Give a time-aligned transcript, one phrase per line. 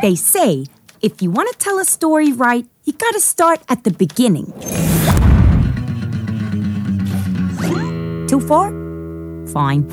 [0.00, 0.66] They say
[1.02, 4.46] if you want to tell a story right, you gotta start at the beginning.
[8.28, 8.70] Too far?
[9.48, 9.88] Fine.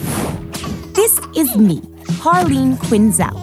[0.94, 1.81] This is me,
[2.21, 3.33] Harleen Quinzel.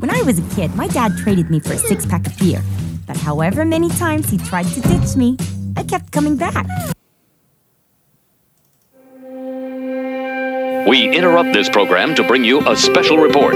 [0.00, 2.62] When I was a kid, my dad traded me for a six pack of beer.
[3.06, 5.36] But however many times he tried to ditch me,
[5.76, 6.66] I kept coming back.
[10.86, 13.54] We interrupt this program to bring you a special report.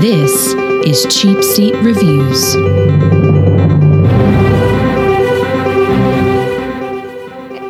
[0.00, 0.54] This
[0.84, 2.56] is Cheap Seat Reviews.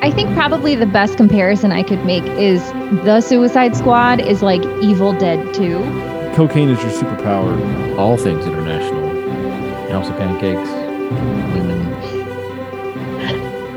[0.02, 2.62] I think probably the best comparison I could make is
[3.04, 5.80] the Suicide Squad is like Evil Dead 2.
[6.34, 7.98] Cocaine is your superpower.
[7.98, 9.10] All things international.
[9.90, 10.70] House of Pancakes,
[11.54, 11.92] women,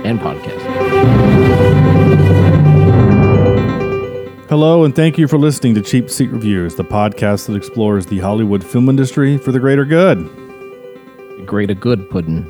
[0.05, 1.56] and podcasts.
[4.49, 8.19] Hello, and thank you for listening to Cheap Seat Reviews, the podcast that explores the
[8.19, 10.19] Hollywood film industry for the greater good.
[11.45, 12.49] Greater good pudding.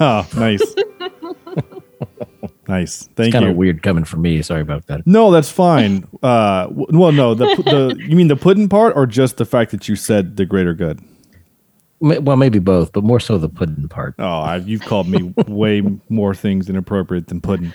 [0.00, 0.62] Oh, nice.
[2.68, 3.08] nice.
[3.16, 3.50] Thank It's kind you.
[3.50, 4.42] of weird coming from me.
[4.42, 5.06] Sorry about that.
[5.06, 6.06] No, that's fine.
[6.22, 9.70] Uh, w- well, no, the, the you mean the pudding part, or just the fact
[9.70, 11.00] that you said the greater good?
[12.00, 14.16] Well, maybe both, but more so the pudding part.
[14.18, 17.72] Oh, I, you've called me way more things inappropriate than pudding.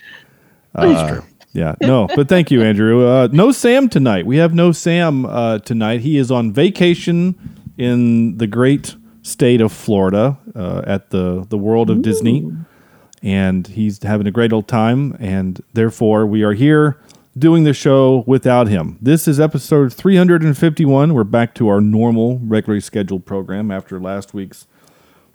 [0.74, 1.24] That's true.
[1.54, 3.08] Yeah, no, but thank you, Andrew.
[3.08, 4.26] Uh, no Sam tonight.
[4.26, 6.02] We have no Sam uh, tonight.
[6.02, 7.36] He is on vacation
[7.78, 12.52] in the great state of Florida uh, at the the World of Disney,
[13.22, 15.16] and he's having a great old time.
[15.20, 16.98] And therefore, we are here
[17.38, 18.98] doing the show without him.
[19.00, 21.14] This is episode 351.
[21.14, 24.66] We're back to our normal, regularly scheduled program after last week's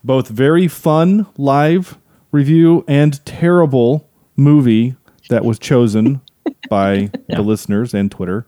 [0.02, 1.98] both very fun live
[2.32, 4.94] review and terrible movie
[5.28, 6.20] that was chosen
[6.70, 8.46] by the listeners and Twitter.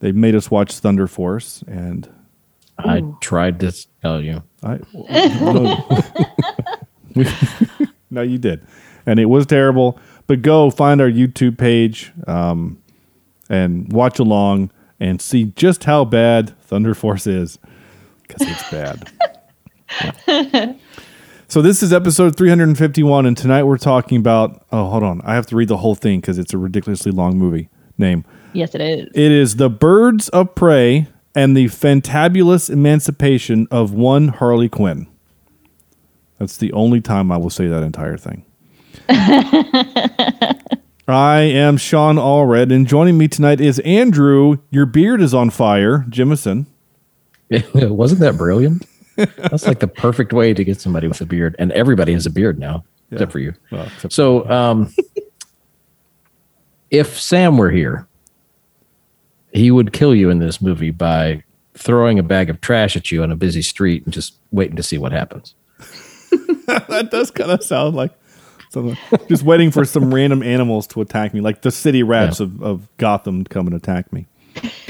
[0.00, 2.08] They made us watch Thunder Force, and
[2.78, 4.42] I tried to tell you.
[4.62, 4.80] I
[7.14, 7.26] no,
[8.10, 8.66] no, you did,
[9.04, 9.98] and it was terrible.
[10.26, 12.80] But go find our YouTube page um,
[13.48, 14.70] and watch along
[15.00, 17.58] and see just how bad Thunder Force is
[18.22, 19.10] because it's bad.
[20.28, 20.74] Yeah.
[21.50, 24.64] So this is episode 351, and tonight we're talking about.
[24.70, 27.36] Oh, hold on, I have to read the whole thing because it's a ridiculously long
[27.38, 27.68] movie
[27.98, 28.24] name.
[28.52, 29.08] Yes, it is.
[29.16, 35.08] It is The Birds of Prey and the Fantabulous Emancipation of One Harley Quinn.
[36.38, 38.44] That's the only time I will say that entire thing.
[41.08, 44.58] I am Sean Allred, and joining me tonight is Andrew.
[44.70, 46.66] Your beard is on fire, Jimison.
[47.74, 48.86] Wasn't that brilliant?
[49.16, 52.30] That's like the perfect way to get somebody with a beard, and everybody has a
[52.30, 53.52] beard now, except for you.
[53.70, 54.92] Well, except- So, um,
[56.90, 58.06] if Sam were here,
[59.52, 61.42] he would kill you in this movie by
[61.74, 64.82] throwing a bag of trash at you on a busy street and just waiting to
[64.82, 65.54] see what happens.
[66.66, 68.12] that does kind of sound like
[68.70, 68.96] something.
[69.28, 72.46] Just waiting for some random animals to attack me, like the city rats Yeah.
[72.46, 74.26] of, of Gotham to come and attack me.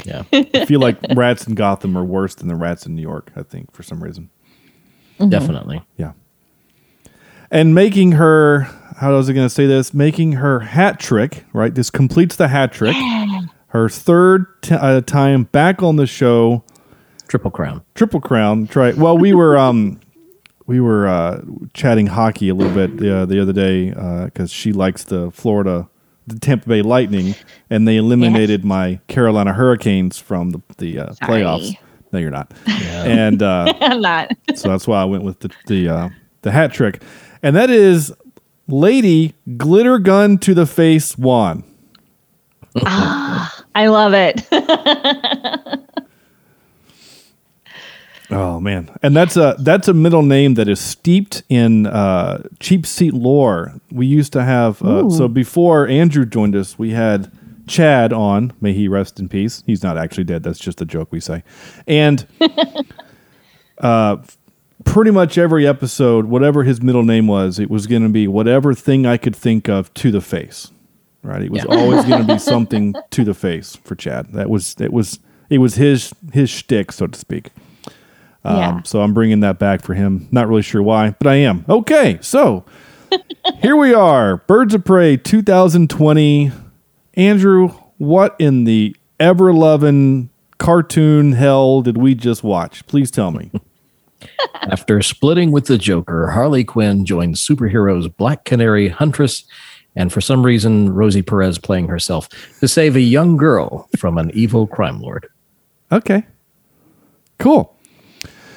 [0.05, 0.23] Yeah.
[0.33, 3.43] I feel like rats in Gotham are worse than the rats in New York, I
[3.43, 4.29] think, for some reason.
[5.29, 5.83] Definitely.
[5.97, 6.13] Yeah.
[7.51, 8.61] And making her,
[8.97, 9.93] how was I going to say this?
[9.93, 11.73] Making her hat trick, right?
[11.75, 12.95] This completes the hat trick.
[13.67, 16.65] Her third t- uh, time back on the show,
[17.29, 17.81] Triple crown.
[17.95, 18.67] Triple Crown.
[18.67, 18.91] Try.
[18.91, 20.01] Well, we were um,
[20.67, 21.41] we were uh,
[21.73, 23.91] chatting hockey a little bit uh, the other day
[24.25, 25.87] because she likes the Florida,
[26.27, 27.35] the Tampa Bay Lightning,
[27.69, 31.75] and they eliminated my Carolina Hurricanes from the the uh, playoffs.
[32.11, 32.51] No, you're not.
[33.01, 34.31] And uh, I'm not.
[34.55, 36.09] so that's why I went with the the uh,
[36.43, 37.01] the hat trick,
[37.41, 38.13] and that is
[38.67, 41.63] Lady Glitter Gun to the Face Juan.
[42.75, 44.45] I love it.
[48.31, 52.85] Oh man, and that's a that's a middle name that is steeped in uh, cheap
[52.85, 53.73] seat lore.
[53.91, 57.29] We used to have uh, so before Andrew joined us, we had
[57.67, 58.53] Chad on.
[58.61, 59.63] May he rest in peace.
[59.65, 60.43] He's not actually dead.
[60.43, 61.43] That's just a joke we say.
[61.87, 62.25] And
[63.79, 64.17] uh,
[64.83, 68.73] pretty much every episode, whatever his middle name was, it was going to be whatever
[68.73, 70.71] thing I could think of to the face.
[71.23, 71.41] Right?
[71.43, 71.75] It was Yeah.
[71.75, 74.33] always going to be something to the face for Chad.
[74.33, 75.19] That was it was
[75.49, 77.49] it was his his shtick, so to speak.
[78.43, 78.81] Um, Yeah.
[78.83, 80.27] So I'm bringing that back for him.
[80.31, 81.65] Not really sure why, but I am.
[81.69, 82.65] Okay, so
[83.61, 86.51] here we are, Birds of Prey 2020.
[87.15, 92.85] Andrew, what in the ever loving cartoon hell did we just watch?
[92.87, 93.51] Please tell me.
[94.61, 99.43] After splitting with the Joker, Harley Quinn joins superheroes Black Canary, Huntress,
[99.95, 102.29] and for some reason, Rosie Perez playing herself
[102.59, 105.27] to save a young girl from an evil crime lord.
[105.91, 106.25] Okay.
[107.39, 107.75] Cool.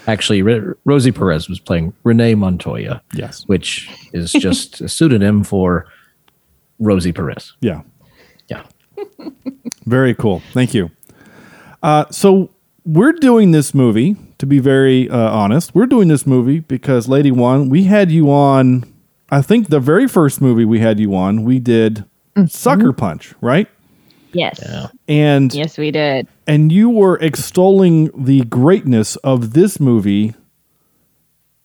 [0.06, 3.45] Actually, Re- Rosie Perez was playing Renee Montoya, Yes.
[3.47, 5.87] which is just a pseudonym for
[6.79, 7.55] Rosie Perez.
[7.61, 7.83] Yeah.
[8.49, 8.65] Yeah.
[9.87, 10.43] Very cool.
[10.53, 10.91] Thank you.
[11.83, 12.51] Uh, so
[12.85, 14.17] we're doing this movie.
[14.39, 18.31] To be very uh, honest, we're doing this movie because Lady One, we had you
[18.31, 18.85] on.
[19.31, 22.05] I think the very first movie we had you on, we did
[22.49, 23.69] Sucker Punch, right?
[24.34, 24.60] Yes.
[25.08, 26.26] And Yes, we did.
[26.46, 30.34] and you were extolling the greatness of this movie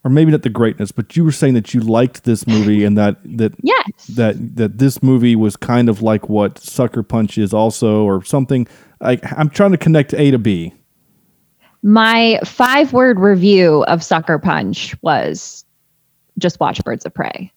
[0.05, 2.97] or maybe not the greatness but you were saying that you liked this movie and
[2.97, 4.07] that that Yes.
[4.15, 8.65] that that this movie was kind of like what sucker punch is also or something
[9.01, 10.73] like i'm trying to connect a to b
[11.83, 15.63] My five word review of Sucker Punch was
[16.37, 17.51] just watch Birds of Prey.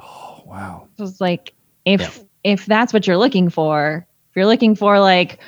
[0.00, 1.52] oh wow It was like
[1.84, 5.38] if if that's what you're looking for, if you're looking for like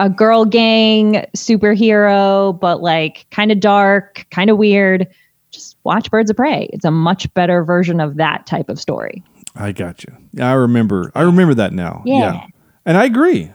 [0.00, 5.06] a girl gang superhero, but like kind of dark, kind of weird,
[5.50, 6.68] just watch Birds of Prey.
[6.72, 9.22] It's a much better version of that type of story.
[9.56, 10.12] i got you
[10.42, 12.44] i remember i remember that now Yeah.
[12.84, 13.52] and i agree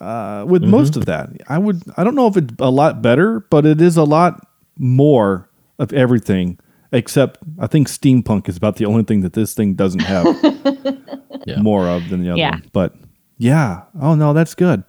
[0.00, 3.40] uh, with most of that i would i don't know if it's a lot better
[3.50, 4.46] but it is a lot
[4.78, 5.50] more
[5.80, 6.56] of everything
[6.92, 10.24] except i think steampunk is about the only thing that this thing doesn't have
[11.46, 11.60] Yeah.
[11.60, 12.50] more of than the other Yeah.
[12.52, 12.70] one.
[12.72, 12.94] But
[13.40, 13.82] yeah.
[14.00, 14.84] Oh no, that's good.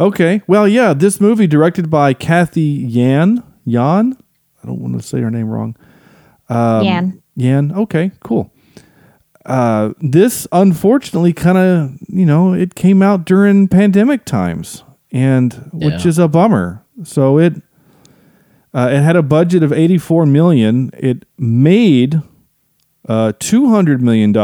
[0.00, 0.42] Okay.
[0.46, 3.42] Well, yeah, this movie directed by Cathy Yan.
[3.64, 4.16] Yan?
[4.62, 5.76] I don't want to say her name wrong.
[6.48, 7.22] Um, Yan.
[7.36, 7.72] Yan.
[7.72, 8.52] Okay, cool.
[9.46, 16.04] Uh, this unfortunately kind of, you know, it came out during pandemic times and which
[16.04, 16.08] Yeah.
[16.08, 16.84] is a bummer.
[17.04, 17.54] So it
[18.74, 20.90] uh, it had a budget of 84 million.
[20.96, 22.20] It made
[23.08, 24.36] uh, $200 million.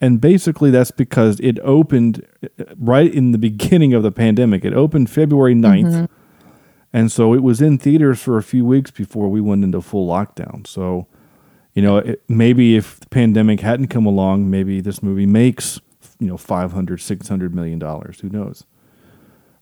[0.00, 4.64] And basically, that's because it opened uh, right in the beginning of the pandemic.
[4.64, 6.08] It opened February 9th.
[6.92, 10.08] And so it was in theaters for a few weeks before we went into full
[10.08, 10.66] lockdown.
[10.66, 11.06] So,
[11.74, 15.80] you know, it, maybe if the pandemic hadn't come along, maybe this movie makes,
[16.18, 18.20] you know, 500, 600 million dollars.
[18.20, 18.64] Who knows?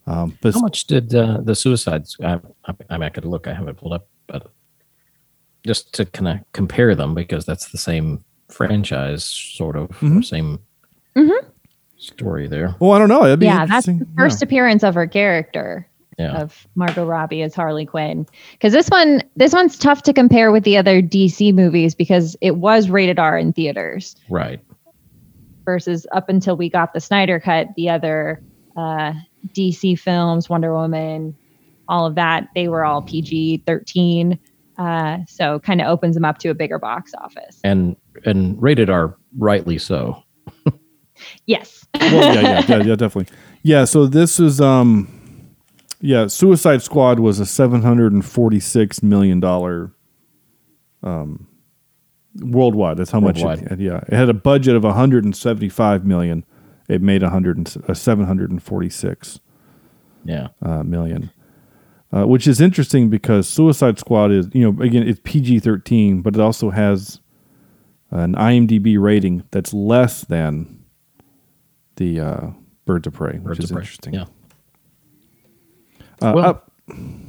[0.07, 2.17] Um, but How much did uh, the Suicides?
[2.23, 2.35] I,
[2.65, 3.49] I, I mean, I could look.
[3.49, 4.53] I have it pulled up, but
[5.67, 10.61] just to kind of compare them because that's the same franchise, sort of, or same
[11.99, 12.75] story there.
[12.81, 13.23] well, I don't know.
[13.23, 14.47] That'd be yeah, that's the first Yeah.
[14.47, 18.27] appearance of her character Yeah, of Margot Robbie as Harley Quinn.
[18.53, 22.57] Because this one, this one's tough to compare with the other DC movies because it
[22.57, 24.61] was rated R in theaters right.
[25.65, 28.43] versus up until we got the Snyder cut, the other
[28.77, 29.13] uh,
[29.55, 31.35] DC films, Wonder Woman,
[31.89, 34.39] all of that, they were all PG thirteen.
[34.79, 37.61] Uh, so kind of opens them up to a bigger box office.
[37.65, 40.23] And and rated R, rightly so.
[41.47, 41.87] Yes.
[41.99, 43.35] well, yeah, yeah, yeah, yeah, definitely.
[43.63, 45.09] Yeah, so this is um
[46.01, 49.93] yeah, Suicide Squad was a 746 million dollar
[51.03, 51.49] um
[52.41, 52.99] worldwide.
[52.99, 53.69] That's how much it Worldwide.
[53.71, 53.81] had.
[53.81, 54.01] Yeah.
[54.09, 56.45] It had a budget of 175 million.
[56.89, 59.41] It made 100 and, uh, 746
[60.25, 61.31] Yeah, uh, million.
[62.13, 66.35] Uh, which is interesting because Suicide Squad is, you know, again, it's PG 13, but
[66.37, 67.21] it also has
[68.13, 70.85] an IMDb rating that's less than
[71.97, 72.47] the uh,
[72.85, 73.81] Birds of Prey, which Birds is Prey.
[73.81, 74.15] interesting.
[74.15, 74.25] Yeah,
[76.23, 76.73] Uh, Well- up-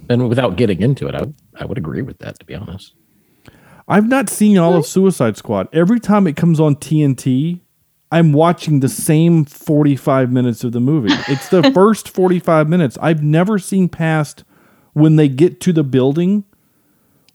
[0.09, 1.23] and without getting into it, I
[1.59, 2.37] I would agree with that.
[2.39, 2.93] To be honest,
[3.87, 5.67] I've not seen all of Suicide Squad.
[5.73, 7.61] Every time it comes on TNT,
[8.11, 11.09] I'm watching the same 45 minutes of the movie.
[11.27, 12.95] It's the first 45 minutes.
[13.01, 14.43] I've never seen past
[14.97, 16.43] when they get to the building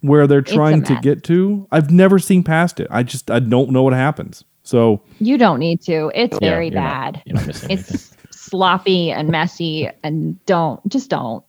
[0.00, 1.66] where they're trying to get to.
[1.70, 2.88] I've never seen past it.
[2.90, 4.44] I just I don't know what happens.
[4.64, 6.10] So, You don't need to.
[6.14, 7.22] It's Yeah, very bad.
[7.26, 7.94] not missing anything.
[7.94, 11.44] it's sloppy and messy and don't just don't.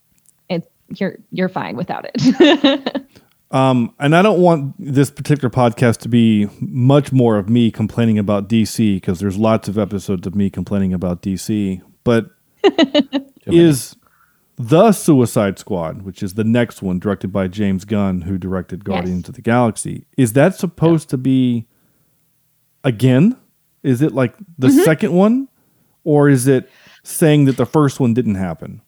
[0.49, 3.05] It you're you're fine without it.
[3.51, 8.17] um and I don't want this particular podcast to be much more of me complaining
[8.19, 12.27] about DC because there's lots of episodes of me complaining about DC, but
[13.45, 13.95] is
[14.69, 19.23] the Suicide Squad, which is the next one directed by James Gunn, who directed Guardians
[19.23, 19.29] Yes.
[19.29, 21.67] of the Galaxy, is that supposed to be
[22.83, 23.35] again?
[23.83, 24.83] Is it like the Mm-hmm.
[24.83, 25.47] second one,
[26.03, 26.69] or is it
[27.03, 28.81] saying that the first one didn't happen?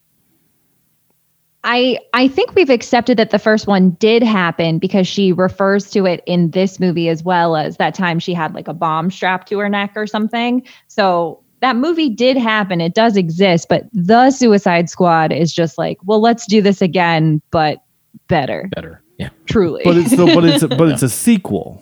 [1.63, 6.05] I I think we've accepted that the first one did happen because she refers to
[6.05, 9.47] it in this movie as well as that time she had like a bomb strapped
[9.49, 10.61] to her neck or something.
[10.87, 12.81] So that movie did happen.
[12.81, 17.41] It does exist, but the Suicide Squad is just like, well, let's do this again,
[17.51, 17.79] but
[18.27, 18.69] better.
[18.75, 19.01] better.
[19.17, 19.81] Yeah, Truly.
[19.85, 21.81] But it's still, but it's a, but it's a sequel.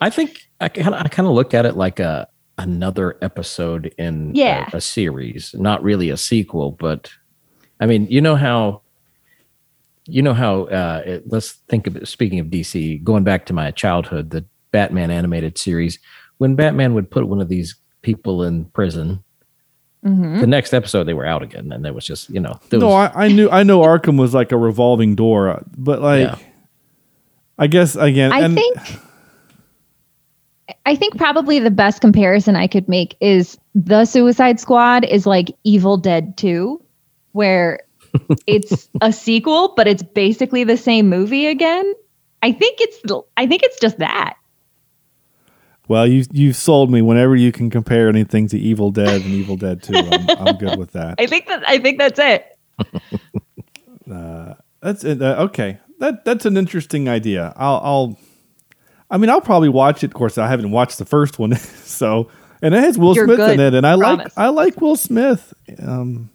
[0.00, 2.28] I think I kind of I kind of look at it like a
[2.58, 7.10] another episode in a- a, series, not really a sequel, but
[7.80, 8.82] I mean, you know how
[10.06, 10.64] You know how?
[10.64, 12.06] Uh, it, let's think of it.
[12.08, 15.98] Speaking of DC, going back to my childhood, the Batman animated series.
[16.38, 17.74] When Batman would put one of these
[18.06, 19.22] people in prison,
[20.04, 20.40] Mhm.
[20.40, 22.58] the next episode they were out again, and there was just you know.
[22.70, 26.00] There no, was, I, I knew I know Arkham was like a revolving door, but
[26.00, 26.38] like, Yeah.
[27.58, 28.76] I guess again, I and think
[30.84, 35.50] I think probably the best comparison I could make is the Suicide Squad is like
[35.64, 36.80] Evil Dead 2
[37.32, 37.80] where
[38.46, 41.92] it's a sequel but it's basically the same movie again.
[42.42, 42.98] I think it's
[43.36, 44.34] I think it's just that.
[45.88, 47.02] Well, you you sold me.
[47.02, 50.78] Whenever you can compare anything to Evil Dead and Evil Dead Two, I'm, I'm good
[50.78, 51.16] with that.
[51.18, 52.58] I think that I think that's it.
[54.86, 55.20] That's it.
[55.20, 55.78] Uh, okay.
[55.98, 57.52] That that's an interesting idea.
[57.56, 58.18] I'll I'll.
[59.10, 60.08] I mean, I'll probably watch it.
[60.08, 62.30] Of course, I haven't watched the first one, so
[62.62, 65.52] and it has Will You're Smith in it, and I like I like Will Smith.
[65.82, 66.30] Um,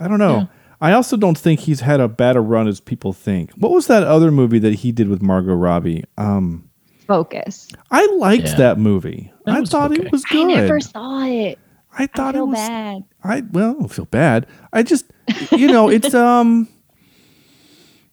[0.00, 0.48] I don't know.
[0.80, 3.52] I also don't think he's had a bad a run as people think.
[3.52, 6.04] What was that other movie that he did with Margot Robbie?
[6.18, 6.68] Um,
[7.06, 7.68] Focus.
[7.90, 8.54] I liked Yeah.
[8.56, 9.32] that movie.
[9.46, 10.02] That I thought okay.
[10.06, 10.38] it was good.
[10.46, 10.54] I good.
[10.62, 11.58] never saw it.
[11.96, 13.04] I I thought feel it was bad.
[13.22, 14.46] I well, I don't feel bad.
[14.72, 15.06] I just
[15.52, 16.68] you know, it's um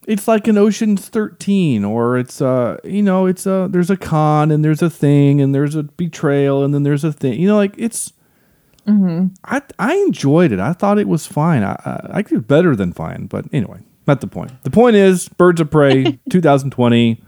[0.06, 4.50] it's like an Ocean's 13 or it's uh you know, it's uh there's a con
[4.50, 7.40] and there's a thing and there's a betrayal and then there's a thing.
[7.40, 8.12] You know, like it's
[8.86, 10.58] I I enjoyed it.
[10.60, 11.62] I thought it was fine.
[11.62, 14.50] I I, I did better than fine, but anyway, not the point.
[14.64, 17.22] The point is Birds of Prey 2020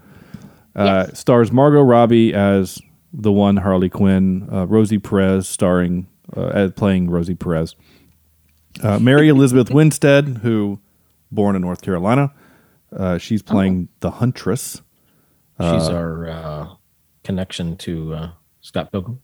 [0.75, 2.79] uh stars Margot Robbie as
[3.13, 7.75] the one Harley Quinn, uh, Rosie Perez starring uh, as playing Rosie Perez.
[8.83, 10.79] Uh, Mary Elizabeth Winstead, who
[11.31, 12.33] born in North Carolina,
[12.95, 14.81] uh, she's playing the Huntress.
[15.59, 16.67] she's our uh,
[17.23, 19.21] connection to uh, Scott Pilgrim.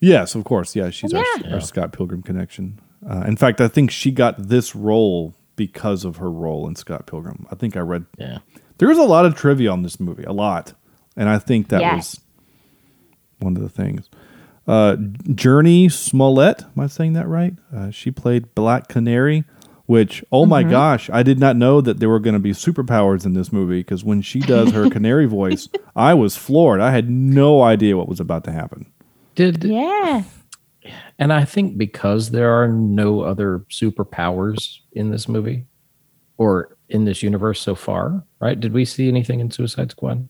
[0.00, 0.74] Yes, of course.
[0.74, 1.54] Yeah, she's our, Yeah.
[1.54, 2.80] our Scott Pilgrim connection.
[3.08, 7.06] Uh, in fact, I think she got this role because of her role in Scott
[7.06, 7.46] Pilgrim.
[7.50, 8.38] I think I read Yeah,
[8.78, 10.72] there was a lot of trivia on this movie, a lot,
[11.16, 11.96] and I think that Yes.
[12.16, 12.20] was
[13.40, 14.08] one of the things.
[14.66, 17.54] Uh, Jurnee Smollett, am I saying that right?
[17.74, 19.44] Uh, she played Black Canary,
[19.86, 23.24] which oh my gosh, I did not know that there were going to be superpowers
[23.24, 26.80] in this movie because when she does her canary voice, I was floored.
[26.80, 28.86] I had no idea what was about to happen.
[29.36, 30.24] did Yeah.
[31.18, 35.66] and I think because there are no other superpowers in this movie
[36.38, 38.58] or in this universe so far, right?
[38.58, 40.28] Did we see anything in Suicide Squad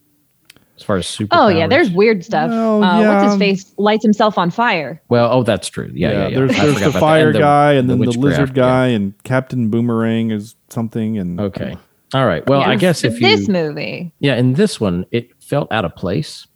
[0.76, 1.35] as far as super.
[1.37, 2.50] Oh yeah, there's weird stuff.
[2.50, 3.14] Well, uh, yeah.
[3.14, 5.00] What's his face lights himself on fire.
[5.09, 5.90] well, oh, that's true.
[5.95, 6.37] Yeah, yeah, yeah.
[6.37, 7.38] There's, there's the fire that.
[7.38, 8.62] guy and then the, witchcraft, lizard yeah.
[8.62, 11.76] guy and Captain Boomerang is something and Okay.
[12.14, 12.47] All right.
[12.47, 15.85] Well, I guess But if you this movie, Yeah, in this one, it felt out
[15.85, 16.47] of place,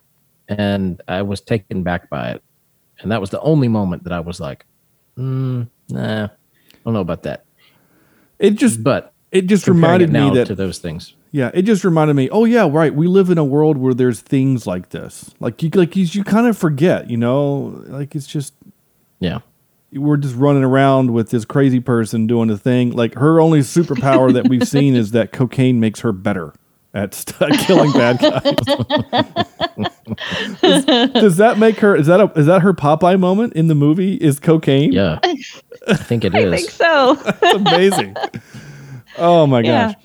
[0.49, 2.43] and I was taken back by it,
[3.01, 4.65] and that was the only moment that I was like,
[5.19, 6.31] mm, "Nah, I
[6.85, 7.45] don't know about that."
[8.41, 11.63] it just But it just reminded it now me that to those things, Yeah, it
[11.63, 12.29] just reminded me.
[12.31, 12.95] Oh yeah, right.
[12.95, 15.31] We live in a world where there's things like this.
[15.41, 17.09] Like you, like you, you kind of forget.
[17.11, 18.55] You know, like it's just
[19.21, 19.41] yeah,
[19.93, 22.91] we're just running around with this crazy person doing a thing.
[22.91, 26.53] Like her only superpower that we've seen is that cocaine makes her better
[26.93, 28.43] at st- killing bad guys.
[30.61, 31.95] does, does that make her?
[31.95, 32.33] Is that a?
[32.39, 34.17] Is that her Popeye moment in the movie?
[34.17, 34.91] Is cocaine?
[34.93, 36.53] yeah, I think it is.
[36.53, 37.15] I think so.
[37.15, 38.17] That's amazing.
[39.19, 39.93] Oh my Yeah.
[39.93, 40.03] gosh.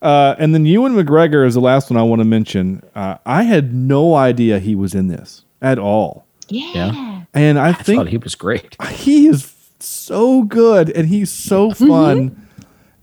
[0.00, 2.82] Uh, and then Ewan McGregor is the last one I want to mention.
[2.94, 7.24] Uh, I had no idea he was in this at all, yeah.
[7.34, 8.76] and I, I think thought he was great.
[8.90, 12.48] he is so good and he's so fun,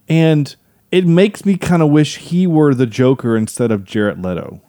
[0.07, 0.55] and
[0.89, 4.61] it makes me kind of wish he were the Joker instead of Jared Leto.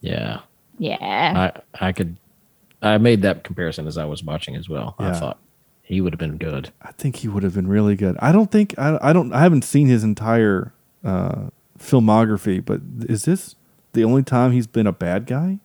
[0.00, 0.40] Yeah,
[0.78, 1.52] Yeah.
[1.78, 2.16] I I could.
[2.82, 4.96] I made that comparison as I was watching as well.
[4.98, 5.38] I thought
[5.90, 6.70] he would have been good.
[6.82, 8.16] I think he would have been really good.
[8.20, 10.72] I don't think I, I don't I haven't seen his entire
[11.04, 13.56] uh, filmography, but is this
[13.92, 15.58] the only time he's been a bad guy?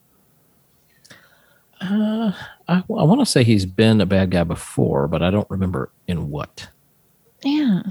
[1.82, 2.34] I,
[2.68, 6.30] I want to say he's been a bad guy before, but I don't remember in
[6.30, 6.68] what.
[7.44, 7.82] yeah.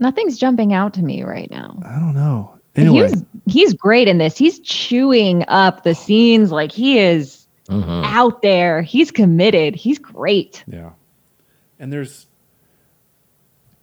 [0.00, 1.76] Nothing's jumping out to me right now.
[1.84, 2.56] I don't know.
[2.76, 4.36] Anyway, He's he's great in this.
[4.38, 8.04] He's chewing up the scenes like he is Mhm.
[8.04, 8.80] out there.
[8.80, 9.74] He's committed.
[9.74, 10.62] He's great.
[10.68, 10.90] yeah.
[11.78, 12.26] And there's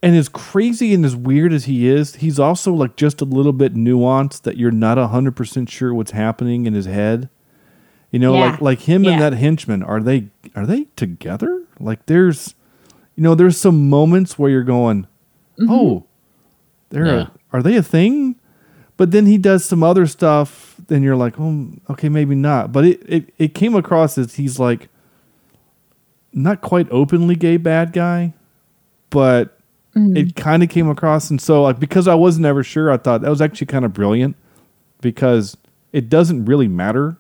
[0.04, 3.54] and as crazy and as weird as he is, he's also like just a little
[3.54, 7.30] bit nuanced that you're not hundred percent sure what's happening in his head.
[8.12, 8.52] You know, Yeah.
[8.52, 11.64] like like him and that henchman, are they are they together?
[11.80, 12.54] Like there's
[13.16, 15.04] you know, there's some moments where you're going,
[15.58, 15.72] mm-hmm.
[15.72, 16.06] Oh,
[16.90, 17.28] they're Yeah.
[17.54, 18.36] a, are they a thing?
[18.98, 22.72] But then he does some other stuff, then you're like, oh, okay, maybe not.
[22.72, 24.88] But it, it, it came across as he's like
[26.36, 28.34] not quite openly gay bad guy,
[29.10, 29.58] but
[29.98, 33.22] it kind of came across, and so like because I was never sure, I thought
[33.22, 34.36] that was actually kind of brilliant
[35.00, 35.56] because
[35.94, 37.16] it doesn't really matter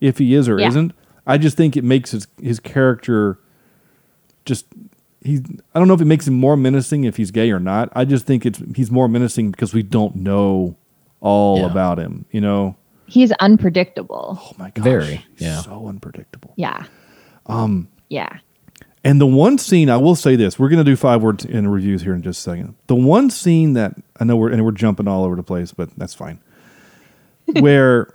[0.00, 0.68] if he is or Yeah.
[0.68, 0.92] isn't.
[1.26, 3.38] I just think it makes his his character
[4.46, 4.64] just
[5.22, 5.40] he.
[5.74, 7.90] I don't know if it makes him more menacing if he's gay or not.
[7.94, 10.76] I just think it's he's more menacing because we don't know
[11.20, 11.66] all Yeah.
[11.66, 12.24] about him.
[12.30, 12.76] You know.
[13.04, 14.38] He's unpredictable.
[14.40, 14.84] Oh my gosh.
[14.84, 15.58] Very, yeah.
[15.60, 16.54] So unpredictable.
[16.56, 16.84] Yeah.
[17.44, 17.88] Um.
[18.10, 18.38] Yeah.
[19.02, 21.66] And the one scene I will say this, we're going to do five words in
[21.68, 22.74] reviews here in just a second.
[22.86, 25.88] The one scene that I know we're and we're jumping all over the place, but
[25.96, 26.38] that's fine.
[27.60, 28.14] where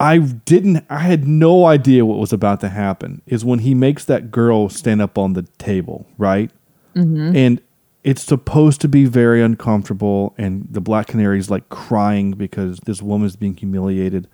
[0.00, 4.04] I didn't I had no idea what was about to happen is when he makes
[4.06, 6.50] that girl stand up on the table, right?
[6.94, 7.36] Mm-hmm.
[7.36, 7.60] And
[8.04, 13.36] it's supposed to be very uncomfortable and the black canary's like crying because this woman's
[13.36, 14.28] being humiliated.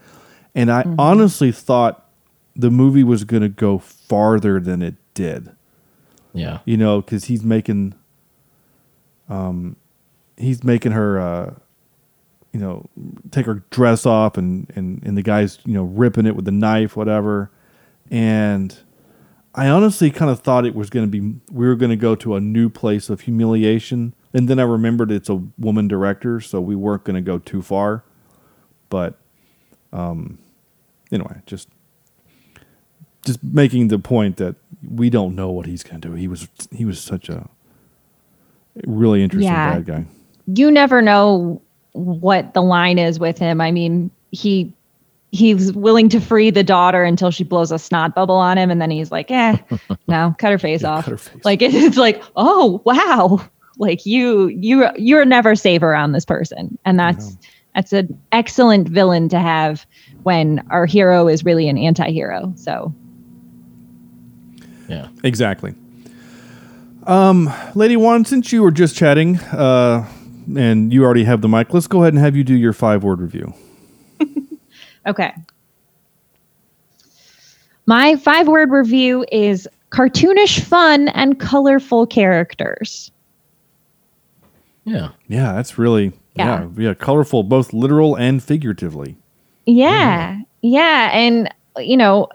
[0.54, 1.00] And I mm-hmm.
[1.00, 2.03] honestly thought
[2.56, 5.50] the movie was going to go farther than it did.
[6.32, 6.58] Yeah.
[6.64, 7.94] you know, because he's making,
[9.28, 9.76] um,
[10.36, 11.54] he's making her, uh,
[12.52, 12.88] you know,
[13.30, 16.52] take her dress off, and and and the guy's you know ripping it with the
[16.52, 17.50] knife, whatever,
[18.10, 18.78] and
[19.54, 22.14] I honestly kind of thought it was going to be we were going to go
[22.16, 26.60] to a new place of humiliation, and then I remembered it's a woman director, so
[26.60, 28.04] we weren't going to go too far,
[28.88, 29.18] but,
[29.92, 30.38] um,
[31.12, 31.68] anyway, just
[33.24, 34.54] just making the point that
[34.88, 36.14] we don't know what he's going to do.
[36.14, 37.48] He was he was such a
[38.86, 39.74] really interesting Yeah.
[39.76, 40.04] bad guy.
[40.46, 41.60] you never know
[41.92, 43.60] what the line is with him.
[43.60, 44.72] I mean, he
[45.30, 48.80] he's willing to free the daughter until she blows a snot bubble on him, and
[48.80, 49.56] then he's like, "Eh,
[50.08, 53.40] no, cut her face Yeah, off." her face like it's like, oh wow,
[53.78, 57.36] like you you you're never safe around this person, and that's
[57.74, 59.86] that's an excellent villain to have
[60.24, 62.52] when our hero is really an anti-hero.
[62.56, 62.94] So
[64.88, 65.08] Yeah.
[65.22, 65.74] Exactly.
[67.06, 70.08] Um, Lady Juan, since you were just chatting, uh,
[70.56, 73.02] and you already have the mic, let's go ahead and have you do your five
[73.04, 73.52] word review.
[75.06, 75.34] Okay.
[77.86, 83.10] My five word review is cartoonish fun and colorful characters.
[84.84, 85.10] Yeah.
[85.28, 86.68] Yeah, that's really yeah, Yeah.
[86.88, 89.16] yeah, colorful, both literal and figuratively.
[89.66, 90.40] Yeah.
[90.62, 91.10] Yeah.
[91.12, 92.28] And, you know,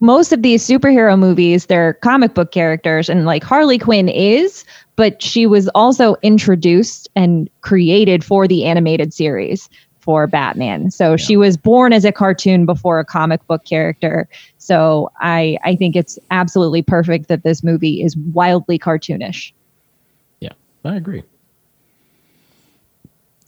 [0.00, 4.64] most of these superhero movies, they're comic book characters, and like Harley Quinn is,
[4.96, 9.68] but she was also introduced and created for the animated series
[10.00, 10.90] for Batman.
[10.90, 14.28] So she was born as a cartoon before a comic book character.
[14.56, 19.52] So I I think it's absolutely perfect that this movie is wildly cartoonish.
[20.40, 20.52] Yeah.
[20.84, 21.22] I agree.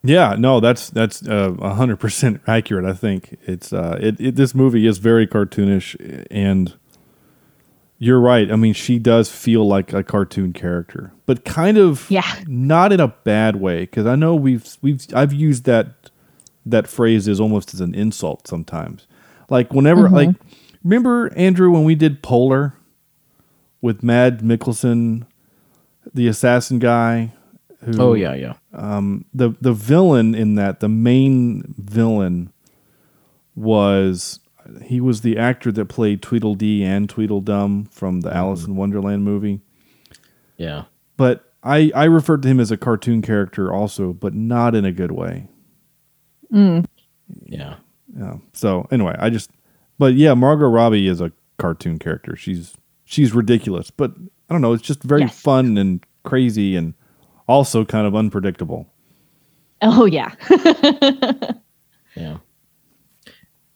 [0.04, 2.84] Yeah, no, that's that's uh, a hundred percent accurate.
[2.84, 4.36] I think it's uh, it, it.
[4.36, 6.74] This movie is very cartoonish, and
[7.98, 8.50] you're right.
[8.50, 12.24] I mean, she does feel like a cartoon character, but kind of Yeah.
[12.48, 13.80] not in a bad way.
[13.82, 16.10] Because I know we've we've I've used that
[16.66, 19.06] that phrase is almost as an insult sometimes.
[19.50, 20.30] Like whenever like
[20.82, 22.74] remember Andrew when we did Polar
[23.80, 25.26] with Mads Mikkelsen,
[26.12, 27.34] the assassin guy.
[27.84, 28.54] Who, Oh yeah, yeah.
[28.72, 32.52] Um, the the villain in that the main villain
[33.54, 34.40] was
[34.82, 38.38] he was the actor that played Tweedledee and Tweedledum from the mm-hmm.
[38.38, 39.60] Alice in Wonderland movie.
[40.56, 40.84] Yeah.
[41.16, 44.92] But I I referred to him as a cartoon character also, but not in a
[44.92, 45.48] good way.
[46.52, 46.86] Mm.
[47.46, 47.76] Yeah.
[48.16, 48.36] Yeah.
[48.52, 49.50] So anyway, I just
[49.98, 52.36] but yeah, Margot Robbie is a cartoon character.
[52.36, 54.12] She's she's ridiculous, but
[54.48, 55.40] I don't know, it's just very Yes.
[55.40, 56.94] fun and crazy and
[57.48, 58.86] also kind of unpredictable.
[59.80, 60.34] Oh yeah.
[62.14, 62.38] Yeah.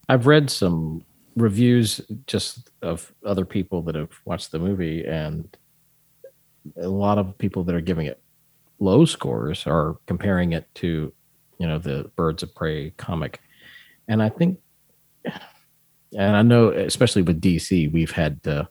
[0.09, 1.03] I've read some
[1.35, 5.55] reviews just of other people that have watched the movie and
[6.81, 8.21] a lot of people that are giving it
[8.79, 11.13] low scores are comparing it to,
[11.59, 13.41] you know, the Birds of Prey comic.
[14.07, 14.59] And I think
[16.17, 18.67] and I know especially with DC, we've had to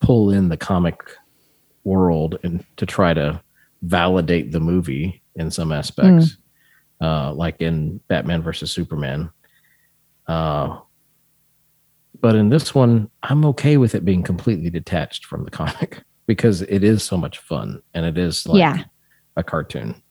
[0.00, 1.00] pull in the comic
[1.84, 3.40] world and to try to
[3.82, 6.36] validate the movie in some aspects
[7.00, 9.30] uh, like in Batman versus Superman.
[10.26, 10.78] Uh,
[12.20, 16.62] but in this one, I'm okay with it being completely detached from the comic because
[16.62, 18.84] it is so much fun and it is like Yeah.
[19.36, 20.02] a cartoon.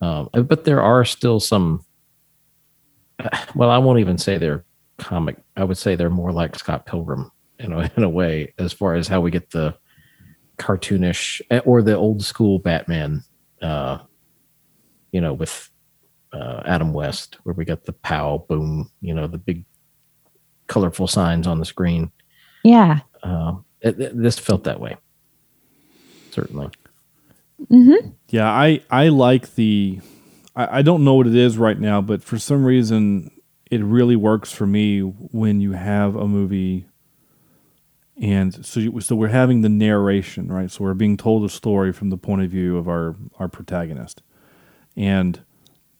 [0.00, 1.84] Um, but there are still some.
[3.56, 4.64] Well, I won't even say they're
[4.98, 5.38] comic.
[5.56, 8.94] I would say they're more like Scott Pilgrim in a, in a way, as far
[8.94, 9.74] as how we get the
[10.58, 13.22] cartoonish eh, or the old school Batman
[13.62, 13.98] uh,
[15.12, 15.70] you know, with
[16.32, 19.64] uh, Adam West, where we got the pow boom, you know, the big
[20.66, 22.12] colorful signs on the screen.
[22.62, 23.00] Yeah.
[23.22, 24.96] Uh, it, it- this felt that way,
[26.30, 26.68] certainly.
[27.70, 28.10] Mm-hmm.
[28.28, 30.00] Yeah, I I like the.
[30.54, 33.30] I, I don't know what it is right now, but for some reason,
[33.70, 36.86] it really works for me when you have a movie.
[38.20, 40.70] And so, so we're having the narration, right?
[40.70, 44.22] So we're being told a story from the point of view of our our protagonist,
[44.96, 45.40] and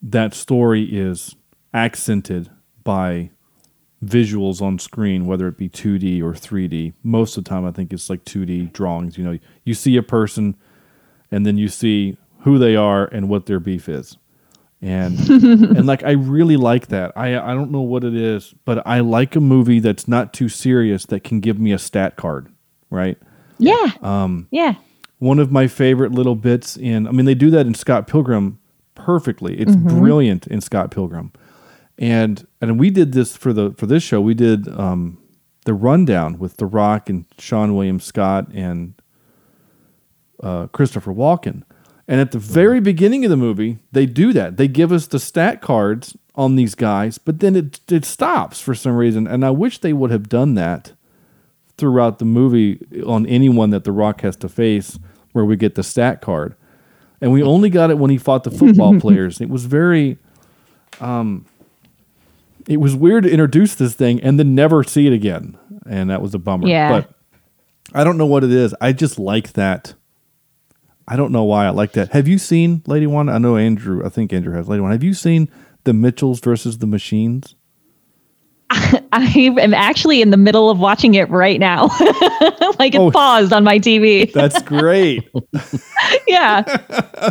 [0.02, 1.36] that story is
[1.72, 2.50] accented
[2.82, 3.30] by
[4.04, 6.94] visuals on screen, whether it be 2D or 3D.
[7.02, 9.18] Most of the time, I think it's like 2D drawings.
[9.18, 10.56] You know, you see a person,
[11.30, 14.16] and then you see who they are and what their beef is.
[14.80, 17.12] And and like I really like that.
[17.16, 20.48] I I don't know what it is, but I like a movie that's not too
[20.48, 22.52] serious that can give me a stat card,
[22.90, 23.18] right?
[23.58, 23.92] Yeah.
[24.02, 24.46] Um.
[24.50, 24.74] Yeah.
[25.18, 28.60] One of my favorite little bits in I mean they do that in Scott Pilgrim
[28.94, 29.58] perfectly.
[29.58, 31.32] It's brilliant in Scott Pilgrim.
[31.98, 34.20] And and we did this for the for this show.
[34.20, 35.18] We did um
[35.64, 38.94] the rundown with The Rock and Sean William Scott and
[40.42, 41.62] uh, Christopher Walken.
[42.08, 44.56] And at the very beginning of the movie, they do that.
[44.56, 48.74] They give us the stat cards on these guys, but then it it stops for
[48.74, 49.26] some reason.
[49.26, 50.92] And I wish they would have done that
[51.76, 54.98] throughout the movie on anyone that The Rock has to face,
[55.32, 56.54] where we get the stat card.
[57.20, 59.40] And we only got it when he fought the football players.
[59.40, 60.18] It was very,
[61.00, 61.44] um,
[62.66, 66.22] it was weird to introduce this thing and then never see it again, and that
[66.22, 66.68] was a bummer.
[66.68, 66.88] Yeah.
[66.88, 67.10] But
[67.92, 68.74] I don't know what it is.
[68.80, 69.94] I just like that.
[71.10, 72.10] I don't know why I like that.
[72.12, 73.28] Have you seen Lady One?
[73.30, 74.04] I know Andrew.
[74.04, 74.92] I think Andrew has Lady One.
[74.92, 75.50] Have you seen
[75.84, 77.54] the Mitchells versus the Machines?
[78.70, 81.84] I am actually in the middle of watching it right now.
[82.78, 83.10] like it's Oh.
[83.10, 84.30] paused on my TV.
[84.34, 85.26] That's great.
[86.28, 86.60] yeah.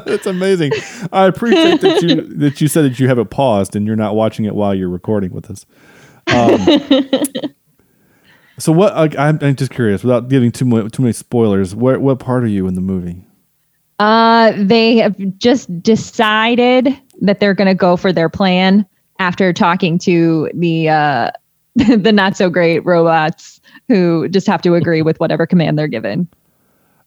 [0.07, 0.71] That's amazing.
[1.13, 4.15] I appreciate that you that you said that you have it paused and you're not
[4.15, 5.67] watching it while you're recording with us.
[6.33, 6.59] Um,
[8.57, 8.93] so what?
[8.93, 11.75] I, I'm, I'm just curious, without giving too much too many spoilers.
[11.75, 13.26] Where, what part are you in the movie?
[13.99, 18.85] Uh, they have just decided that they're going to go for their plan
[19.19, 21.31] after talking to the uh,
[21.75, 26.27] the not so great robots who just have to agree with whatever command they're given.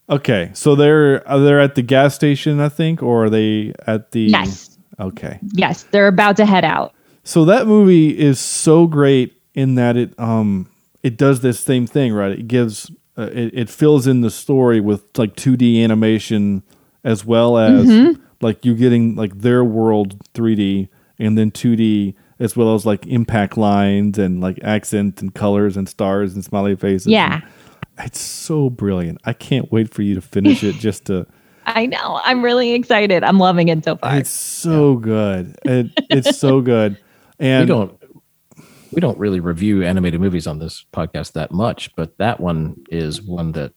[0.09, 4.11] Okay, so they're are they at the gas station, I think, or are they at
[4.11, 4.23] the?
[4.23, 4.77] Yes.
[4.99, 5.39] Okay.
[5.53, 6.93] Yes, they're about to head out.
[7.23, 10.69] So that movie is so great in that it um
[11.03, 12.33] it does this same thing, right?
[12.33, 16.63] It gives uh, it, it fills in the story with like 2D animation
[17.05, 18.23] as well as mm-hmm.
[18.41, 23.57] like you getting like their world 3D and then 2D as well as like impact
[23.57, 27.07] lines and like accent and colors and stars and smiley faces.
[27.07, 27.43] Yeah.
[27.99, 29.21] It's so brilliant.
[29.25, 31.27] I can't wait for you to finish it just to
[31.67, 32.21] I know.
[32.25, 33.23] I'm really excited.
[33.23, 34.17] I'm loving it so far.
[34.17, 35.57] It's so good.
[35.65, 36.99] It, it's so good.
[37.39, 38.01] And we And don't
[38.93, 43.23] we don't really review animated movies on this podcast that much, but that one is
[43.23, 43.73] one that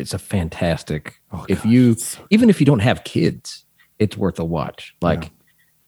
[0.00, 1.20] it's a fantastic.
[1.48, 1.96] if you
[2.30, 3.64] even if you don't have kids,
[3.98, 4.94] it's worth a watch.
[5.00, 5.30] Like,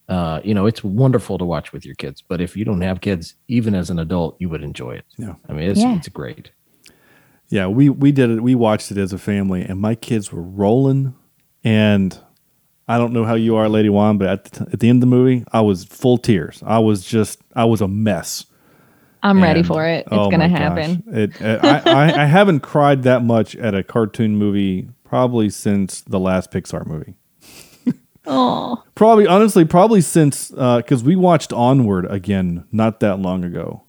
[0.08, 2.22] uh, you know, it's wonderful to watch with your kids.
[2.26, 5.04] But if you don't have kids, even as an adult, you would enjoy it.
[5.18, 5.34] Yeah.
[5.48, 5.96] I mean, it's Yeah.
[5.96, 6.50] it's great.
[7.50, 8.42] Yeah, we we did it.
[8.42, 11.14] We watched it as a family, and my kids were rolling.
[11.64, 12.18] And
[12.86, 15.00] I don't know how you are, Lady Juan, but at the, at the end of
[15.08, 16.62] the movie, I was full tears.
[16.64, 18.46] I was just, I was a mess.
[19.22, 20.00] I'm ready for it.
[20.00, 21.02] It's oh going to happen.
[21.08, 26.00] It, uh, I, I, I haven't cried that much at a cartoon movie probably since
[26.02, 27.14] the last Pixar movie.
[28.30, 33.84] Oh, Probably, honestly, probably since because we watched Onward again not that long ago,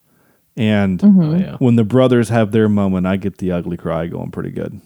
[0.55, 1.57] and Oh, yeah.
[1.57, 4.79] when the brothers have their moment, I get the ugly cry going pretty good.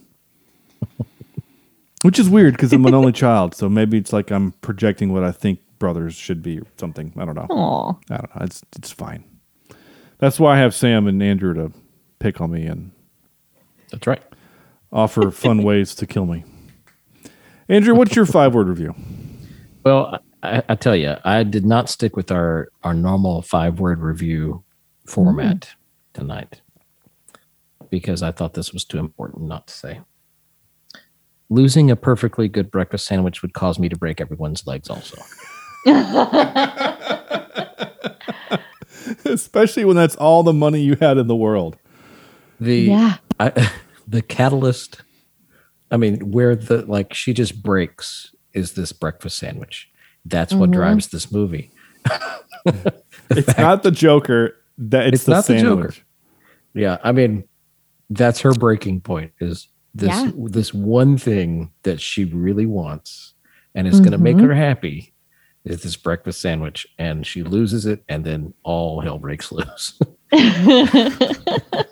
[2.01, 5.23] Which is weird because I'm an only child, so maybe it's like I'm projecting what
[5.23, 7.13] I think brothers should be or something.
[7.15, 7.47] I don't know.
[7.51, 8.41] oh, I don't know.
[8.45, 9.23] It's it's fine.
[10.23, 11.73] That's why I have Sam and Andrew to
[12.19, 12.91] pick on me and
[13.91, 14.23] That's right.
[14.89, 16.45] offer fun ways to kill me.
[17.67, 18.95] Andrew, what's your five word review?
[19.83, 23.99] Well, I, I tell you, I did not stick with our our normal five word
[23.99, 24.63] review
[25.05, 25.75] format mm.
[26.13, 26.61] tonight
[27.89, 29.99] because I thought this was too important not to say.
[31.49, 34.89] Losing a perfectly good breakfast sandwich would cause me to break everyone's legs.
[34.89, 35.21] Also,
[39.25, 41.77] Especially when that's all the money you had in the world.
[42.59, 43.17] the yeah.
[43.39, 43.71] I,
[44.07, 45.01] the catalyst.
[45.91, 49.89] I mean, where the like she just breaks is this breakfast sandwich.
[50.25, 50.79] That's what mm-hmm.
[50.79, 51.71] drives this movie.
[53.29, 54.55] It's not the Joker.
[54.77, 55.59] That it's, It's the not the.
[55.59, 55.93] Joker.
[56.73, 57.45] Yeah, I mean,
[58.09, 59.31] that's her breaking point.
[59.39, 60.31] Is this Yeah.
[60.35, 63.33] this one thing that she really wants
[63.75, 64.47] and is going to make mm-hmm.
[64.47, 65.12] her happy
[65.65, 69.99] is this breakfast sandwich, and she loses it, and then all hell breaks loose.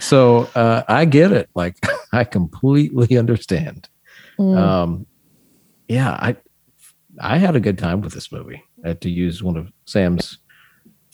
[0.00, 1.48] so uh, I get it.
[1.54, 1.76] Like
[2.12, 3.88] I completely understand
[4.38, 5.06] Um,
[5.88, 6.36] yeah, I
[7.20, 8.62] I had a good time with this movie.
[8.84, 10.38] Uh, to use one of Sam's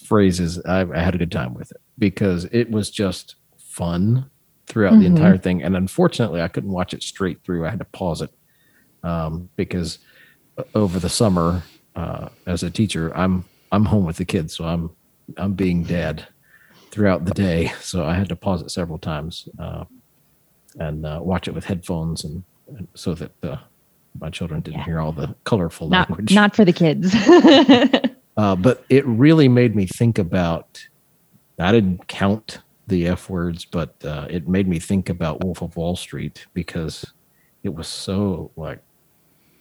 [0.05, 4.29] phrases, I, I had a good time with it because it was just fun
[4.67, 5.17] throughout the Mhm.
[5.17, 5.61] entire thing.
[5.61, 7.65] And unfortunately, I couldn't watch it straight through.
[7.65, 8.31] I had to pause it
[9.03, 9.99] um, because
[10.75, 11.63] over the summer,
[11.95, 14.89] uh, as a teacher, I'm I'm home with the kids, so I'm
[15.37, 16.27] I'm being dad
[16.91, 17.71] throughout the day.
[17.81, 19.85] So I had to pause it several times uh,
[20.79, 23.57] and uh, watch it with headphones, and, and so that uh,
[24.19, 24.85] my children didn't Yeah.
[24.85, 26.33] hear all the colorful Not language.
[26.33, 27.13] not for the kids.
[28.37, 30.81] Uh, but it really made me think about.
[31.59, 35.75] I didn't count the F words, but uh, it made me think about Wolf of
[35.75, 37.05] Wall Street because
[37.63, 38.79] it was so like.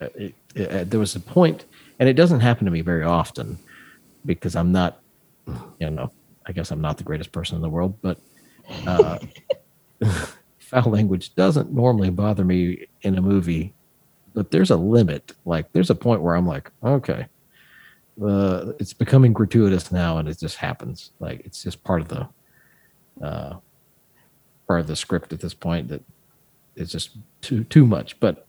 [0.00, 1.66] It, it, there was a point,
[1.98, 3.58] and it doesn't happen to me very often
[4.24, 5.00] because I'm not,
[5.78, 6.10] you know,
[6.46, 8.18] I guess I'm not the greatest person in the world, but
[8.86, 9.18] uh,
[10.58, 13.74] foul language doesn't normally bother me in a movie.
[14.32, 15.32] But there's a limit.
[15.44, 17.26] Like, there's a point where I'm like, okay,
[18.22, 21.12] uh, it's becoming gratuitous now, and it just happens.
[21.20, 22.28] Like it's just part of the
[23.24, 23.56] uh,
[24.66, 26.02] part of the script at this point that
[26.76, 28.20] it's just too too much.
[28.20, 28.46] But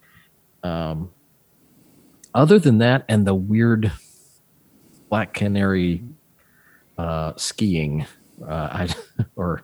[0.64, 1.12] um,
[2.34, 3.92] other than that, and the weird
[5.10, 6.04] Black Canary
[6.98, 8.06] uh, skiing,
[8.48, 8.90] uh, I
[9.36, 9.64] or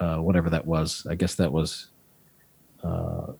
[0.00, 1.06] uh, whatever that was.
[1.08, 1.90] I guess that was
[2.82, 3.32] uh,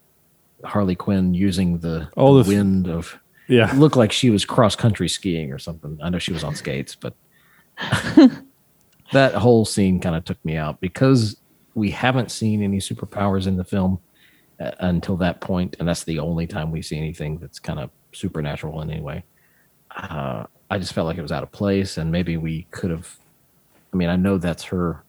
[0.65, 3.19] Harley Quinn using the, Oh, the wind of
[3.49, 3.73] Yeah.
[3.75, 5.99] looked like she was cross country skiing or something.
[6.03, 7.15] I know she was on skates, but
[9.13, 11.41] that whole scene kind of took me out because
[11.75, 14.01] we haven't seen any superpowers in the film
[14.61, 17.91] uh, until that point, and that's the only time we see anything that's kind of
[18.17, 19.25] supernatural in any way.
[19.95, 23.17] Uh, I just felt like it was out of place, and maybe we could have.
[23.93, 25.05] I mean, I know that's her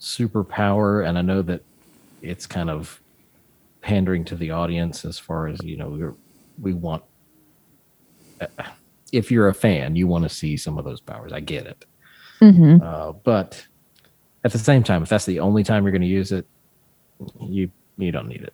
[0.00, 1.62] superpower, and I know that
[2.22, 3.00] it's kind of
[3.80, 6.14] pandering to the audience as far as you know we're,
[6.60, 7.02] we want
[9.12, 11.32] if you're a fan, you want to see some of those powers.
[11.32, 11.84] I get it.
[12.40, 12.82] Mhm.
[12.82, 13.64] Uh, but
[14.42, 16.46] at the same time, if that's the only time you're going to use it,
[17.40, 18.52] you you don't need it.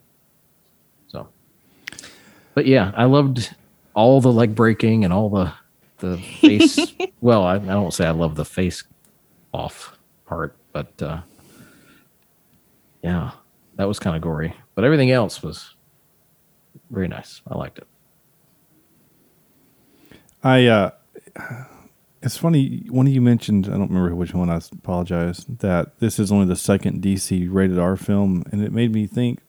[2.50, 3.54] So, but yeah, I loved
[3.94, 5.52] all the leg breaking and all the
[5.98, 6.78] the face.
[7.20, 8.84] well, I, I don't say I love the face
[9.52, 11.20] off part, but uh,
[13.02, 13.32] yeah,
[13.76, 14.54] that was kind of gory.
[14.74, 15.74] But everything else was
[16.90, 17.42] very nice.
[17.48, 17.86] I liked it.
[20.42, 20.90] I uh
[22.22, 26.18] it's funny one of you mentioned I don't remember which one I apologize that this
[26.18, 29.40] is only the second DC rated R film and it made me think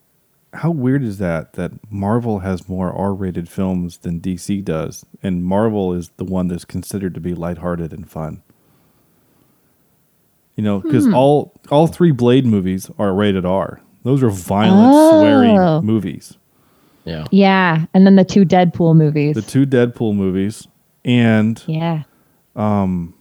[0.54, 5.94] how weird is that that Marvel has more R-rated films than DC does and Marvel
[5.94, 8.42] is the one that's considered to be lighthearted and fun.
[10.56, 13.82] You know, cuz all all three Blade movies are rated R.
[14.04, 15.20] Those are violent Oh.
[15.22, 16.38] swearing movies.
[17.06, 17.26] Yeah.
[17.32, 19.34] yeah, and then the two Deadpool movies.
[19.36, 20.68] The two Deadpool movies
[21.04, 22.04] and yeah.
[22.56, 23.16] Um,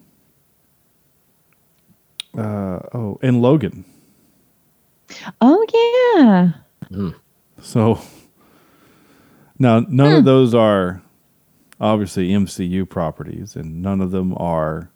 [2.36, 3.84] uh, oh, and Logan.
[5.40, 5.64] Oh
[6.16, 6.52] yeah.
[7.62, 8.00] So
[9.58, 11.02] now none of those are
[11.80, 14.90] obviously MCU properties, and none of them are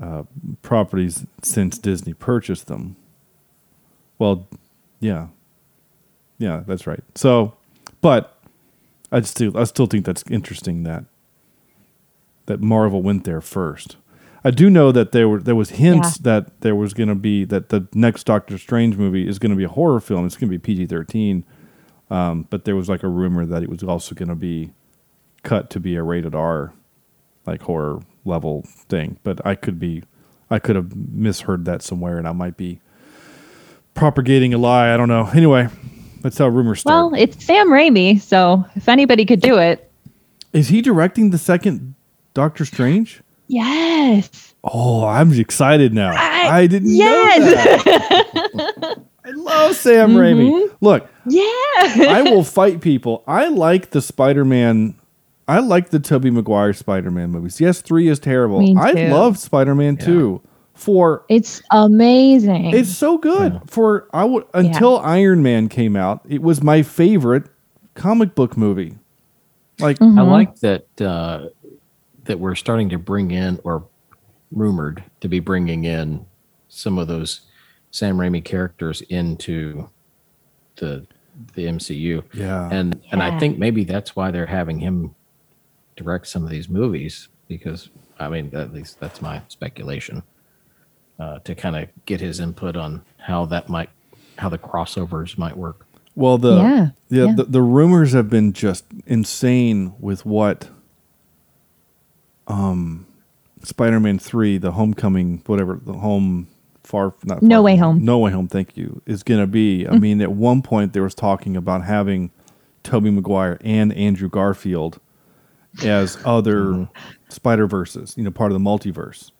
[0.00, 0.24] uh,
[0.62, 2.96] properties since Disney purchased them.
[4.18, 4.48] Well,
[5.00, 5.28] yeah,
[6.38, 7.02] yeah, that's right.
[7.14, 7.54] So,
[8.00, 8.38] but
[9.10, 11.04] I still I still think that's interesting that
[12.46, 13.96] that Marvel went there first.
[14.44, 17.44] I do know that there were there was hints that there was going to be
[17.44, 20.26] that the next Doctor Strange movie is going to be a horror film.
[20.26, 21.44] It's going to be PG thirteen,
[22.10, 24.72] um, but there was like a rumor that it was also going to be
[25.42, 26.72] cut to be a rated R,
[27.46, 29.18] like horror level thing.
[29.22, 30.02] But I could be,
[30.50, 32.80] I could have misheard that somewhere, and I might be
[33.94, 34.92] propagating a lie.
[34.92, 35.30] I don't know.
[35.34, 35.68] Anyway,
[36.20, 37.12] that's how rumors start.
[37.12, 39.88] Well, it's Sam Raimi, so if anybody could do it.
[40.52, 41.94] is he directing the second
[42.34, 43.22] Doctor Strange?
[43.48, 44.54] Yes.
[44.64, 46.12] Oh, I'm excited now.
[46.16, 47.84] I, I- didn't know yes.
[47.84, 48.98] that.
[49.24, 50.74] I love Sam Raimi.
[50.80, 51.42] Look, Yeah.
[51.44, 53.22] I will fight people.
[53.26, 54.96] I like the Spider-Man.
[55.46, 57.60] I like the Tobey Maguire Spider-Man movies.
[57.60, 58.78] Yes, three is terrible.
[58.78, 59.08] I too.
[59.08, 60.40] love Spider-Man two.
[60.74, 62.70] For It's amazing.
[62.74, 63.60] it's so good.
[63.68, 67.44] For I would until Iron Man came out, it was my favorite
[67.94, 68.96] comic book movie.
[69.78, 70.18] Like Mm-hmm.
[70.18, 71.48] I like that uh,
[72.24, 73.86] that we're starting to bring in, or
[74.50, 76.26] rumored to be bringing in,
[76.68, 77.42] some of those
[77.90, 79.88] Sam Raimi characters into
[80.76, 81.06] the
[81.54, 82.22] the MCU.
[82.32, 82.68] Yeah.
[82.70, 85.14] and and I think maybe that's why they're having him
[85.96, 90.22] direct some of these movies because I mean at least that's my speculation
[91.18, 93.90] uh, to kind of get his input on how that might
[94.38, 95.86] how the crossovers might work.
[96.14, 97.34] Well, the Yeah, yeah, yeah.
[97.34, 100.68] The, the rumors have been just insane with what
[102.52, 103.06] um
[103.64, 106.48] Spider-Man 3, the Homecoming, whatever, the home
[106.82, 108.04] far not far No Way Home.
[108.04, 109.86] No Way Home, thank you, is going to be.
[109.86, 110.00] I Mm.
[110.00, 112.30] mean, at one point there was talking about having
[112.82, 114.98] Tobey Maguire and Andrew Garfield
[115.84, 116.84] as other Mm-hmm.
[117.28, 119.30] Spider-Verses, you know, part of the multiverse.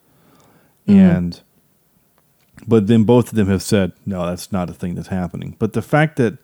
[0.87, 0.99] Mm-hmm.
[0.99, 1.41] And
[2.65, 5.55] but then both of them have said, no, that's not a thing that's happening.
[5.59, 6.37] But the fact that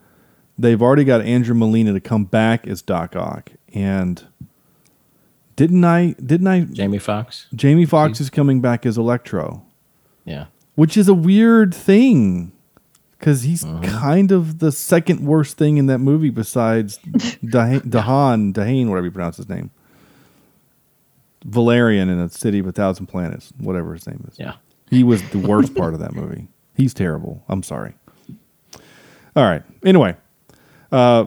[0.57, 4.25] they've already got Andrew Molina to come back as Doc Ock, and
[5.59, 6.15] didn't I?
[6.25, 6.61] Didn't I?
[6.61, 7.47] Jamie Foxx.
[7.53, 9.63] Jamie Foxx is coming back as Electro,
[10.25, 10.45] Yeah.
[10.75, 12.51] which is a weird thing
[13.17, 16.97] because he's kind of the second worst thing in that movie besides
[17.45, 19.71] Dah- Dahan, Dahane, whatever you pronounce his name.
[21.45, 24.37] Valerian in a city of a thousand planets, whatever his name is.
[24.39, 24.53] Yeah.
[24.89, 26.47] He was the worst part of that movie.
[26.75, 27.43] He's terrible.
[27.47, 27.93] I'm sorry.
[29.35, 29.63] All right.
[29.85, 30.15] Anyway,
[30.91, 31.25] uh,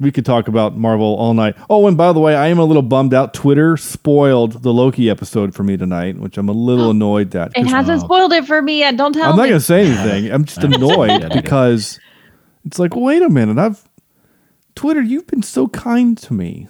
[0.00, 1.56] we could talk about Marvel all night.
[1.68, 3.34] Oh, and by the way, I am a little bummed out.
[3.34, 7.52] Twitter spoiled the Loki episode for me tonight, which I'm a little oh, annoyed that
[7.56, 8.96] It 'cause hasn't spoiled it for me yet.
[8.96, 9.30] Don't tell me.
[9.30, 10.32] I'm not going to say anything.
[10.32, 11.40] I'm just annoyed Yeah, yeah.
[11.40, 11.98] because
[12.64, 13.58] it's like, wait a minute.
[13.58, 13.88] I've
[14.74, 15.02] Twitter.
[15.02, 16.68] You've been so kind to me.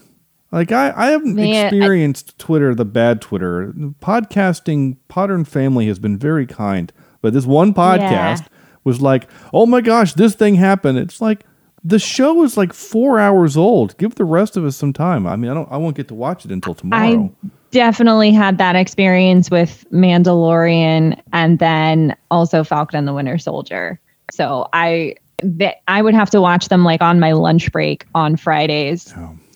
[0.50, 3.74] Like I, I haven't Man, I- experienced Twitter, the bad Twitter.
[4.00, 8.46] Podcasting, Potter and Family has been very kind, but this one podcast
[8.84, 10.96] was like, oh my gosh, this thing happened.
[10.98, 11.44] It's like
[11.88, 13.96] the show is like four hours old.
[13.96, 15.26] Give the rest of us some time.
[15.26, 15.70] I mean, I don't.
[15.72, 17.32] I won't get to watch it until tomorrow.
[17.42, 23.98] I definitely had that experience with Mandalorian and then also Falcon and the Winter Soldier.
[24.30, 28.36] So I th- I would have to watch them like on my lunch break on
[28.36, 29.14] Fridays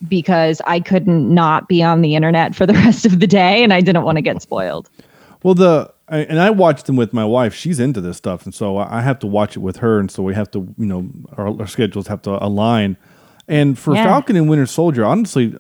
[0.09, 3.75] because I couldn't not be on the internet for the rest of the day and
[3.75, 4.89] I didn't want to get spoiled.
[5.43, 7.55] Well, the I, and I watched them with my wife.
[7.55, 10.23] She's into this stuff, and so I have to watch it with her, and so
[10.23, 12.99] we have to, you know, our, our schedules have to align.
[13.49, 14.05] And for Yeah.
[14.05, 15.57] Falcon and Winter Soldier, honestly,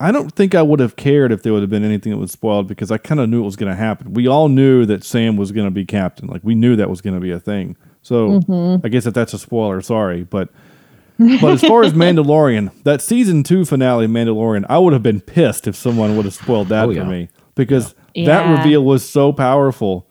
[0.00, 2.32] I don't think I would have cared if there would have been anything that was
[2.32, 4.14] spoiled because I kind of knew it was going to happen.
[4.14, 6.26] We all knew that Sam was going to be captain.
[6.26, 7.76] Like we knew that was going to be a thing.
[8.00, 8.84] So mm-hmm.
[8.84, 10.48] I guess if that's a spoiler, sorry, but.
[11.18, 15.20] But as far as Mandalorian, that season two finale, of Mandalorian, I would have been
[15.20, 19.32] pissed if someone would have spoiled that Oh, for me because that reveal was so
[19.32, 20.06] powerful.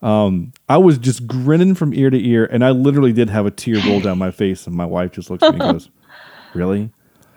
[0.00, 3.50] Um, I was just grinning from ear to ear, and I literally did have a
[3.50, 4.66] tear roll down my face.
[4.66, 5.90] And my wife just looks at me and goes,
[6.54, 6.90] "Really?"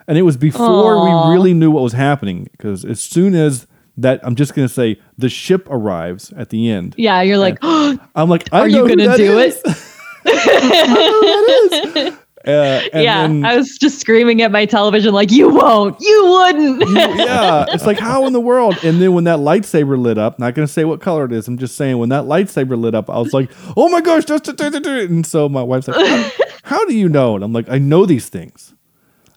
[0.08, 1.28] And it was before Aw.
[1.28, 4.74] we really knew what was happening because as soon as that, I'm just going to
[4.74, 6.96] say the ship arrives at the end.
[6.98, 9.62] Yeah, you're like, I'm like, I Are know you gonna do is.
[10.26, 12.86] I know who that is.
[12.86, 13.22] Uh, and yeah.
[13.22, 16.90] then- I was just screaming at my television like, you won't, you wouldn't.
[17.18, 18.78] yeah, it's like how in the world?
[18.84, 21.48] And then when that lightsaber lit up, not gonna say what color it is.
[21.48, 24.48] I'm just saying when that lightsaber lit up, I was like, oh my gosh, that's
[24.50, 26.32] and so my wife's like, how,
[26.64, 27.36] how do you know?
[27.36, 28.74] And I'm like, I know these things.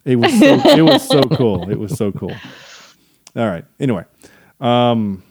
[0.04, 1.70] It was so, it was so cool.
[1.70, 2.34] It was so cool.
[3.36, 3.64] All right.
[3.78, 4.04] Anyway,
[4.60, 5.22] um,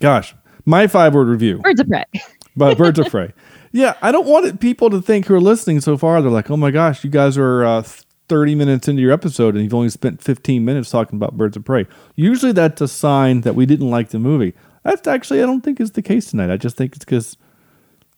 [0.00, 2.04] gosh, my five word review Birds of prey.
[2.56, 3.32] But Birds of Prey.
[3.72, 6.22] Yeah, I don't want it, people to think who are listening so far.
[6.22, 7.82] They're like, oh my gosh, you guys are uh,
[8.28, 11.64] 30 minutes into your episode and you've only spent 15 minutes talking about Birds of
[11.64, 11.86] Prey.
[12.14, 14.54] Usually that's a sign that we didn't like the movie.
[14.84, 16.50] That's actually, I don't think is the case tonight.
[16.50, 17.36] I just think it's because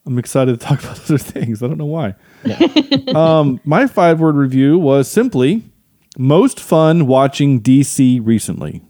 [0.07, 1.63] I'm excited to talk about other things.
[1.63, 2.15] I don't know why.
[3.15, 5.65] um, my five word review was simply
[6.19, 8.83] most fun watching DC recently.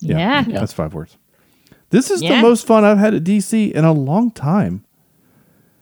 [0.00, 0.42] Yeah.
[0.42, 1.16] That's five words.
[1.90, 4.84] This is the most fun I've had at DC in a long time.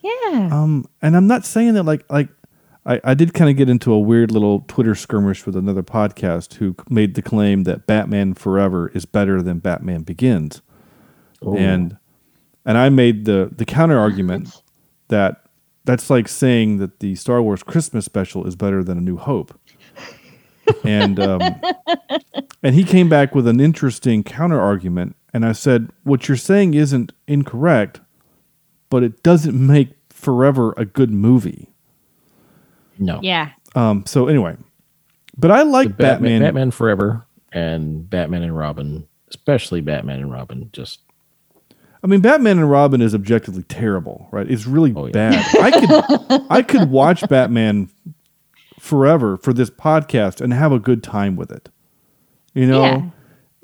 [0.02, 0.50] Yeah.
[0.52, 2.28] Um, and I'm not saying that like like
[2.86, 6.54] I, I did kind of get into a weird little Twitter skirmish with another podcast
[6.54, 10.60] who made the claim that Batman Forever is better than Batman Begins,
[11.40, 11.96] and
[12.66, 14.62] and I made the the counter argument
[15.08, 15.46] that
[15.84, 19.58] that's like saying that the Star Wars Christmas special is better than A New Hope,
[20.84, 21.40] and um,
[22.62, 26.72] and he came back with an interesting counter argument, and I said what you're saying
[26.74, 28.00] isn't incorrect,
[28.88, 31.68] but it doesn't make Forever a good movie.
[32.98, 33.18] No.
[33.22, 33.50] yeah.
[33.74, 34.56] Um, so anyway,
[35.36, 36.42] but I like The Batman, Batman.
[36.42, 41.00] Batman Forever and Batman and Robin, especially Batman and Robin, just
[42.02, 44.50] I mean, Batman and Robin is objectively terrible, right?
[44.50, 45.12] It's really Oh, yeah.
[45.12, 45.46] bad.
[45.60, 47.90] I could I could watch Batman
[48.78, 51.68] forever for this podcast and have a good time with it.
[52.54, 53.12] You know,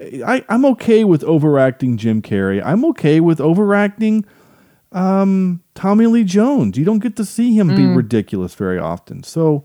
[0.00, 2.62] I, I'm okay with overacting Jim Carrey.
[2.64, 4.24] I'm okay with overacting
[4.92, 6.78] um, Tommy Lee Jones.
[6.78, 9.22] You don't get to see him be ridiculous very often.
[9.22, 9.64] So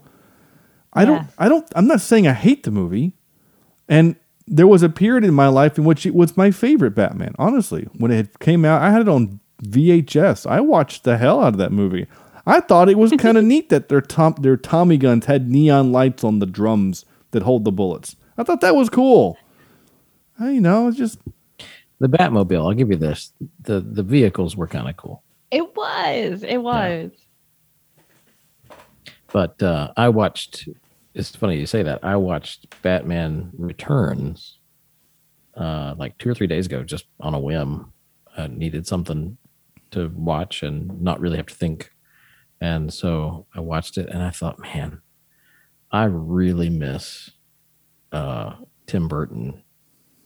[0.93, 1.27] I don't.
[1.37, 1.67] I don't.
[1.75, 3.13] I'm not saying I hate the movie.
[3.87, 4.15] And
[4.47, 7.35] there was a period in my life in which it was my favorite Batman.
[7.37, 10.49] Honestly, when it came out, I had it on VHS.
[10.49, 12.07] I watched the hell out of that movie.
[12.45, 15.91] I thought it was kind of neat that their tom their Tommy guns had neon
[15.91, 18.15] lights on the drums that hold the bullets.
[18.37, 19.37] I thought that was cool.
[20.39, 21.19] I, you know, it's just
[21.99, 23.31] The Batmobile, I'll give you this.
[23.61, 25.23] The the vehicles were kind of cool.
[25.51, 26.43] It was.
[26.43, 27.11] It was.
[29.31, 30.67] But uh, I watched.
[31.13, 32.03] It's funny you say that.
[32.03, 34.59] I watched Batman Returns
[35.55, 37.93] uh, like two or three days ago, just on a whim.
[38.37, 39.37] I needed something
[39.91, 41.91] to watch and not really have to think,
[42.59, 45.01] and so I watched it, and I thought, man,
[45.91, 47.31] I really miss
[48.11, 48.55] uh,
[48.87, 49.63] Tim Burton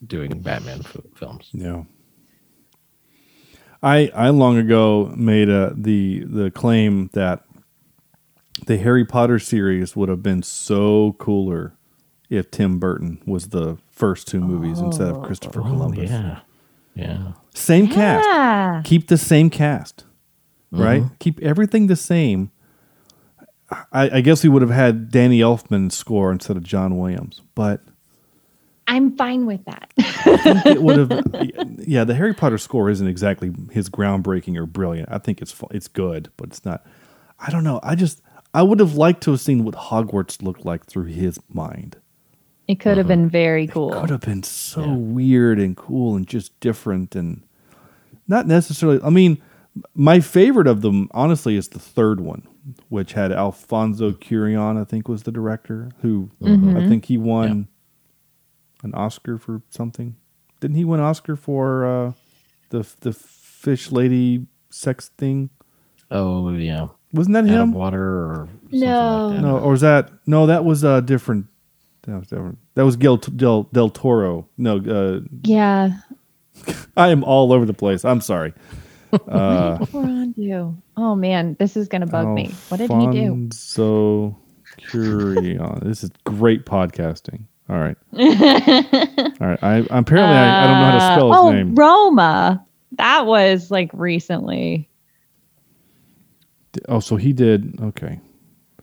[0.05, 1.49] doing Batman f- films.
[1.53, 1.83] Yeah.
[3.81, 7.43] I I long ago made a the the claim that
[8.65, 11.75] the Harry Potter series would have been so cooler
[12.29, 16.09] if Tim Burton was the first two movies instead of oh, Christopher Oh Columbus.
[16.09, 16.39] yeah,
[16.93, 17.31] yeah.
[17.53, 18.85] Same cast.
[18.85, 20.03] Keep the same cast.
[20.73, 20.83] Mm-hmm.
[20.83, 21.03] Right?
[21.19, 22.51] Keep everything the same.
[23.91, 27.81] I, I guess we would have had Danny Elfman score instead of John Williams, but
[28.89, 29.93] I'm fine with that.
[30.65, 35.09] it would have yeah the harry potter score isn't exactly his groundbreaking or brilliant.
[35.11, 36.85] I think it's it's good but it's not
[37.39, 37.79] i don't know.
[37.83, 38.21] I just
[38.53, 41.97] i would have liked to have seen what hogwarts looked like through his mind.
[42.67, 43.15] It could have uh-huh.
[43.15, 43.93] been very cool.
[43.93, 47.43] It could have been so weird and cool and just different and
[48.27, 49.39] not necessarily i mean
[49.93, 52.47] my favorite of them honestly is the third one
[52.89, 56.75] which had Alfonso Cuarón i think was the director who mm-hmm.
[56.75, 57.67] i think he won
[58.83, 60.15] an oscar for something
[60.59, 62.11] didn't he win oscar for uh
[62.69, 65.49] the the fish lady sex thing
[66.11, 66.87] Oh yeah.
[67.13, 69.27] wasn't that Out of him water or something No.
[69.27, 69.41] like that.
[69.41, 71.45] no or was that no that was uh different
[72.03, 75.97] that was different that was Gil, del del toro no uh Yeah.
[76.97, 78.03] I am all over the place.
[78.03, 78.53] I'm sorry.
[79.11, 79.25] What
[79.93, 80.77] we're on to?
[80.97, 82.51] Oh man, this is gonna bug me.
[82.69, 83.49] What did he do?
[83.53, 84.37] So
[84.91, 85.83] Cuarón.
[85.83, 87.43] this is great podcasting.
[87.69, 87.97] All right.
[88.13, 89.63] all right.
[89.63, 91.75] I apparently I, I don't know how to spell his uh, oh, name.
[91.75, 92.65] Roma.
[92.93, 94.89] That was like recently.
[96.87, 97.79] oh, so he did.
[97.81, 98.19] Okay.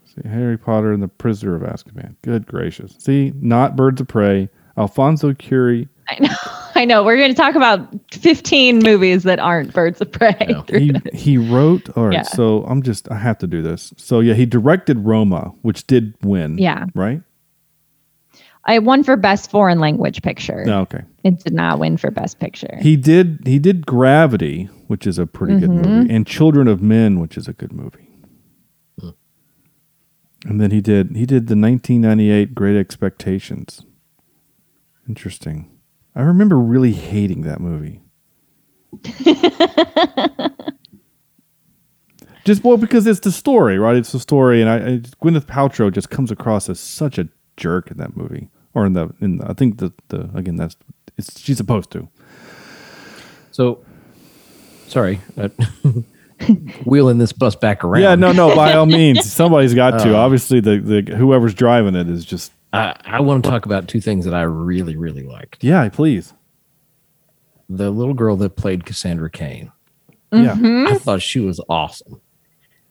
[0.04, 2.14] See, Harry Potter and the Prisoner of Azkaban.
[2.22, 2.94] Good gracious.
[2.98, 4.48] See, not Birds of Prey.
[4.78, 5.88] Alfonso Curie.
[6.08, 6.34] I know.
[6.76, 7.02] I know.
[7.02, 10.36] We're going to talk about 15 movies that aren't Birds of Prey.
[10.48, 10.62] Yeah.
[10.62, 10.78] through
[11.12, 11.88] He he wrote.
[11.96, 12.12] All right.
[12.12, 12.22] Yeah.
[12.22, 13.10] So I'm just.
[13.10, 13.92] I have to do this.
[13.96, 16.58] So yeah, he directed Roma, which did win.
[16.58, 16.84] Yeah.
[16.94, 17.22] Right.
[18.68, 20.64] I won for best foreign language picture.
[20.64, 21.02] No, okay.
[21.24, 22.76] It did not win for best picture.
[22.80, 25.88] He did he did Gravity, which is a pretty good Mm-hmm.
[25.98, 28.02] movie, and Children of Men, which is a good movie.
[30.44, 33.82] And then he did he did the 1998 Great Expectations.
[35.08, 35.70] Interesting.
[36.14, 38.02] I remember really hating that movie.
[42.44, 43.96] just well because it's the story, right?
[43.96, 47.90] It's the story, and I, I Gwyneth Paltrow just comes across as such a jerk
[47.90, 50.76] in that movie, or in the in the, I think the the again that's
[51.16, 52.08] it's she's supposed to.
[53.50, 53.82] So,
[54.86, 55.48] sorry, uh,
[56.84, 58.02] wheeling this bus back around.
[58.02, 58.54] Yeah, no, no.
[58.54, 60.14] By all means, somebody's got to.
[60.14, 62.52] Obviously, the, the whoever's driving it is just.
[62.74, 65.64] I, I want to talk about two things that I really, really liked.
[65.64, 66.34] Yeah, please.
[67.70, 69.72] The little girl that played Cassandra Cain,
[70.30, 72.20] Yeah, I thought she was awesome.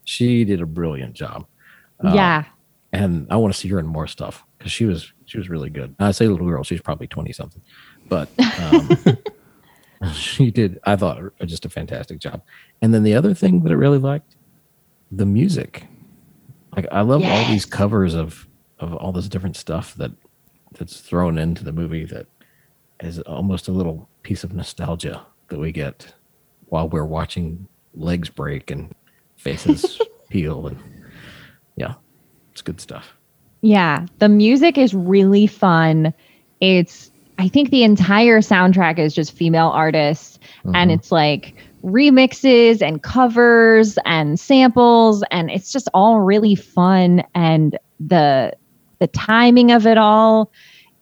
[0.04, 1.46] She did a brilliant job,
[2.04, 2.46] yeah.
[2.92, 5.70] and I want to see her in more stuff because she was she was really
[5.70, 5.96] good.
[6.00, 7.62] I say little girl, she's probably twenty something,
[8.08, 8.30] but
[8.62, 8.90] um,
[10.14, 10.80] she did.
[10.84, 12.42] I thought just a fantastic job.
[12.82, 14.36] And then the other thing that I really liked,
[15.12, 15.88] the music.
[16.76, 18.48] Like I love all these covers of
[18.80, 20.12] of all this different stuff that
[20.74, 22.28] that's thrown into the movie that
[23.00, 26.14] is almost a little piece of nostalgia that we get
[26.66, 28.94] while we're watching legs break and
[29.38, 30.78] faces peel and
[31.78, 31.94] yeah,
[32.52, 33.16] it's good stuff.
[33.66, 36.14] Yeah, the music is really fun.
[36.62, 37.10] It's
[37.40, 40.38] I think the entire soundtrack is just female artists
[40.76, 47.76] and it's like remixes and covers and samples and it's just all really fun and
[48.00, 48.54] the
[49.00, 50.52] the timing of it all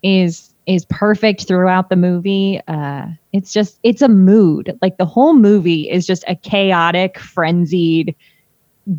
[0.02, 2.62] is is perfect throughout the movie.
[2.70, 4.80] Uh it's just it's a mood.
[4.82, 8.16] Like the whole movie is just a chaotic, frenzied,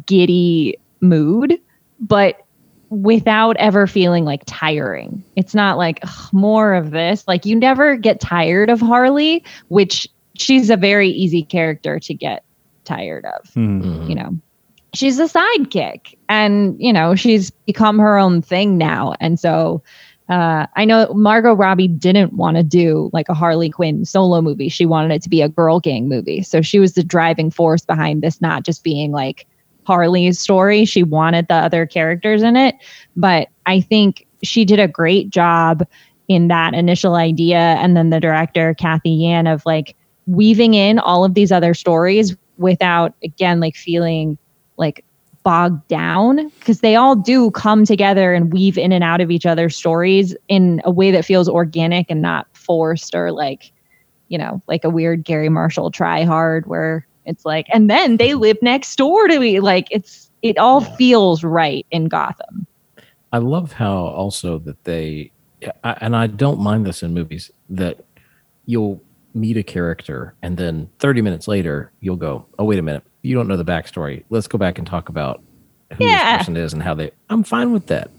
[0.04, 1.58] giddy mood,
[1.98, 2.43] but
[3.02, 5.22] without ever feeling like tiring.
[5.36, 7.26] It's not like "Ugh, more of this.
[7.26, 12.44] Like you never get tired of Harley, which she's a very easy character to get
[12.84, 13.50] tired of.
[13.54, 14.08] Mhm.
[14.08, 14.38] You know,
[14.94, 19.14] she's a sidekick and, you know, she's become her own thing now.
[19.20, 19.82] And so
[20.28, 24.70] uh, I know Margot Robbie didn't want to do like a Harley Quinn solo movie.
[24.70, 26.42] She wanted it to be a girl gang movie.
[26.42, 29.46] So she was the driving force behind this, not just being like
[29.86, 30.84] Harley's story.
[30.84, 32.76] She wanted the other characters in it,
[33.16, 35.86] but I think she did a great job
[36.28, 39.94] in that initial idea and then the director Cathy Yan of like
[40.26, 44.38] weaving in all of these other stories without again like feeling
[44.76, 45.04] like
[45.42, 49.44] bogged down because they all do come together and weave in and out of each
[49.44, 53.70] other's stories in a way that feels organic and not forced or like
[54.28, 58.34] you know like a weird Garry Marshall try hard where it's like and then they
[58.34, 60.96] live next door to me like it's it all yeah.
[60.96, 62.66] feels right in Gotham.
[63.32, 65.32] I love how also that they
[65.82, 68.04] and I don't mind this in movies that
[68.66, 69.02] you'll
[69.34, 73.34] meet a character and then 30 minutes later you'll go oh wait a minute you
[73.34, 75.42] don't know the backstory let's go back and talk about
[75.98, 76.36] who yeah.
[76.36, 78.10] this person is and how they i'm fine with that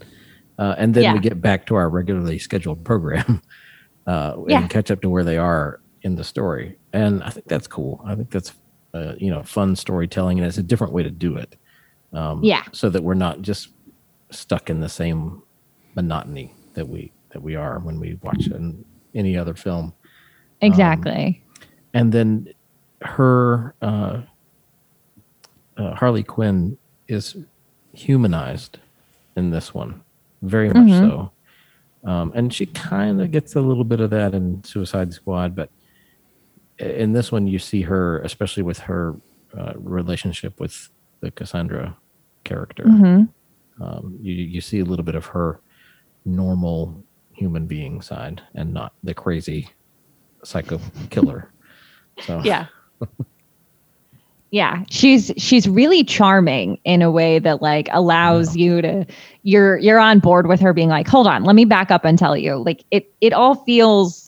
[0.58, 1.14] uh, and then yeah.
[1.14, 3.40] we get back to our regularly scheduled program
[4.06, 7.66] uh, and catch up to where they are in the story and i think that's
[7.66, 8.52] cool i think that's
[8.96, 11.56] uh, you know fun storytelling and it's a different way to do it
[12.12, 13.68] um, yeah so that we're not just
[14.30, 15.42] stuck in the same
[15.94, 18.84] monotony that we that we are when we watch an,
[19.14, 19.92] any other film
[20.60, 21.42] Exactly.
[21.54, 22.54] Um, and then
[23.02, 24.22] her uh,
[25.76, 26.78] uh, Harley Quinn
[27.08, 27.36] is
[27.92, 28.78] humanized
[29.36, 30.02] in this one,
[30.42, 31.08] very much mm-hmm.
[31.08, 31.32] so.
[32.04, 35.70] Um, and she kind of gets a little bit of that in Suicide Squad, but
[36.78, 39.16] in this one, you see her, especially with her
[39.56, 40.88] uh, relationship with
[41.20, 41.96] the Cassandra
[42.44, 42.84] character.
[42.84, 43.82] Mm-hmm.
[43.82, 45.60] Um, you you see a little bit of her
[46.24, 47.02] normal
[47.32, 49.68] human being side, and not the crazy
[50.44, 51.52] psycho killer.
[52.22, 52.64] So yeah.
[54.50, 58.64] yeah she's she's really charming in a way that like allows yeah.
[58.64, 59.06] you to
[59.42, 62.18] you're you're on board with her being like hold on let me back up and
[62.18, 64.25] tell you like it it all feels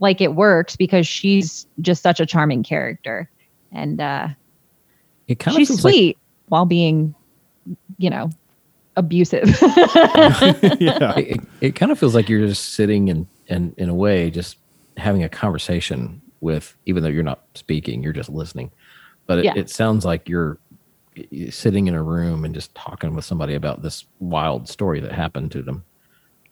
[0.00, 3.30] like it works because she's just such a charming character
[3.72, 4.28] and uh
[5.26, 6.16] it kind she's sweet like,
[6.48, 7.14] while being
[7.98, 8.30] you know
[8.96, 9.48] abusive
[10.80, 14.30] yeah it, it kind of feels like you're just sitting and and in a way
[14.30, 14.56] just
[14.98, 18.70] having a conversation with, even though you're not speaking, you're just listening.
[19.26, 19.54] But it, yeah.
[19.56, 20.58] it sounds like you're
[21.50, 25.50] sitting in a room and just talking with somebody about this wild story that happened
[25.52, 25.84] to them.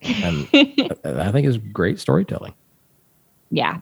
[0.03, 0.49] And
[1.05, 2.55] I think is great storytelling.
[3.51, 3.81] Yeah.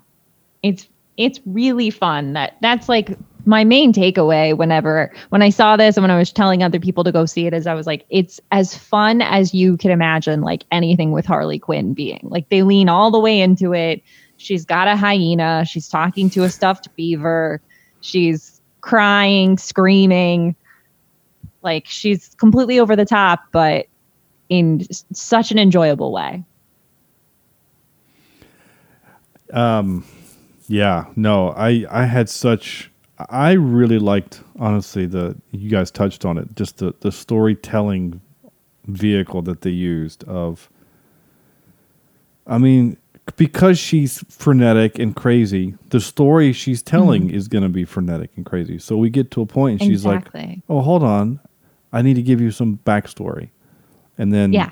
[0.63, 2.33] It's it's really fun.
[2.33, 6.33] That that's like my main takeaway whenever when I saw this and when I was
[6.33, 9.53] telling other people to go see it is I was like, it's as fun as
[9.53, 12.21] you can imagine like anything with Harley Quinn being.
[12.23, 14.03] Like they lean all the way into it.
[14.37, 15.65] She's got a hyena.
[15.67, 17.61] She's talking to a stuffed beaver.
[18.01, 20.57] She's crying, screaming.
[21.63, 23.87] Like she's completely over the top, but
[24.49, 26.45] in such an enjoyable way.
[29.53, 30.05] Um,
[30.67, 36.39] yeah, no, I I had such I really liked honestly the you guys touched on
[36.39, 38.21] it just the the storytelling
[38.87, 40.69] vehicle that they used of
[42.47, 42.97] I mean
[43.37, 47.37] because she's frenetic and crazy, the story she's telling mm-hmm.
[47.37, 48.79] is going to be frenetic and crazy.
[48.79, 50.29] So we get to a point and she's like,
[50.69, 51.41] "Oh, hold on.
[51.93, 53.51] I need to give you some backstory."
[54.19, 54.71] And then Yeah.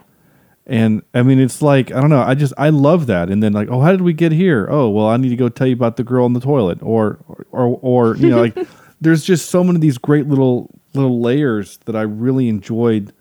[0.67, 2.23] And I mean, it's like I don't know.
[2.23, 3.31] I just I love that.
[3.31, 4.69] And then like, oh, how did we get here?
[4.71, 7.19] Oh, well, I need to go tell you about the girl in the toilet, or
[7.51, 8.57] or or, you know, like
[9.01, 13.13] there's just so many of these great little little layers that I really enjoyed.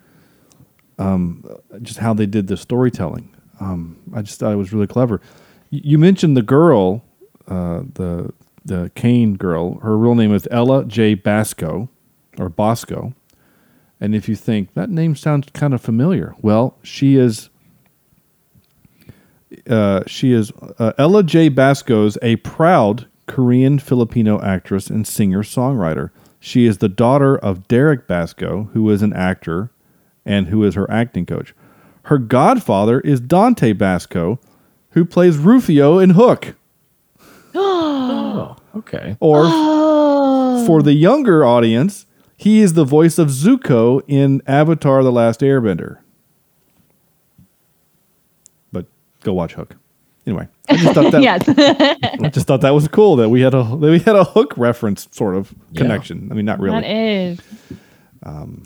[0.99, 1.43] Um,
[1.81, 3.35] just how they did the storytelling.
[3.59, 5.19] Um, I just thought it was really clever.
[5.71, 7.03] Y- you mentioned the girl,
[7.47, 8.31] uh, the
[8.63, 9.79] the Cain girl.
[9.79, 11.89] Her real name is Ella Jay Basco,
[12.37, 13.13] or Bosco.
[14.01, 17.49] And if you think that name sounds kind of familiar, well, she is.
[19.69, 26.09] Uh, she is uh, Ella Jay Basco's a proud Korean Filipino actress and singer songwriter.
[26.39, 29.71] She is the daughter of Derek Basco, who is an actor
[30.25, 31.53] and who is her acting coach.
[32.03, 34.39] Her godfather is Dante Basco,
[34.91, 36.55] who plays Rufio in Hook.
[37.53, 39.17] oh, okay.
[39.19, 40.65] Or oh.
[40.65, 42.05] for the younger audience,
[42.41, 45.99] he is the voice of Zuko in Avatar: The Last Airbender.
[48.71, 48.87] But
[49.21, 49.75] go watch Hook.
[50.25, 51.43] Anyway, I just thought that yes.
[52.19, 54.55] I just thought that was cool that we had a that we had a Hook
[54.57, 56.31] reference sort of connection.
[56.31, 56.81] I mean, not really.
[56.81, 57.39] That is.
[58.23, 58.65] Um,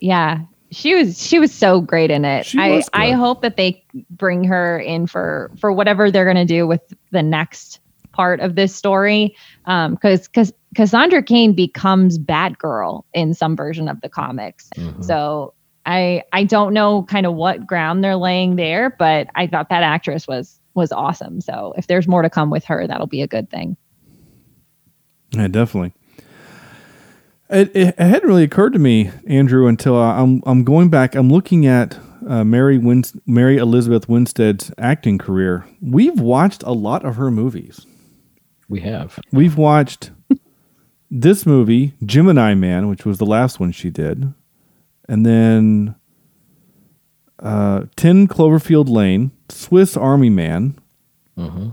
[0.00, 0.40] yeah,
[0.72, 2.52] she was she was so great in it.
[2.56, 6.66] I I hope that they bring her in for for whatever they're going to do
[6.66, 7.78] with the next
[8.12, 9.34] part of this story
[9.66, 15.02] um because because cassandra cain becomes batgirl in some version of the comics mm-hmm.
[15.02, 15.52] so
[15.86, 19.82] i i don't know kind of what ground they're laying there but i thought that
[19.82, 23.26] actress was was awesome so if there's more to come with her that'll be a
[23.26, 23.76] good thing
[25.32, 25.92] yeah definitely
[27.50, 31.14] It, it, hadn't really occurred to me, Andrew, until I, I'm I'm going back.
[31.14, 35.66] I'm looking at uh, Mary Win- Mary Elizabeth Winstead's acting career.
[35.80, 37.86] We've watched a lot of her movies.
[38.72, 39.20] We have.
[39.30, 40.12] We've watched
[41.10, 44.32] this movie, Gemini Man, which was the last one she did,
[45.06, 45.94] and then
[47.38, 50.78] uh, Ten Cloverfield Lane, Swiss Army Man,
[51.36, 51.72] uh,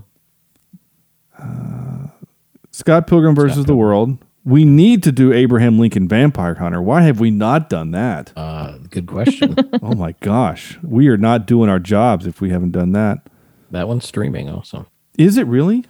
[2.70, 4.18] Scott Pilgrim versus the World.
[4.44, 6.82] We need to do Abraham Lincoln Vampire Hunter.
[6.82, 8.30] Why have we not done that?
[8.36, 9.56] Uh, good question.
[9.82, 13.26] oh my gosh, we are not doing our jobs if we haven't done that.
[13.70, 14.86] that one's streaming also.
[15.16, 15.86] Is it really?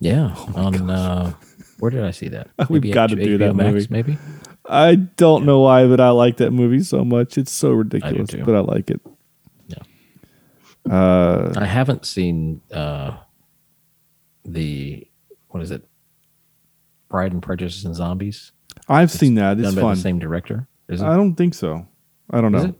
[0.00, 0.34] Yeah.
[0.54, 1.32] on uh,
[1.78, 2.48] where did I see that?
[2.68, 3.86] We've Maybe got to H- do that HBO Max, movie.
[3.90, 4.18] Maybe.
[4.70, 7.38] I don't know why, but I like that movie so much.
[7.38, 8.44] It's so ridiculous, too.
[8.44, 9.00] but I like it.
[9.68, 10.92] Yeah.
[10.92, 13.16] Uh, I haven't seen uh,
[14.44, 15.06] the
[15.48, 15.84] what is it?
[17.08, 18.52] Pride and Prejudice and Zombies.
[18.88, 19.58] I've seen that.
[19.58, 19.94] It's done by fun.
[19.96, 20.68] the same director.
[20.88, 21.06] Is it?
[21.06, 21.86] I don't think so.
[22.30, 22.58] I don't know.
[22.58, 22.74] Is It?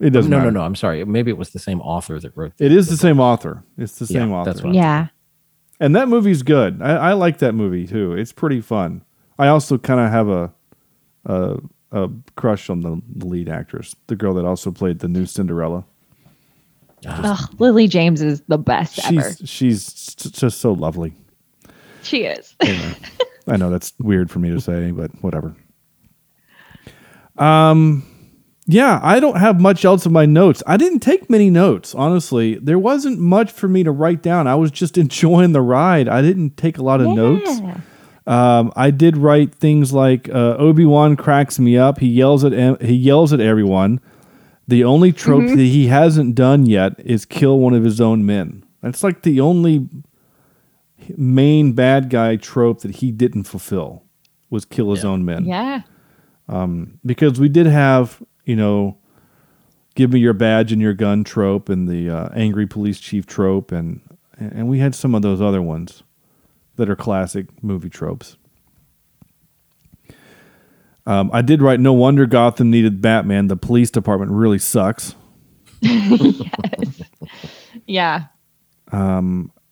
[0.00, 0.10] it?
[0.10, 0.50] doesn't no, matter.
[0.50, 0.66] no, no.
[0.66, 1.02] I'm sorry.
[1.04, 2.52] Maybe it was the same author that wrote.
[2.58, 3.64] It is the same author.
[3.78, 4.52] It's the Yeah, same author.
[4.52, 5.08] that's what- Yeah.
[5.82, 6.80] And that movie's good.
[6.80, 8.14] I, I like that movie too.
[8.14, 9.02] It's pretty fun.
[9.36, 10.52] I also kind of have a,
[11.26, 11.58] a
[11.90, 15.84] a crush on the, the lead actress, the girl that also played the new Cinderella.
[17.04, 19.32] Ugh, Lily James is the best ever.
[19.34, 21.14] She's she's just so lovely.
[22.02, 22.54] She is.
[23.48, 25.56] I know that's weird for me to say, but whatever.
[27.38, 28.06] Um,
[28.66, 30.62] yeah, I don't have much else in my notes.
[30.66, 32.54] I didn't take many notes, honestly.
[32.56, 34.46] There wasn't much for me to write down.
[34.46, 36.08] I was just enjoying the ride.
[36.08, 37.60] I didn't take a lot of notes.
[38.24, 41.98] Um, I did write things like uh, Obi Wan cracks me up.
[41.98, 44.00] He yells at em- he yells at everyone.
[44.68, 48.64] The only trope that he hasn't done yet is kill one of his own men.
[48.80, 49.88] That's like the only
[51.16, 54.04] main bad guy trope that he didn't fulfill
[54.50, 55.44] was kill his own men.
[55.44, 55.82] yeah.
[57.04, 58.98] Because we did have, you know,
[59.94, 63.72] give me your badge and your gun trope and the uh, angry police chief trope
[63.72, 64.00] and
[64.38, 66.02] and we had some of those other ones
[66.76, 68.36] that are classic movie tropes.
[71.06, 73.48] Um, I did write no wonder Gotham needed Batman.
[73.48, 75.14] The police department really sucks.
[77.86, 78.26] Yeah.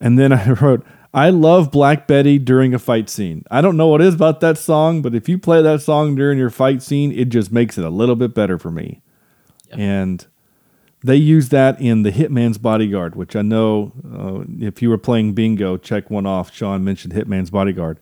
[0.00, 3.44] And then I wrote, I love Black Betty during a fight scene.
[3.50, 6.14] I don't know what it is about that song, but if you play that song
[6.14, 9.02] during your fight scene, it just makes it a little bit better for me.
[9.72, 10.24] And
[11.02, 15.32] they use that in The Hitman's Bodyguard, which I know uh, if you were playing
[15.32, 16.52] bingo, check one off.
[16.54, 17.98] Sean mentioned Hitman's Bodyguard.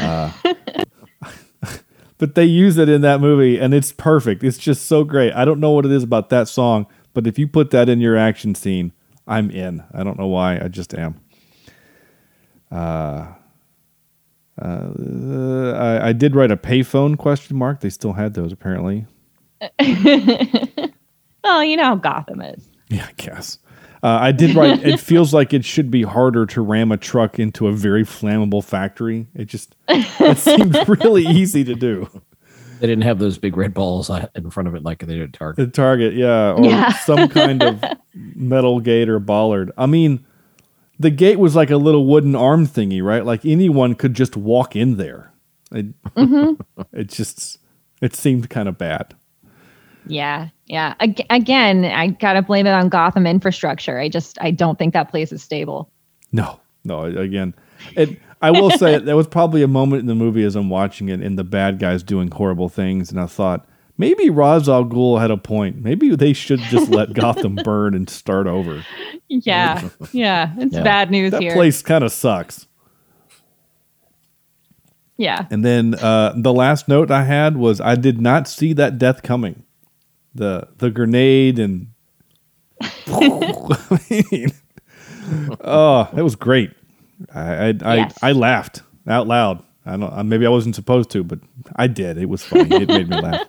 [0.00, 0.32] Uh,
[2.18, 4.42] but they use it in that movie, and it's perfect.
[4.42, 5.32] It's just so great.
[5.34, 8.00] I don't know what it is about that song, but if you put that in
[8.00, 8.92] your action scene,
[9.26, 9.84] I'm in.
[9.92, 10.58] I don't know why.
[10.58, 11.20] I just am.
[12.70, 13.26] Uh,
[14.60, 17.80] uh, I, I did write a payphone question mark.
[17.80, 19.06] They still had those apparently.
[21.42, 22.68] Well, you know how Gotham is.
[22.88, 23.58] Yeah, I guess.
[24.02, 24.84] Uh, I did write.
[24.86, 28.62] it feels like it should be harder to ram a truck into a very flammable
[28.62, 29.26] factory.
[29.34, 32.08] It just it seems really easy to do.
[32.80, 35.22] They didn't have those big red balls uh, in front of it like they did
[35.22, 35.66] at Target.
[35.66, 36.92] The target, yeah, or Yeah.
[36.92, 37.82] some kind of
[38.14, 39.72] metal gate or bollard.
[39.78, 40.24] I mean,
[41.00, 43.24] the gate was like a little wooden arm thingy, right?
[43.24, 45.32] Like anyone could just walk in there.
[45.72, 46.60] It, mm-hmm.
[46.92, 47.58] it just
[48.02, 49.14] it seemed kind of bad.
[50.06, 50.48] Yeah.
[50.66, 50.94] Yeah.
[51.00, 53.98] Ag- again, I got to blame it on Gotham infrastructure.
[53.98, 55.90] I just, I don't think that place is stable.
[56.32, 57.04] No, no.
[57.04, 57.54] Again,
[57.96, 58.20] it.
[58.42, 61.20] I will say there was probably a moment in the movie as I'm watching it,
[61.20, 63.68] and the bad guys doing horrible things, and I thought
[64.00, 65.76] maybe Ra's al Ghul had a point.
[65.82, 68.84] Maybe they should just let Gotham burn and start over.
[69.28, 69.88] Yeah.
[70.12, 70.52] Yeah.
[70.58, 70.82] It's Yeah.
[70.82, 71.52] bad news That here.
[71.54, 72.66] place kind of sucks.
[75.16, 75.46] yeah.
[75.50, 79.22] And then uh, the last note I had was I did not see that death
[79.22, 79.62] coming.
[80.34, 81.88] The the grenade and
[83.08, 84.50] I mean,
[85.60, 86.70] oh, that was great.
[87.34, 88.18] I I, I, Yes.
[88.22, 89.62] I laughed out loud.
[89.84, 91.40] I don't uh, maybe I wasn't supposed to, but
[91.76, 92.16] I did.
[92.16, 92.74] It was funny.
[92.82, 93.46] It made me laugh.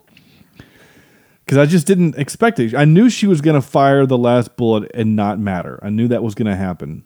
[1.52, 2.74] Because I just didn't expect it.
[2.74, 5.82] I knew she was going to fire the last bullet and not matter.
[5.84, 7.04] I knew that was going to happen.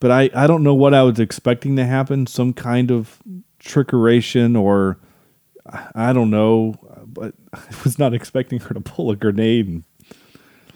[0.00, 2.26] But I, I don't know what I was expecting to happen.
[2.26, 3.22] Some kind of
[3.60, 5.00] trickeration or
[5.94, 6.76] I don't know.
[7.06, 9.68] But I was not expecting her to pull a grenade.
[9.68, 9.84] And,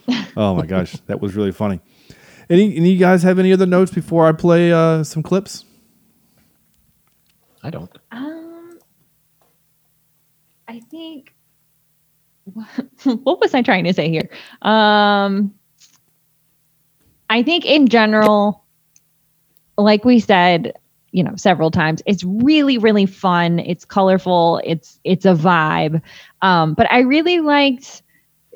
[0.36, 1.80] oh my gosh, that was really funny.
[2.50, 5.64] Any, any of you guys have any other notes before I play uh, some clips?
[7.62, 7.98] I don't.
[8.12, 8.78] Um,
[10.68, 11.36] I think.
[13.05, 14.28] What was I trying to say here?
[14.62, 15.55] Um,
[17.28, 18.64] I think in general,
[19.76, 20.72] like we said,
[21.12, 22.03] you know several times.
[22.05, 23.59] It's really really fun.
[23.61, 24.61] It's colorful.
[24.64, 26.03] It's it's a vibe.
[26.42, 28.03] Um, but I really liked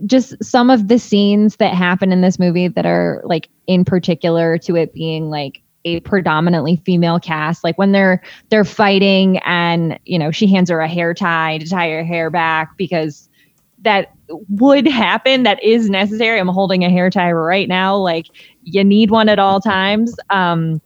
[0.04, 4.58] just some of the scenes that happen in this movie that are like in particular
[4.58, 10.18] to it being like a predominantly female cast like when they're they're fighting and you
[10.18, 13.29] know she hands her a hair tie to tie her hair back because
[13.82, 14.12] that
[14.48, 16.38] would happen that is necessary.
[16.38, 17.96] I'm holding a hair tie right now.
[17.96, 18.26] Like
[18.62, 20.14] you need one at all times.
[20.30, 20.80] Um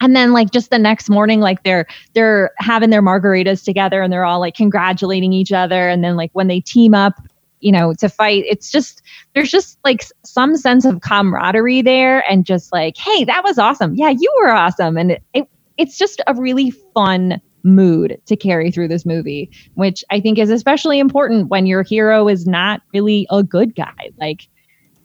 [0.00, 4.12] and then like just the next morning like they're they're having their margaritas together and
[4.12, 5.88] they're all like congratulating each other.
[5.88, 7.14] And then like when they team up
[7.60, 9.02] you know to fight it's just
[9.34, 13.94] there's just like some sense of camaraderie there and just like hey that was awesome.
[13.94, 14.96] Yeah you were awesome.
[14.96, 20.04] And it, it it's just a really fun mood to carry through this movie which
[20.10, 24.10] i think is especially important when your hero is not really a good guy.
[24.18, 24.48] Like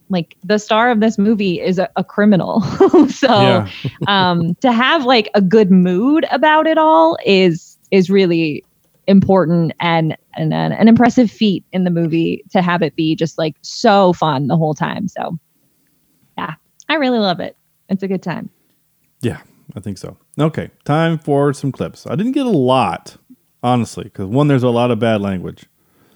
[0.09, 2.63] like the star of this movie is a, a criminal.
[3.09, 3.65] So
[4.07, 8.63] um to have like a good mood about it all is is really
[9.07, 13.37] important and and an, an impressive feat in the movie to have it be just
[13.37, 15.07] like so fun the whole time.
[15.07, 15.37] So
[16.37, 16.53] yeah
[16.89, 17.57] i really love it.
[17.89, 18.49] It's a good time.
[19.21, 19.41] Yeah,
[19.75, 20.17] I think so.
[20.39, 22.05] Okay, time for some clips.
[22.05, 23.17] I didn't get a lot,
[23.63, 25.65] honestly, because one, there's a lot of bad language.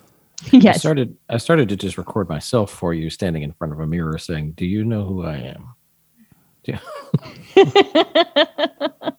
[0.54, 3.88] I started I started to just record myself for you standing in front of a
[3.88, 5.76] mirror saying, "Do you know who I am?"
[6.66, 6.80] Yeah.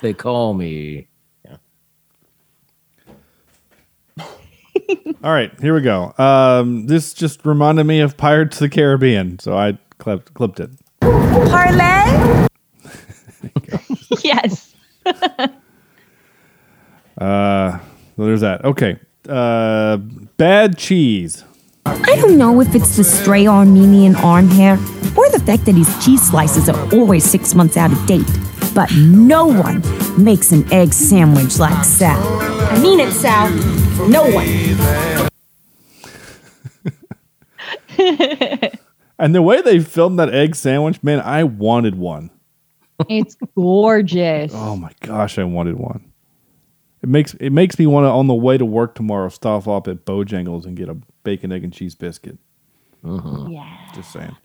[0.00, 1.08] they call me.
[1.44, 1.56] Yeah.
[5.22, 6.12] All right, here we go.
[6.18, 10.70] Um, this just reminded me of Pirates of the Caribbean, so I clipped, clipped it.
[11.00, 12.48] Parlay?
[14.32, 14.74] Yes
[17.20, 17.78] Uh,
[18.16, 18.64] so there's that.
[18.64, 18.98] Okay.
[19.28, 19.98] Uh,
[20.38, 21.44] bad cheese.
[21.84, 24.74] I don't know if it's the stray Armenian arm hair
[25.16, 28.26] or the fact that his cheese slices are always six months out of date.
[28.74, 29.82] But no one
[30.22, 32.18] makes an egg sandwich like Sal.
[32.40, 33.50] I mean it, Sal.
[34.08, 34.46] No one.
[39.18, 42.30] And the way they filmed that egg sandwich, man, I wanted one.
[43.08, 46.04] It's gorgeous Oh my gosh, I wanted one.
[47.02, 49.88] It makes it makes me want to on the way to work tomorrow stop off
[49.88, 52.38] at Bojangles and get a bacon, egg, and cheese biscuit.
[53.02, 54.36] yeah Just saying.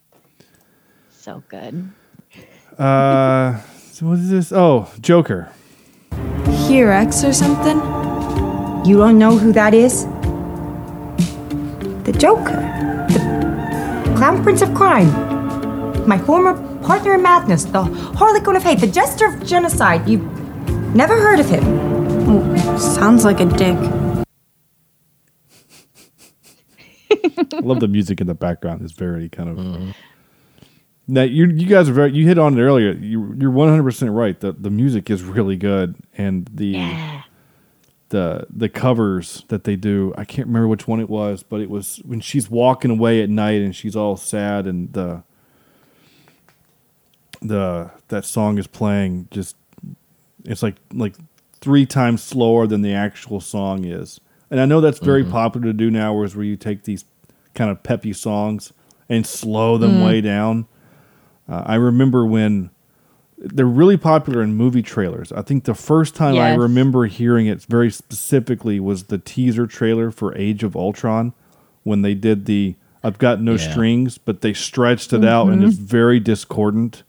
[1.10, 1.90] so good
[2.78, 3.58] Uh,
[3.92, 4.52] so what is this?
[4.52, 5.50] Oh, Joker.
[6.68, 7.76] Here, X or something?
[8.86, 10.04] You don't know who that is?
[12.04, 12.60] The Joker.
[13.08, 15.08] The Clown Prince of Crime.
[16.06, 16.52] My former
[16.86, 17.64] partner in madness.
[17.64, 18.80] The Harlequin of Hate.
[18.80, 20.08] The Jester of Genocide.
[20.08, 20.24] You've
[20.94, 22.78] never heard of him.
[22.78, 23.76] Sounds like a dick.
[27.52, 28.82] I love the music in the background.
[28.82, 29.94] It's very kind of.
[31.08, 32.92] Now you you guys are very you hit on it earlier.
[32.92, 34.38] You you're one hundred percent right.
[34.38, 36.74] The the music is really good and the
[38.08, 40.14] the the covers that they do.
[40.16, 43.28] I can't remember which one it was, but it was when she's walking away at
[43.28, 45.22] night and she's all sad and the
[47.40, 49.56] the that song is playing just
[50.44, 51.14] it's like like
[51.60, 54.20] three times slower than the actual song is.
[54.50, 55.32] And I know that's very mm-hmm.
[55.32, 57.04] popular to do now, whereas where you take these
[57.54, 58.72] kind of peppy songs
[59.08, 60.06] and slow them mm.
[60.06, 60.66] way down.
[61.48, 62.70] Uh, I remember when
[63.38, 65.32] they're really popular in movie trailers.
[65.32, 70.10] I think the first time I remember hearing it very specifically was the teaser trailer
[70.10, 71.32] for Age of Ultron
[71.82, 73.70] when they did the I've got no Yeah.
[73.70, 75.68] strings, but they stretched it out and mm-hmm.
[75.68, 77.04] it's very discordant.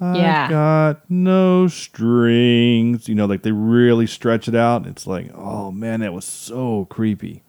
[0.00, 3.08] Yeah I've got no strings.
[3.08, 4.86] You know, like they really stretch it out.
[4.86, 7.42] It's like, oh man, that was so creepy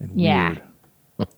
[0.00, 0.56] and Yeah.
[1.18, 1.28] weird.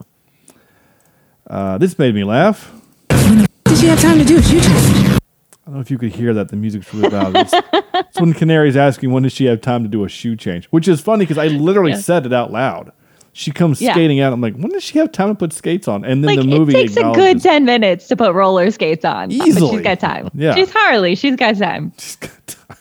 [1.49, 2.73] uh, this made me laugh.
[3.09, 5.19] Did you have time to do a shoe change?
[5.67, 6.49] I don't know if you could hear that.
[6.49, 7.35] The music's really loud.
[7.37, 7.53] It's,
[7.95, 10.87] it's when Canary's asking when does she have time to do a shoe change, which
[10.89, 11.99] is funny because I literally Yeah.
[11.99, 12.93] said it out loud.
[13.37, 13.93] She comes Yeah.
[13.93, 14.33] skating out.
[14.33, 16.05] I'm like, when does she have time to put skates on?
[16.05, 19.05] And then like the movie it takes a good 10 minutes to put roller skates
[19.05, 19.71] on but Easily.
[19.73, 20.55] she's got time Yeah.
[20.55, 22.77] she's harley she's got time She's got time.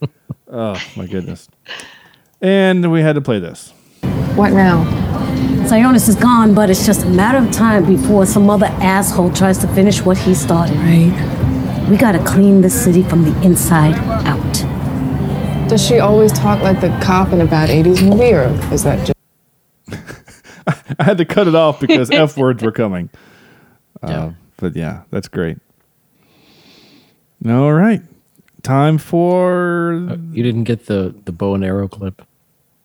[0.52, 1.48] oh my goodness!
[2.40, 3.72] And we had to play this.
[4.36, 4.84] What now?
[5.68, 9.58] Sionis is gone, but it's just a matter of time before some other asshole tries
[9.58, 10.76] to finish what he started.
[10.76, 11.86] Right.
[11.90, 13.94] We gotta clean this city from the inside
[14.26, 14.37] out.
[15.68, 19.06] Does she always talk like the cop in a bad 80s movie, or is that
[19.06, 19.12] just.
[20.98, 23.10] I had to cut it off because f words were coming.
[24.02, 24.32] Uh, Yeah.
[24.56, 25.58] But yeah, that's great.
[27.46, 28.02] All right,
[28.62, 32.22] time for You didn't get the the bow and arrow clip.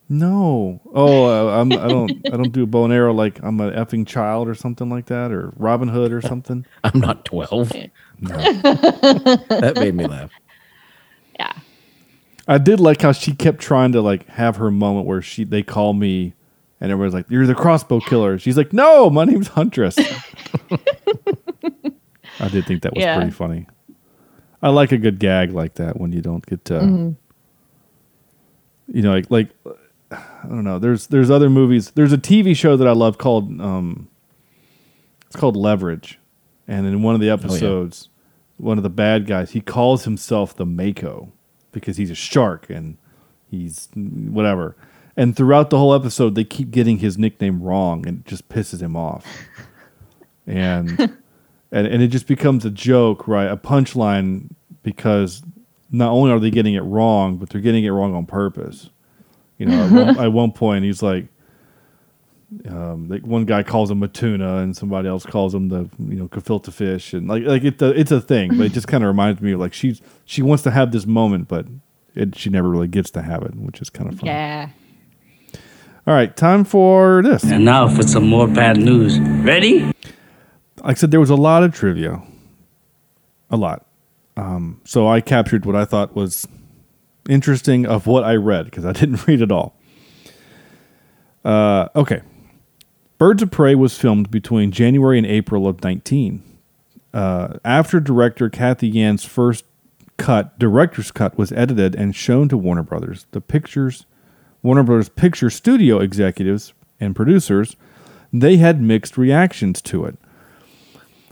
[0.08, 0.80] no.
[0.94, 2.12] Oh, uh, I'm, I don't.
[2.32, 5.06] I don't do a bow and arrow like I'm an effing child or something like
[5.06, 6.64] that, or Robin Hood or something.
[6.84, 7.70] I'm not twelve.
[8.20, 10.30] that made me laugh.
[12.46, 15.62] I did like how she kept trying to like have her moment where she they
[15.62, 16.34] call me
[16.80, 18.38] and everyone's like, You're the crossbow killer.
[18.38, 19.96] She's like, No, my name's Huntress.
[22.40, 23.16] I did think that was Yeah.
[23.16, 23.66] pretty funny.
[24.62, 27.16] I like a good gag like that when you don't get to Mhm.
[28.88, 29.50] you know, like like
[30.10, 30.78] I don't know.
[30.78, 31.90] There's there's other movies.
[31.92, 34.08] There's a TV show that I love called um,
[35.26, 36.18] it's called Leverage,
[36.68, 38.08] and in one of the episodes,
[38.58, 41.32] one of the bad guys he calls himself the Mako
[41.74, 42.96] because he's a shark and
[43.50, 44.76] he's whatever.
[45.16, 48.80] And throughout the whole episode, they keep getting his nickname wrong, and it just pisses
[48.80, 49.26] him off.
[50.46, 51.00] And
[51.72, 53.50] and and it just becomes a joke, right?
[53.50, 54.50] A punchline
[54.82, 55.42] because
[55.90, 58.90] not only are they getting it wrong, but they're getting it wrong on purpose.
[59.56, 61.28] You know, at one, at one point he's like,
[62.68, 66.16] um, like one guy calls him a tuna, and somebody else calls him the you
[66.16, 69.08] know gefilte fish, and like like it, it's a thing, but it just kind of
[69.08, 71.66] reminds me of like she's she wants to have this moment, but
[72.14, 74.26] it, she never really gets to have it, which is kind of fun.
[74.26, 74.68] Yeah.
[76.06, 77.44] All right, time for this.
[77.44, 79.18] And now for some more bad news.
[79.18, 79.80] Ready?
[79.80, 79.94] Like
[80.84, 82.22] I said, there was a lot of trivia,
[83.50, 83.86] a lot.
[84.36, 86.46] Um, so I captured what I thought was
[87.28, 89.76] interesting of what I read because I didn't read it all.
[91.42, 92.20] Uh, okay,
[93.16, 96.42] Birds of Prey was filmed between January and April of 19.
[97.12, 99.64] Uh, after director Cathy Yan's first
[100.16, 103.26] cut, director's cut, was edited and shown to Warner Brothers.
[103.30, 104.04] The pictures,
[104.62, 107.76] Warner Brothers picture studio executives and producers,
[108.32, 110.18] they had mixed reactions to it.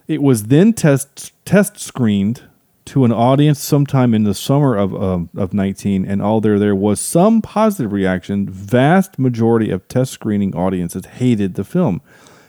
[0.07, 2.43] It was then test test screened
[2.85, 6.75] to an audience sometime in the summer of um, of 19, and all there there
[6.75, 8.49] was some positive reaction.
[8.49, 12.01] Vast majority of test screening audiences hated the film,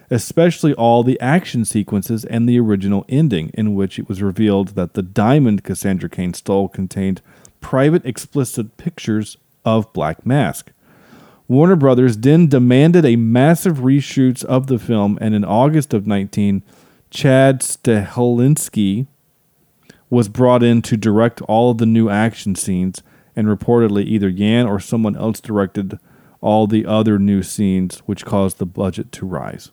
[0.10, 4.94] especially all the action sequences and the original ending, in which it was revealed that
[4.94, 7.22] the diamond Cassandra Cain stole contained
[7.62, 10.72] private explicit pictures of Black Mask.
[11.48, 16.64] Warner Brothers then demanded a massive reshoots of the film, and in August of 19,
[17.12, 19.06] Chad Stahelski
[20.14, 23.02] was brought in to direct all of the new action scenes,
[23.36, 26.00] and reportedly either Yan or someone else directed
[26.40, 29.72] all the other new scenes, which caused the budget to rise.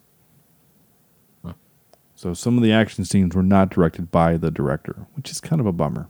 [2.15, 5.59] So some of the action scenes were not directed by the director, which is kind
[5.59, 6.07] of a bummer.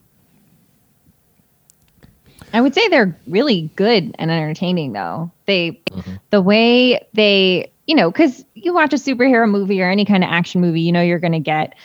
[2.53, 5.31] I would say they're really good and entertaining though.
[5.47, 6.15] They mm-hmm.
[6.31, 10.31] the way they, you know, cuz you watch a superhero movie or any kind of
[10.31, 11.77] action movie, you know you're going to get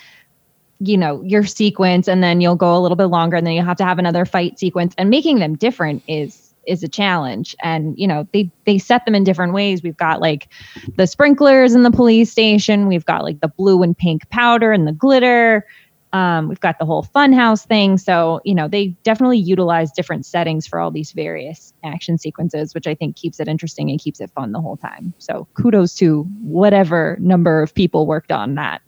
[0.78, 3.64] you know, your sequence and then you'll go a little bit longer and then you'll
[3.64, 7.54] have to have another fight sequence and making them different is is a challenge.
[7.62, 9.82] And you know they they set them in different ways.
[9.82, 10.52] We've got like
[10.96, 12.88] the sprinklers in the police station.
[12.88, 15.66] We've got like the blue and pink powder and the glitter.
[16.12, 17.98] Um, we've got the whole funhouse thing.
[17.98, 22.86] So you know they definitely utilize different settings for all these various action sequences which
[22.86, 25.14] i think keeps it interesting and keeps it fun the whole time.
[25.18, 28.82] So kudos to whatever number of people worked on that.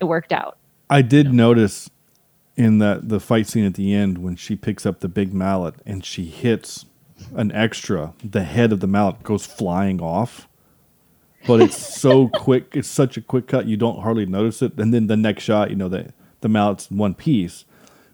[0.00, 0.58] It worked out
[0.88, 1.90] I did notice
[2.56, 5.74] in that the fight scene at the end when she picks up the big mallet
[5.84, 6.86] and she hits
[7.34, 10.48] an extra, the head of the mallet goes flying off.
[11.46, 14.78] But it's so quick, it's such a quick cut, you don't hardly notice it.
[14.78, 17.64] And then the next shot, you know, the the mallet's in one piece.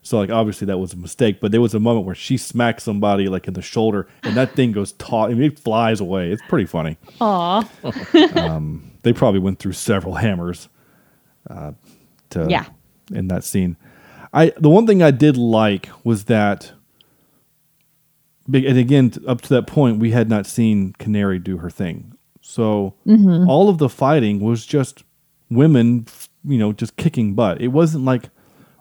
[0.03, 2.85] So like obviously that was a mistake, but there was a moment where she smacks
[2.85, 5.31] somebody like in the shoulder and that thing goes taut.
[5.31, 6.31] I mean, it flies away.
[6.31, 6.97] It's pretty funny.
[7.21, 7.69] Aw.
[8.37, 10.69] um, they probably went through several hammers
[11.49, 11.73] uh,
[12.31, 12.65] to Yeah.
[13.13, 13.77] in that scene.
[14.33, 16.73] I the one thing I did like was that,
[18.53, 22.95] and again up to that point we had not seen Canary do her thing, so
[23.07, 23.47] Mhm.
[23.49, 25.05] all of the fighting was just
[25.51, 26.07] women,
[26.45, 27.61] you know, just kicking butt.
[27.61, 28.31] It wasn't like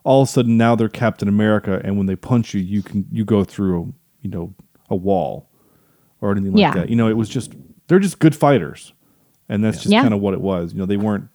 [0.04, 3.06] all of a sudden now they're Captain America, and when they punch you, you can
[3.12, 4.54] you go through you know
[4.90, 5.50] a wall
[6.22, 6.74] or anything like Yeah.
[6.74, 6.90] that.
[6.90, 7.54] You know, it was just
[7.88, 8.94] they're just good fighters,
[9.48, 10.02] and that's just Yeah.
[10.04, 10.74] kind of what it was.
[10.74, 11.28] You know, they weren't.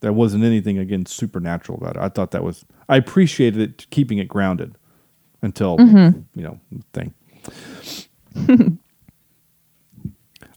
[0.00, 2.02] There wasn't anything again supernatural about it.
[2.02, 2.64] I thought that was.
[2.88, 4.76] I appreciated it keeping it grounded
[5.42, 6.24] until Mhm.
[6.34, 6.60] you know
[6.92, 7.14] thing.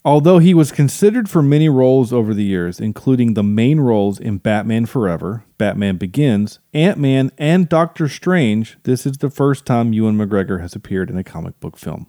[0.05, 4.37] Although he was considered for many roles over the years, including the main roles in
[4.37, 10.17] Batman Forever, Batman Begins, Ant Man, and Doctor Strange, this is the first time Ewan
[10.17, 12.07] McGregor has appeared in a comic book film.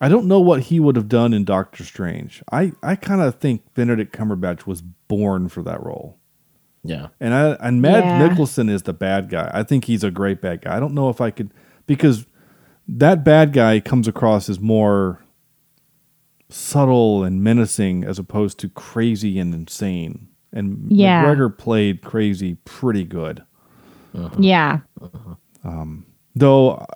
[0.00, 2.42] I don't know what he would have done in Doctor Strange.
[2.52, 6.18] I, I kind of think Benedict Cumberbatch was born for that role.
[6.84, 7.08] Yeah.
[7.18, 8.28] And I and Mads Yeah.
[8.28, 9.50] Mikkelsen is the bad guy.
[9.54, 10.76] I think he's a great bad guy.
[10.76, 11.50] I don't know if I could
[11.86, 12.26] because
[12.86, 15.20] that bad guy comes across as more
[16.48, 20.28] subtle and menacing as opposed to crazy and insane.
[20.52, 21.24] And Yeah.
[21.24, 23.42] McGregor played crazy pretty good.
[24.38, 24.80] yeah
[25.64, 26.86] Um, though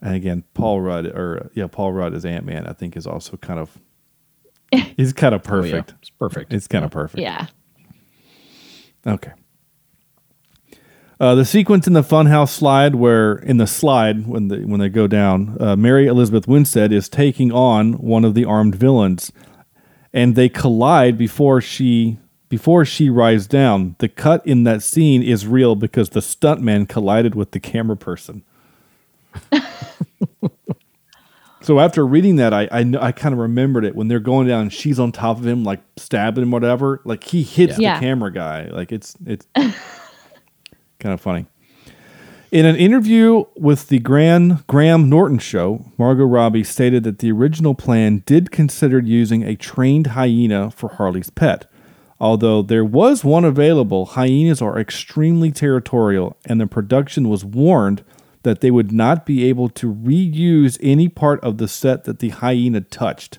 [0.00, 3.36] And again, Paul Rudd or yeah, Paul Rudd as Ant Man, I think is also
[3.36, 3.78] kind of
[4.96, 5.72] he's kind of Oh, yeah.
[5.72, 5.94] perfect.
[6.00, 6.52] It's perfect.
[6.52, 7.20] It's kind of perfect.
[7.20, 7.46] Yeah.
[9.06, 9.32] Okay.
[11.20, 14.88] Uh, the sequence in the funhouse slide, where in the slide when the when they
[14.88, 19.32] go down, uh, Mary Elizabeth Winstead is taking on one of the armed villains,
[20.12, 22.18] and they collide before she
[22.48, 23.96] before she rides down.
[23.98, 28.44] The cut in that scene is real because the stuntman collided with the camera person.
[31.60, 34.62] so after reading that, I I, I kind of remembered it when they're going down.
[34.62, 37.00] and She's on top of him, like stabbing him, whatever.
[37.04, 37.94] Like he hits Yeah.
[37.98, 38.68] the camera guy.
[38.68, 39.74] Like it's it's kind
[41.04, 41.46] of funny.
[42.50, 47.74] In an interview with the Gran Graham Norton show, Margot Robbie stated that the original
[47.74, 51.66] plan did consider using a trained hyena for Harley's pet.
[52.18, 58.02] Although there was one available, hyenas are extremely territorial, and the production was warned
[58.42, 62.30] that they would not be able to reuse any part of the set that the
[62.30, 63.38] hyena touched.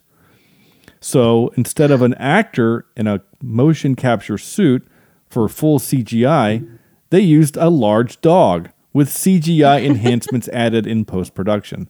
[1.00, 4.86] So instead of an actor in a motion capture suit
[5.30, 6.78] for full CGI,
[7.10, 11.90] they used a large dog with CGI enhancements added in post production.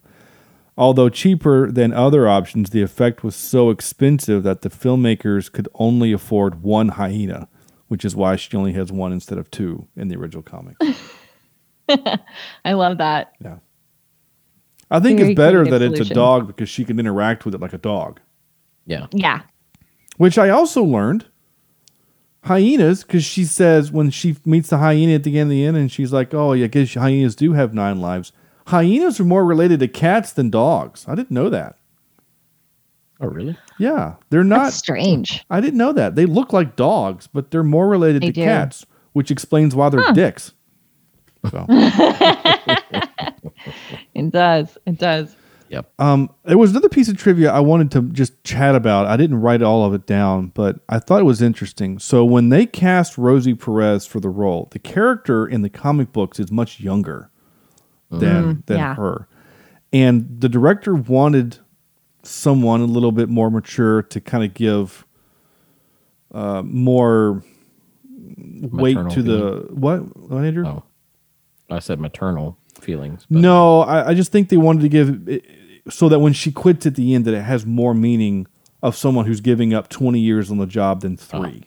[0.77, 6.13] Although cheaper than other options, the effect was so expensive that the filmmakers could only
[6.13, 7.49] afford one hyena,
[7.89, 10.77] which is why she only has one instead of two in the original comic.
[12.65, 13.33] I love that.
[13.43, 13.57] Yeah.
[14.91, 17.53] I think Very it's better creative that it's a dog because she can interact with
[17.53, 18.19] it like a dog.
[18.85, 19.07] Yeah.
[19.11, 19.41] Yeah.
[20.17, 21.25] Which I also learned
[22.43, 25.77] hyenas because she says when she meets the hyena at the end of the end
[25.77, 28.31] and she's like, "Oh, yeah, I guess hyenas do have nine lives."
[28.67, 31.05] Hyenas are more related to cats than dogs.
[31.07, 31.77] I didn't know that.
[33.21, 33.57] Oh, really?
[33.77, 35.43] Yeah, they're not That's strange.
[35.49, 36.15] I didn't know that.
[36.15, 38.43] They look like dogs, but they're more related They to do.
[38.43, 40.13] cats, which explains why they're Huh.
[40.13, 40.53] dicks.
[41.49, 41.65] So.
[44.15, 44.77] It does.
[44.85, 45.35] It does.
[45.69, 45.91] Yep.
[45.99, 49.05] Um, there was another piece of trivia I wanted to just chat about.
[49.05, 51.99] I didn't write all of it down, but I thought it was interesting.
[51.99, 56.39] So when they cast Rosie Perez for the role, the character in the comic books
[56.39, 57.29] is much younger
[58.09, 58.95] than Mm, than yeah.
[58.95, 59.27] her,
[59.93, 61.59] and the director wanted
[62.23, 65.05] someone a little bit more mature to kind of give
[66.33, 67.43] uh, more
[68.35, 70.17] weight Maternal to the what?
[70.17, 70.65] What Andrew?
[70.67, 70.83] Oh,
[71.69, 73.25] I said maternal feelings.
[73.29, 75.45] but- No, I, I just think they wanted to give it,
[75.89, 78.47] so that when she quits at the end, that it has more meaning
[78.81, 81.23] of someone who's giving up twenty years on the job than ah.
[81.23, 81.63] three.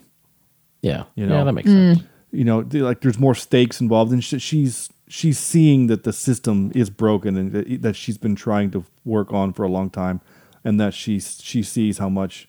[0.80, 1.04] Yeah.
[1.14, 1.98] You yeah, that makes sense.
[1.98, 2.06] Mm.
[2.32, 6.72] You know, like there's more stakes involved, and sh- she's she's seeing that the system
[6.74, 10.20] is broken and that, that she's been trying to work on for a long time,
[10.64, 12.48] and that she she sees how much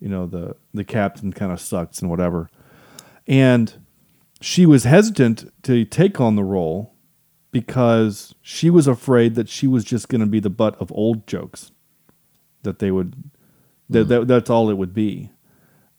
[0.00, 2.48] you know the the captain kind of sucks and whatever,
[3.26, 3.74] and
[4.42, 6.94] she was hesitant to take on the role
[7.50, 11.26] because she was afraid that she was just going to be the butt of old
[11.26, 11.70] jokes
[12.62, 13.14] that they would
[13.90, 15.30] that, that that's all it would be.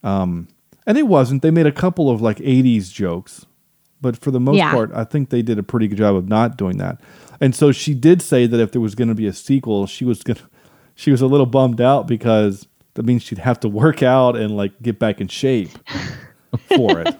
[0.04, 0.48] Um
[0.86, 1.42] and it wasn't.
[1.42, 3.46] They made a couple of like 80s jokes
[4.02, 4.72] but for the most Yeah.
[4.74, 7.00] part i think they did a pretty good job of not doing that.
[7.40, 10.04] And so she did say that if there was going to be a sequel she
[10.06, 10.44] was going to
[10.96, 14.56] she was a little bummed out because that means she'd have to work out and
[14.58, 15.70] like get back in shape
[16.76, 17.16] for it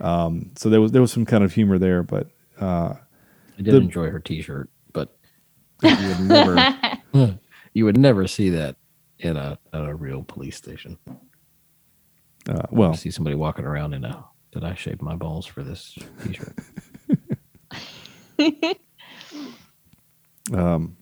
[0.00, 2.28] um so there was there was some kind of humor there but
[2.60, 2.94] uh
[3.58, 5.16] I did the- enjoy her T-shirt, but
[5.82, 6.78] you would never,
[7.72, 8.76] you would never see that
[9.18, 10.96] in a at a real police station.
[12.48, 14.24] uh, well see somebody walking around in a.
[14.52, 16.56] Did I shave my balls for this T-shirt?
[20.52, 20.96] Um,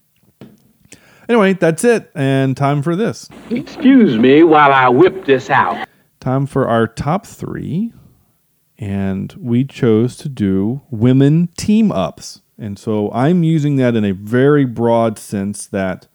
[1.28, 2.11] anyway, that's it.
[2.16, 3.28] And time for this.
[3.51, 5.86] Excuse me while I whip this out.
[6.18, 7.92] Time for our top three.
[8.79, 12.43] And we chose to do women team ups.
[12.59, 16.09] And so I'm using that in a very broad sense that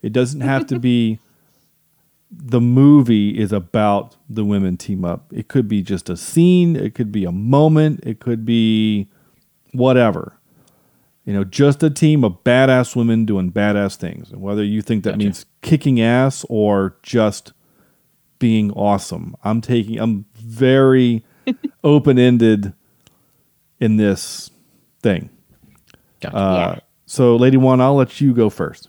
[0.00, 1.18] it doesn't have to be
[2.30, 5.30] the movie is about the women team up.
[5.32, 9.08] It could be just a scene, it could be a moment, it could be
[9.72, 10.38] whatever.
[11.24, 14.32] You know, just a team of badass women doing badass things.
[14.32, 17.52] And whether you think that means kicking ass or just
[18.38, 19.36] being awesome.
[19.44, 21.24] I'm taking I'm very
[21.84, 22.72] open ended
[23.80, 24.50] in this
[25.02, 25.30] thing.
[26.24, 26.76] Uh,
[27.06, 28.88] So, Lady One, I'll let you go first.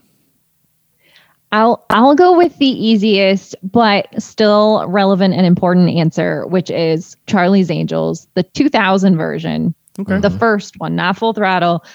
[1.52, 7.70] I'll I'll go with the easiest but still relevant and important answer, which is Charlie's
[7.70, 9.76] Angels, the 2000 version.
[10.00, 10.20] Okay.
[10.20, 11.86] The first one, not full throttle.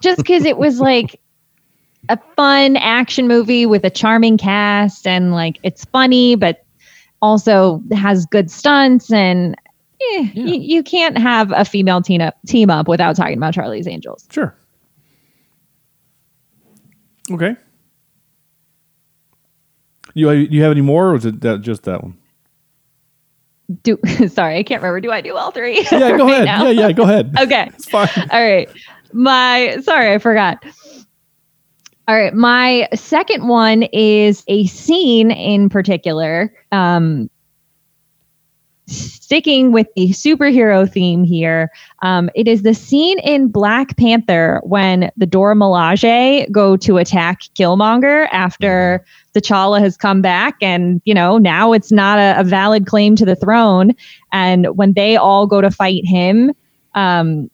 [0.00, 1.20] Just because it was like
[2.08, 6.64] a fun action movie with a charming cast and like it's funny, but
[7.20, 9.56] also has good stunts and
[10.14, 13.86] eh, you, you can't have a female team up team up without talking about Charlie's
[13.86, 14.26] Angels.
[14.30, 14.56] Sure.
[17.30, 17.56] Okay.
[20.14, 22.18] You you have any more, or was it that, just that one?
[23.82, 23.98] Do
[24.28, 25.00] sorry, I can't remember.
[25.00, 25.86] Do I do all three?
[25.90, 26.44] Yeah, go right ahead.
[26.44, 26.66] now?
[26.66, 27.34] Yeah, yeah, go ahead.
[27.40, 27.70] okay.
[27.74, 28.08] It's fine.
[28.30, 28.68] All right.
[29.12, 30.62] My sorry, I forgot.
[32.08, 32.34] All right.
[32.34, 36.52] My second one is a scene in particular.
[36.72, 37.30] Um,
[38.92, 41.70] sticking with the superhero theme here,
[42.02, 47.40] um, it is the scene in Black Panther when the Dora Milaje go to attack
[47.54, 52.86] Killmonger after T'Challa has come back, and you know now it's not a, a valid
[52.86, 53.92] claim to the throne.
[54.32, 56.52] And when they all go to fight him,
[56.94, 57.50] um,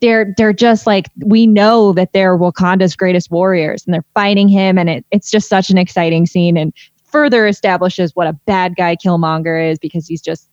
[0.00, 4.78] they're they're just like we know that they're Wakanda's greatest warriors, and they're fighting him,
[4.78, 6.72] and it, it's just such an exciting scene, and
[7.04, 10.48] further establishes what a bad guy Killmonger is because he's just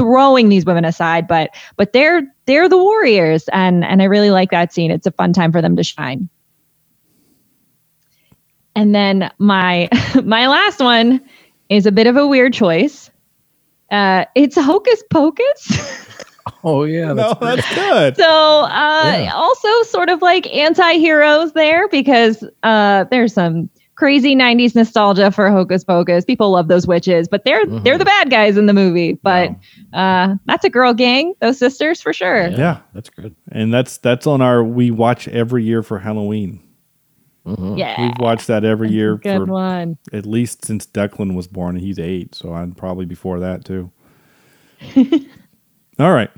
[0.00, 3.48] throwing these women aside but but they're they're the warriors.
[3.52, 4.90] And and i really like that scene.
[4.90, 6.28] It's a fun time for them to shine.
[8.74, 9.88] And then my
[10.24, 11.20] my last one
[11.68, 13.10] is a bit of a weird choice.
[13.90, 16.06] Uh it's hocus pocus.
[16.64, 18.16] Oh yeah, no, that's good.
[18.16, 18.24] so
[18.64, 19.32] uh Yeah.
[19.34, 23.68] also sort of like anti-heroes there because uh there's some
[24.00, 27.84] crazy 90s nostalgia for hocus pocus people love those witches but they're Mhm.
[27.84, 29.50] they're the bad guys in the movie but
[29.92, 32.78] uh that's a girl gang those sisters for sure Yeah.
[32.94, 33.36] that's good.
[33.52, 36.60] And that's that's on our we watch every year for Halloween.
[37.46, 37.78] Mhm.
[37.78, 41.76] yeah We've watched that every year good for one at least since Declan was born.
[41.76, 43.90] and He's eight, so I'm probably before that too.
[45.98, 46.30] All right.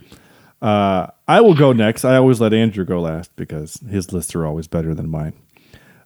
[0.60, 2.04] Uh, I will go next.
[2.04, 5.34] I always let Andrew go last because his lists are always better than mine.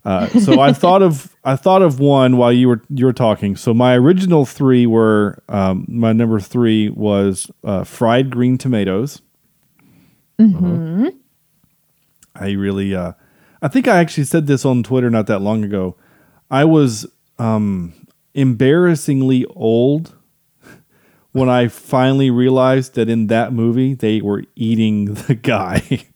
[0.06, 3.56] Uh, so I thought of I thought of one while you were you were talking.
[3.56, 9.20] So my original three were um, my number three was uh, fried green tomatoes.
[10.40, 11.12] Mhm.
[12.36, 13.12] I really, uh,
[13.62, 15.96] I think I actually said this on Twitter not that long ago.
[16.50, 17.06] I was
[17.38, 17.94] um,
[18.34, 20.14] embarrassingly old
[21.32, 25.82] when I finally realized that in that movie they were eating the guy.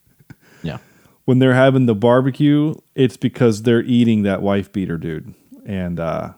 [1.31, 5.33] When they're having the barbecue, it's because they're eating that wife beater dude.
[5.65, 6.33] And uh,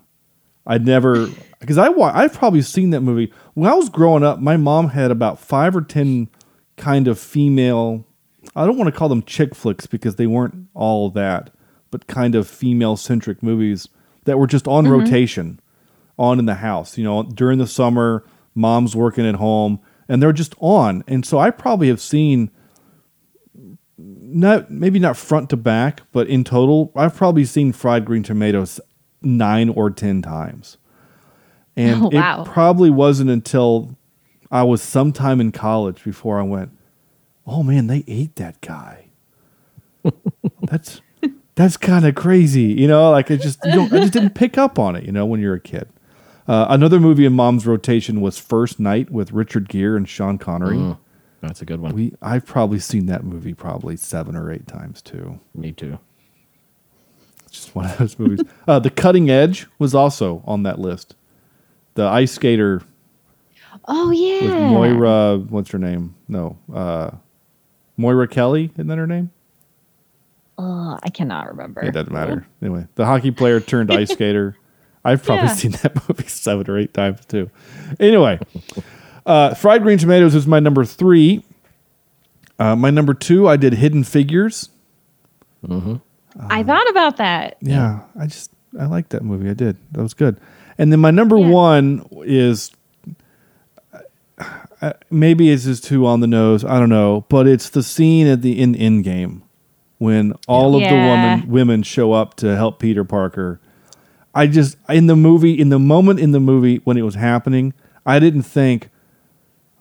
[0.66, 1.28] I never,
[1.61, 4.38] because I wa- I've probably seen that movie when I was growing up.
[4.38, 6.28] My mom had about five or ten
[6.76, 8.07] kind of female.
[8.55, 11.55] I don't want to call them chick flicks because they weren't all that,
[11.90, 13.88] but kind of female centric movies
[14.24, 15.59] that were just on rotation,
[16.18, 16.99] on in the house.
[16.99, 21.03] You know, during the summer, mom's working at home, and they're just on.
[21.09, 22.51] And so I probably have seen
[24.34, 28.80] not maybe not front to back, but in total, I've probably seen fried green tomatoes
[29.22, 30.76] nine or ten times.
[31.76, 32.42] And Oh, wow.
[32.42, 33.96] it probably wasn't until
[34.50, 36.70] I was sometime in college before I went,
[37.46, 39.06] "Oh man, they ate that guy."
[40.62, 41.00] that's
[41.54, 43.10] that's kind of crazy, you know.
[43.10, 45.40] Like it just you don't, I just didn't pick up on it, you know, when
[45.40, 45.88] you're a kid.
[46.48, 50.76] Uh, another movie in mom's rotation was First Knight with Richard Gere and Sean Connery.
[50.76, 50.98] Mm,
[51.43, 51.95] that's a good one.
[51.95, 55.40] We I've probably seen that movie probably seven or eight times too.
[55.55, 55.99] Me too.
[57.47, 58.40] It's just one of those movies.
[58.68, 61.14] Uh, the Cutting Edge was also on that list.
[61.95, 62.82] The ice skater
[63.86, 65.38] oh yeah with Moira.
[65.38, 66.14] What's her name?
[66.28, 67.11] No, uh,
[67.97, 68.70] Moira Kelly.
[68.74, 69.30] Isn't that her name?
[70.59, 72.47] oh, i cannot remember It doesn't matter.
[72.60, 74.56] Anyway, the hockey player turned ice skater.
[75.05, 75.55] I've probably Yeah.
[75.55, 77.51] seen that movie seven or eight times too.
[77.98, 78.39] Anyway,
[79.27, 81.44] uh, fried green tomatoes is my number three.
[82.59, 84.69] Uh, my number two, I did Hidden Figures.
[85.69, 89.51] i thought about that Yeah, I just I liked that movie.
[89.51, 89.77] I did.
[89.93, 90.40] That was good.
[90.78, 92.70] And then my number one is
[94.81, 96.65] uh, maybe it's just too on the nose.
[96.65, 99.43] I don't know, but it's the scene at the in in game
[99.99, 101.07] when all of the Yeah.
[101.36, 103.61] woman women show up to help Peter Parker.
[104.35, 107.74] I just in the movie in the moment in the movie when it was happening,
[108.07, 108.89] I didn't think,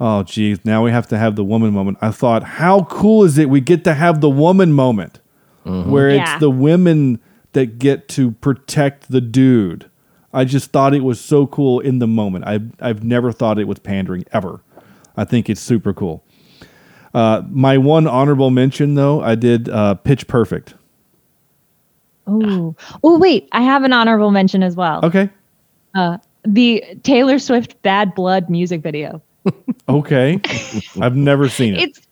[0.01, 1.97] oh geez, now we have to have the woman moment.
[2.01, 5.19] I thought, how cool is it we get to have the woman moment
[5.63, 6.23] where Yeah.
[6.33, 7.19] it's the women
[7.53, 9.85] that get to protect the dude.
[10.33, 12.45] I just thought it was so cool in the moment.
[12.47, 14.61] I've I've never thought it was pandering ever.
[15.15, 16.23] I think it's super cool.
[17.13, 20.73] Uh, my one honorable mention though, I did uh, Pitch Perfect.
[22.27, 25.29] oh oh wait i have an honorable mention as well Okay,
[25.95, 29.21] uh the taylor swift bad blood music video
[29.89, 30.39] okay,
[30.99, 31.81] I've never seen it.
[31.81, 32.07] it's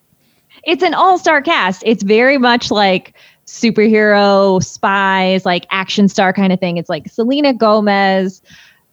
[0.66, 3.16] it's an all-star cast it's very much like
[3.46, 8.42] superhero spies like action star kind of thing it's like selena gomez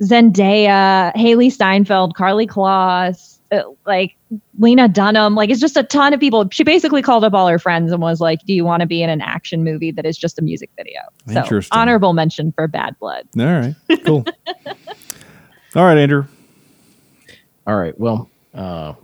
[0.03, 4.17] zendaya hailee steinfeld karlie kloss uh, like
[4.59, 5.35] Lena Dunham.
[5.37, 6.49] Like it's just a ton of people.
[6.51, 9.03] She basically called up all her friends and was like, "Do you want to be
[9.03, 11.79] in an action movie that is just a music video?" So Interesting.
[11.79, 13.29] honorable mention for Bad Blood.
[13.39, 14.25] All right, cool.
[15.77, 16.27] All right, Andrew.
[17.67, 17.99] All right.
[17.99, 18.95] Well, uh,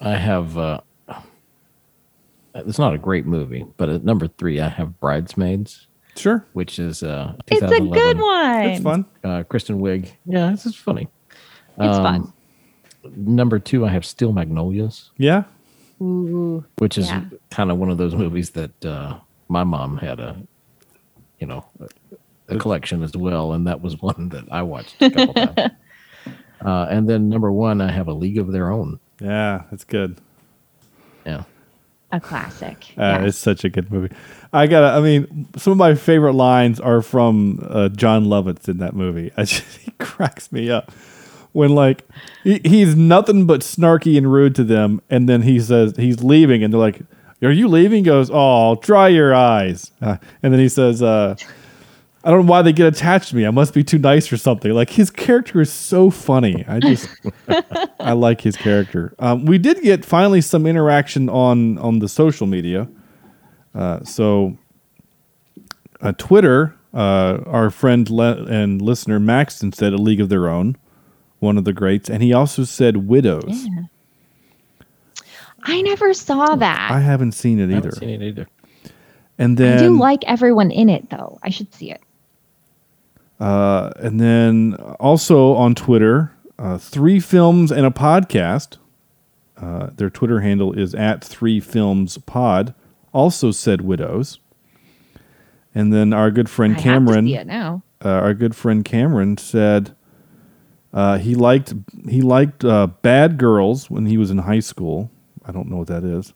[0.00, 0.56] I have.
[0.58, 0.80] Uh,
[2.54, 5.86] it's not a great movie, but at number three, I have Bridesmaids.
[6.16, 6.46] Sure.
[6.52, 8.60] Which is uh, It's a good one.
[8.66, 9.04] It's fun.
[9.24, 10.12] Uh, Kristen Wiig.
[10.26, 11.08] Yeah, this is funny.
[11.78, 12.32] It's Um, fun.
[13.16, 15.44] Number two, I have Steel Magnolias, Yeah.
[16.00, 16.64] Ooh.
[16.78, 17.24] which is Yeah.
[17.50, 19.18] kind of one of those movies that uh,
[19.48, 20.36] my mom had a,
[21.40, 25.10] you know, a, a collection as well, and that was one that I watched a
[25.10, 25.72] couple times.
[26.64, 28.98] Uh, and then number one, I have A League of Their Own.
[29.20, 30.16] Yeah, that's good.
[31.26, 31.44] Yeah.
[32.12, 32.92] A classic.
[32.96, 33.28] Uh, yes.
[33.28, 34.14] It's such a good movie.
[34.52, 34.96] I gotta.
[34.96, 39.32] I mean, some of my favorite lines are from uh, Jon Lovitz in that movie.
[39.36, 40.92] I just, he cracks me up
[41.52, 42.06] when like
[42.44, 46.62] he, he's nothing but snarky and rude to them, and then he says he's leaving,
[46.62, 47.00] and they're like,
[47.42, 51.34] "Are you leaving?" He goes, "Oh, dry your eyes," uh, and then he says, uh,
[52.24, 53.46] "I don't know why they get attached to me.
[53.46, 56.64] I must be too nice or something." Like his character is so funny.
[56.66, 57.08] I just
[58.00, 59.14] I like his character.
[59.18, 62.88] Um, we did get finally some interaction on on the social media.
[63.74, 64.56] Uh, so,
[66.00, 70.76] uh, Twitter, uh, our friend le- and listener Maxton said a league of their own,
[71.40, 73.66] one of the greats, and he also said widows.
[73.66, 73.82] Yeah.
[75.64, 76.90] I never saw that.
[76.92, 77.88] I haven't seen it I either.
[77.88, 78.46] haven't seen it either.
[79.38, 81.38] And I then, do like everyone in it though.
[81.42, 82.00] I should see it.
[83.40, 88.78] Uh, and then also on Twitter, uh, three films and a podcast.
[89.56, 92.74] Uh, their Twitter handle is at three films pod.
[93.12, 94.38] Also said widows.
[95.74, 97.14] And then our good friend I Cameron.
[97.14, 97.82] have to see it now.
[98.04, 99.94] uh, our good friend Cameron said
[100.92, 101.74] uh, he liked
[102.08, 105.10] he liked uh, Bad Girls when he was in high school.
[105.44, 106.32] I don't know what that is.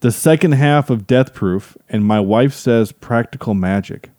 [0.00, 4.10] The second half of Death Proof, and my wife says Practical Magic.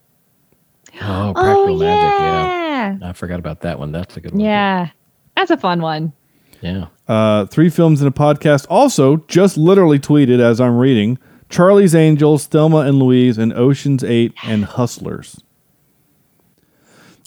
[1.02, 2.20] Oh, Practical Magic.
[2.20, 2.98] yeah.
[3.00, 3.10] Yeah.
[3.10, 3.92] I forgot about that one.
[3.92, 4.42] That's a good one.
[4.42, 4.90] Yeah.
[5.36, 6.14] That's a fun one.
[6.62, 6.88] Yeah.
[7.08, 8.66] Uh, three films in a podcast.
[8.70, 11.18] Also, just literally tweeted as I'm reading:
[11.50, 15.42] Charlie's Angels, Thelma and Louise, and Ocean's Eight, and Hustlers.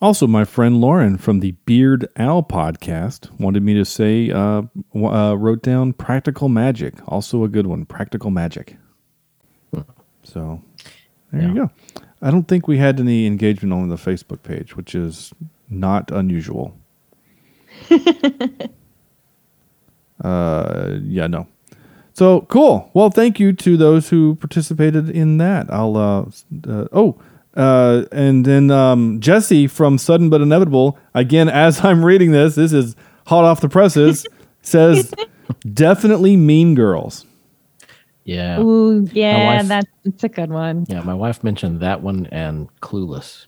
[0.00, 4.62] Also, my friend Lauren from the Beard Owl podcast wanted me to say, uh,
[4.94, 6.94] uh, wrote down Practical Magic.
[7.08, 8.76] Also a good one, Practical Magic.
[10.22, 10.62] So
[11.32, 11.70] there you go.
[12.20, 15.32] I don't think we had any engagement on the Facebook page, which is
[15.70, 16.76] not unusual.
[20.24, 21.46] uh, yeah, no.
[22.12, 22.90] So cool.
[22.94, 25.72] Well, thank you to those who participated in that.
[25.72, 26.24] I'll, uh,
[26.68, 27.20] uh oh,
[27.54, 30.98] uh, and then um, Jesse from Sudden But Inevitable.
[31.14, 32.96] Again, as I'm reading this, this is
[33.26, 34.26] hot off the presses.
[34.62, 35.14] says
[35.72, 37.24] definitely Mean Girls.
[38.28, 38.60] Yeah.
[38.60, 40.84] Ooh, yeah, wife- that's it's a good one.
[40.88, 41.00] Yeah.
[41.00, 43.46] My wife mentioned that one and Clueless.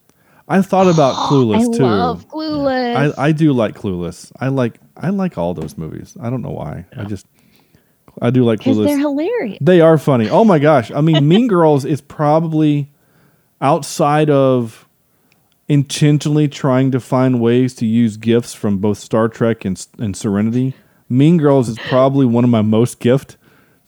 [0.49, 1.83] I thought about Clueless I too.
[1.83, 3.15] love Clueless.
[3.19, 4.33] I, I do like Clueless.
[4.41, 6.17] I like I like all those movies.
[6.19, 6.87] I don't know why.
[6.97, 7.27] I just
[8.23, 8.87] I do like Because Clueless.
[8.87, 9.59] they're hilarious.
[9.61, 10.31] They are funny.
[10.31, 10.91] Oh my gosh.
[10.91, 12.91] I mean, Mean Girls is probably
[13.61, 14.89] outside of
[15.69, 20.73] intentionally trying to find ways to use gifts from both Star Trek and, and Serenity.
[21.09, 23.37] Mean Girls is probably one of my most gift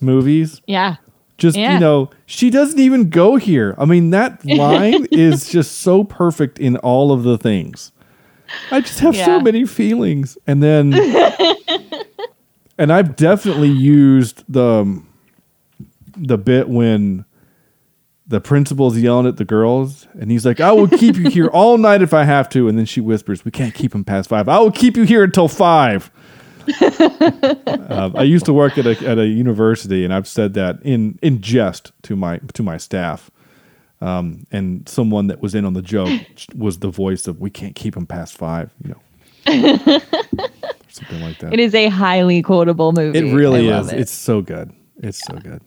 [0.02, 0.60] movies.
[0.66, 0.96] Yeah.
[1.38, 1.74] Just, Yeah.
[1.74, 3.74] you know, she doesn't even go here.
[3.78, 7.92] I mean, that line is just so perfect in all of the things.
[8.70, 10.36] I just have so many feelings.
[10.46, 10.92] And then
[12.78, 15.08] and I've definitely used the um,
[16.16, 17.24] the bit when
[18.26, 21.76] the principal's yelling at the girls and he's like, I will keep you here all
[21.78, 22.68] night if I have to.
[22.68, 24.48] And then she whispers, We can't keep him past five.
[24.48, 26.10] I will keep you here until five.
[27.92, 31.18] Um, I used to work at a at a university, and I've said that in
[31.20, 33.30] in jest to my to my staff.
[34.00, 36.10] Um, and someone that was in on the joke
[36.56, 39.00] was the voice of "We can't keep him past five, you know,
[40.88, 41.52] something like that.
[41.52, 43.18] It is a highly quotable movie.
[43.18, 43.92] It really I is.
[43.92, 44.00] It.
[44.00, 44.72] It's so good.
[44.96, 45.62] It's so good.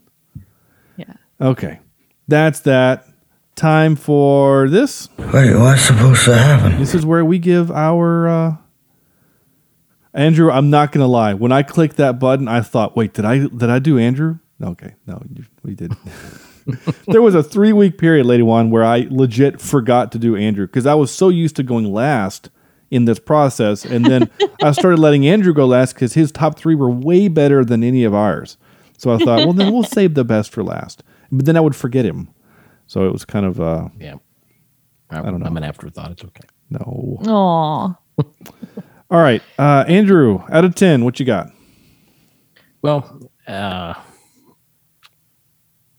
[0.98, 1.14] Yeah.
[1.40, 1.80] Okay,
[2.28, 3.08] that's that.
[3.56, 5.08] Time for this.
[5.18, 6.78] Wait, what's supposed to happen?
[6.78, 8.28] This is where we give our.
[8.28, 8.56] Uh,
[10.16, 11.34] Andrew, I'm not gonna lie.
[11.34, 14.96] When I clicked that button, I thought, "Wait, did I did I do Andrew?" Okay,
[15.06, 15.94] no, you, we did.
[17.08, 20.66] there was a three week period, Lady One, where I legit forgot to do Andrew
[20.66, 22.50] because I was so used to going last
[22.90, 24.30] in this process, and then
[24.64, 28.06] I started letting Andrew go last because his top three were way better than any
[28.06, 28.58] of ours.
[28.98, 31.04] So I thought, well, then we'll save the best for last.
[31.30, 32.30] But then I would forget him,
[32.88, 34.16] so it was kind of uh, Yeah.
[35.10, 35.46] I, don't know.
[35.46, 36.12] I'm an afterthought.
[36.12, 36.48] It's okay.
[36.70, 37.20] no.
[37.28, 38.24] Aw.
[39.12, 41.52] All right, uh, Andrew, out of ten, what you got?
[42.82, 43.94] Well, uh,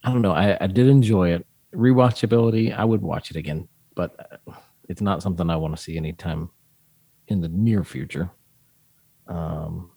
[0.03, 0.33] I don't know.
[0.33, 1.47] I, I did enjoy it.
[1.74, 4.53] Rewatchability, I would watch it again, but uh,
[4.89, 6.51] it's not something I want to see anytime
[7.28, 8.31] in the near future.
[9.28, 9.91] Um,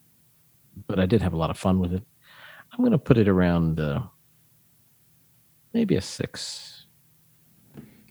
[0.87, 2.03] but I did have a lot of fun with it.
[2.71, 4.01] I'm going to put it around uh,
[5.73, 6.85] maybe a six.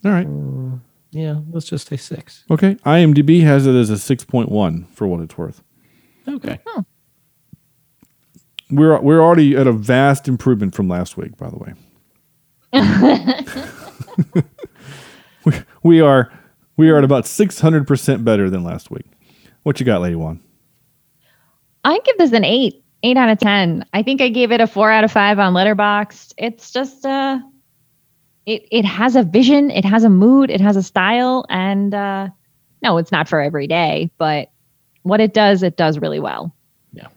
[0.04, 0.26] All right.
[0.26, 2.44] Mm, yeah, let's just say six.
[2.50, 2.74] Okay.
[2.86, 5.62] IMDb has it as a 6.1 for what it's worth.
[6.28, 6.58] Okay.
[8.70, 11.72] We're we're already at a vast improvement from last week, by the way.
[15.44, 15.52] we,
[15.82, 16.30] we are
[16.76, 19.06] we are at about 600% better than last week.
[19.62, 20.40] What you got, Lady One?
[21.84, 23.86] I give this an eight, eight out of ten.
[23.94, 26.34] I think I gave it a four out of five on Letterboxd.
[26.36, 27.38] It's just uh
[28.48, 32.28] it it has a vision, it has a mood, it has a style, and uh
[32.82, 34.50] no, it's not for every day, but
[35.02, 36.54] what it does, it does really well.
[36.92, 37.08] Yeah.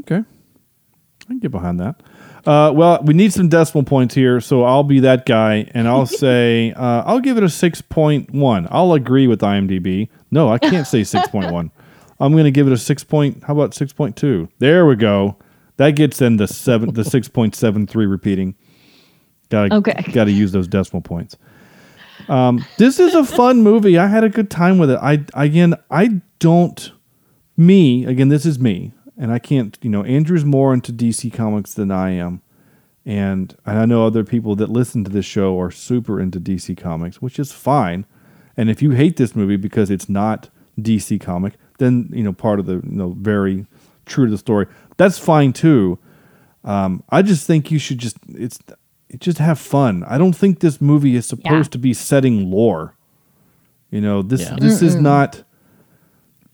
[0.00, 0.16] Okay.
[0.18, 2.02] I can get behind that.
[2.44, 6.06] Uh, well, we need some decimal points here, so I'll be that guy, and I'll
[6.24, 8.68] say uh, I'll give it a six point one.
[8.70, 10.08] I'll agree with IMDb.
[10.30, 11.72] No, I can't say six point one.
[12.20, 13.44] I'm going to give it a six point.
[13.44, 14.48] How about six point two?
[14.58, 15.36] There we go.
[15.78, 18.54] That gets in the seven, the six point seven three repeating.
[19.48, 19.92] Got to Okay.
[20.12, 21.36] got to use those decimal points.
[22.28, 23.98] Um, this is a fun movie.
[23.98, 24.98] I had a good time with it.
[25.02, 26.92] I again, I don't.
[27.56, 28.28] Me again.
[28.28, 29.78] This is me, and I can't.
[29.82, 32.42] You know, Andrew's more into DC comics than I am,
[33.04, 37.22] and I know other people that listen to this show are super into DC comics,
[37.22, 38.04] which is fine.
[38.56, 40.50] And if you hate this movie because it's not
[40.80, 43.66] DC comic, then you know part of the you know very
[44.04, 44.66] true to the story.
[44.96, 45.98] That's fine too.
[46.64, 48.78] Um, I just think you should just it's it
[49.18, 50.02] just have fun.
[50.04, 52.94] I don't think this movie is supposed to be setting lore.
[53.90, 54.56] You know this Yeah.
[54.60, 55.02] this is Mm-mm.
[55.02, 55.42] not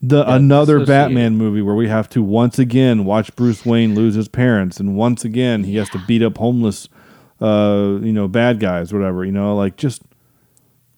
[0.03, 3.65] the Yeah, another this was- Batman movie where we have to once again watch Bruce
[3.65, 6.89] Wayne lose his parents, and once again he has to beat up homeless,
[7.41, 9.25] uh, you know, bad guys, whatever.
[9.25, 10.03] You know, like just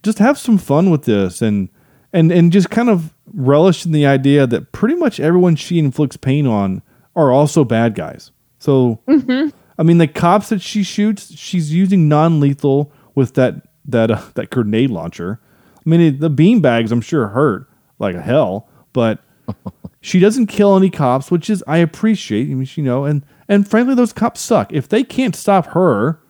[0.02, 1.68] just have some fun with this, and
[2.12, 6.16] and and just kind of relish in the idea that pretty much everyone she inflicts
[6.16, 6.82] pain on
[7.16, 8.30] are also bad guys.
[8.58, 9.00] So,
[9.78, 14.50] I mean, the cops that she shoots, she's using non-lethal with that that uh, that
[14.50, 15.40] grenade launcher.
[15.84, 17.68] I mean, it, the bean bags, I'm sure hurt
[17.98, 19.18] like a hell, but
[20.00, 22.50] she doesn't kill any cops, which is I appreciate.
[22.50, 24.72] I mean, you know, and and frankly, those cops suck.
[24.72, 26.20] If they can't stop her,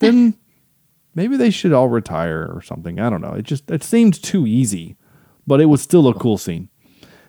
[0.00, 0.34] then
[1.14, 2.98] maybe they should all retire or something.
[2.98, 3.32] I don't know.
[3.34, 4.96] It just it seemed too easy,
[5.46, 6.68] but it was still a cool scene.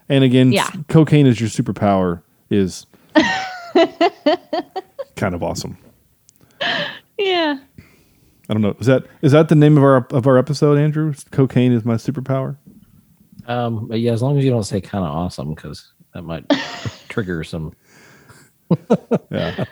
[0.10, 0.70] And again, Yeah.
[0.88, 2.86] cocaine is your superpower is
[5.18, 5.78] kind of awesome.
[7.18, 7.60] Yeah.
[8.50, 8.76] I don't know.
[8.80, 11.14] Is that is that the name of our of our episode, Andrew?
[11.32, 12.58] Cocaine is my superpower.
[13.48, 16.50] Um, but yeah, as long as you don't say kind of awesome, because that might
[17.10, 17.74] trigger some.
[19.30, 19.66] yeah.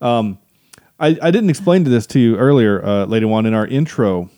[0.00, 0.38] Um,
[0.98, 4.30] I, I didn't explain to this to you earlier, uh, later on in our intro.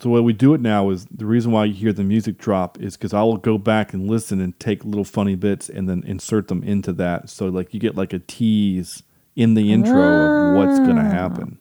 [0.00, 2.80] So what we do it now is the reason why you hear the music drop
[2.80, 6.04] is because I will go back and listen and take little funny bits and then
[6.06, 7.28] insert them into that.
[7.28, 9.02] So like you get like a tease
[9.38, 11.58] in the intro of what's going to happen.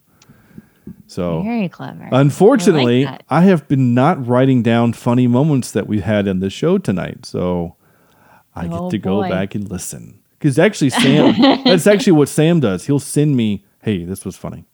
[1.05, 2.09] So Very clever.
[2.11, 6.39] Unfortunately, I like I, have been not writing down funny moments that we had in
[6.39, 7.75] the show tonight, so
[8.55, 10.19] I Oh, get to go back and listen.
[10.37, 12.87] Because actually, Sam, that's actually what Sam does.
[12.87, 14.65] He'll send me, "Hey, this was funny."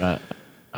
[0.00, 0.18] Uh,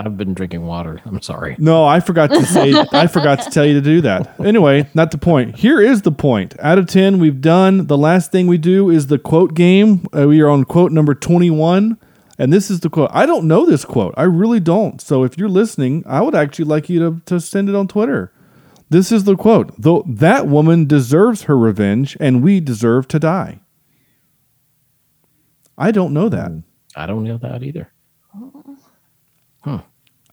[0.01, 1.03] I've been drinking water.
[1.05, 1.57] I'm sorry.
[1.59, 2.73] No, I forgot to say.
[2.93, 4.39] I forgot to tell you to do that.
[4.39, 5.57] Anyway, not the point.
[5.57, 6.55] Here is the point.
[6.61, 7.89] Out of ten, we've done.
[7.89, 10.07] The last thing we do is the quote game.
[10.17, 11.99] Uh, we are on quote number twenty-one,
[12.39, 13.11] and this is the quote.
[13.13, 14.15] I don't know this quote.
[14.17, 15.01] I really don't.
[15.01, 18.33] So if you're listening, I would actually like you to to send it on Twitter.
[18.91, 19.75] This is the quote.
[19.77, 23.61] Though that woman deserves her revenge, and we deserve to die.
[25.77, 26.53] I don't know that.
[26.95, 27.93] I don't know that either.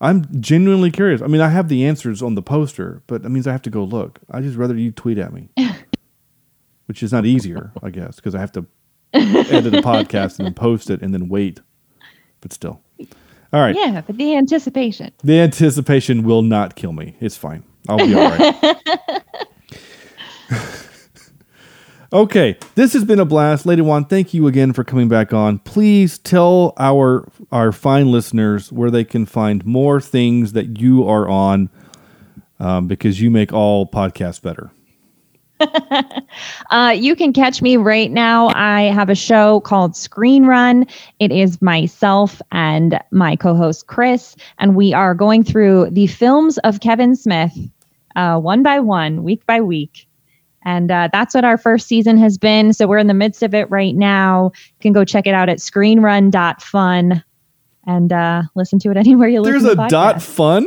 [0.01, 1.21] I'm genuinely curious.
[1.21, 3.69] I mean, I have the answers on the poster, but that means I have to
[3.69, 4.19] go look.
[4.29, 5.49] I just rather you tweet at me,
[6.85, 8.65] which is not easier, I guess, because I have to
[9.13, 11.61] edit a podcast and then post it and then wait.
[12.41, 13.75] But still, all right.
[13.75, 15.11] Yeah, but the anticipation.
[15.23, 17.15] The anticipation will not kill me.
[17.21, 17.63] It's fine.
[17.87, 18.81] I'll be all right.
[22.15, 24.05] Okay, this has been a blast, Lady One.
[24.05, 25.59] Thank you again for coming back on.
[25.59, 31.27] Please tell our our fine listeners where they can find more things that you are
[31.27, 31.69] on,
[32.57, 34.71] um, because you make all podcasts better.
[36.71, 38.47] Uh, you can catch me right now.
[38.55, 40.85] I have a show called Screen Run.
[41.19, 46.57] It is myself and my co host Chris, and we are going through the films
[46.59, 47.57] of Kevin Smith
[48.15, 50.07] uh, one by one, week by week.
[50.65, 52.73] And uh, that's what our first season has been.
[52.73, 54.51] So we're in the midst of it right now.
[54.55, 57.23] You can go check it out at screenrun.fun
[57.87, 60.65] and uh, listen to it anywhere you There's listen a to dot fun.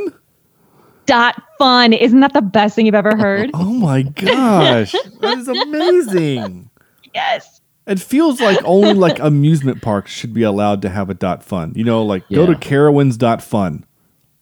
[1.07, 1.93] dot fun.
[1.93, 3.51] Isn't that the best thing you've ever heard?
[3.55, 6.71] Oh my gosh, that is amazing.
[7.15, 7.61] yes.
[7.89, 11.73] It feels like only like amusement parks should be allowed to have a dot fun.
[11.75, 12.59] You know, like go to Yeah.
[12.59, 13.85] Carowinds dot fun,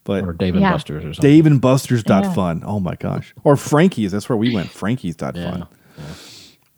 [0.07, 0.73] but Or Dave and Yeah.
[0.73, 1.31] Buster's or something.
[1.31, 2.33] Dave and Buster's dot Yeah.
[2.33, 2.63] fun.
[2.65, 4.13] Oh my gosh, or Frankie's.
[4.13, 4.71] That's where we went.
[4.71, 5.51] Frankie's dot Yeah.
[5.51, 5.67] fun.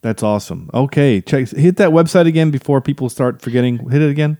[0.00, 0.70] That's awesome.
[0.74, 3.88] Okay, check hit that website again before people start forgetting.
[3.90, 4.38] Hit it again.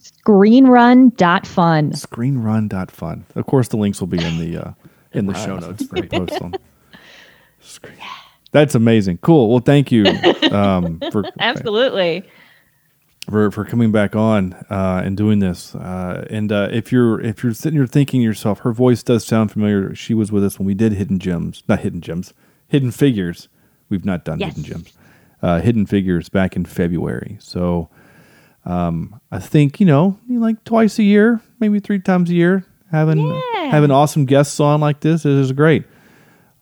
[0.00, 1.92] Screenrun.fun.
[1.92, 3.24] Screenrun.fun.
[3.34, 4.72] Of course, the links will be in the uh,
[5.12, 5.66] in the show notes.
[5.78, 6.10] that's great.
[6.10, 6.54] Post them.
[7.60, 7.94] Screen.
[8.52, 9.18] That's amazing.
[9.18, 9.48] Cool.
[9.50, 10.04] Well, thank you
[10.50, 12.22] um, for Absolutely.
[13.30, 15.74] For for coming back on uh, and doing this.
[15.74, 19.24] Uh, and uh, if you're if you're sitting here thinking to yourself, her voice does
[19.24, 19.94] sound familiar.
[19.94, 22.34] She was with us when we did Hidden Gems, not Hidden Gems,
[22.68, 23.48] Hidden Figures.
[23.88, 24.56] We've not done Yes.
[24.56, 24.92] Hidden Gems,
[25.42, 27.36] uh, Hidden Figures back in February.
[27.40, 27.88] So
[28.64, 33.18] um, I think you know, like twice a year, maybe three times a year, having
[33.26, 33.70] Yeah.
[33.70, 35.84] having awesome guests on like this is great.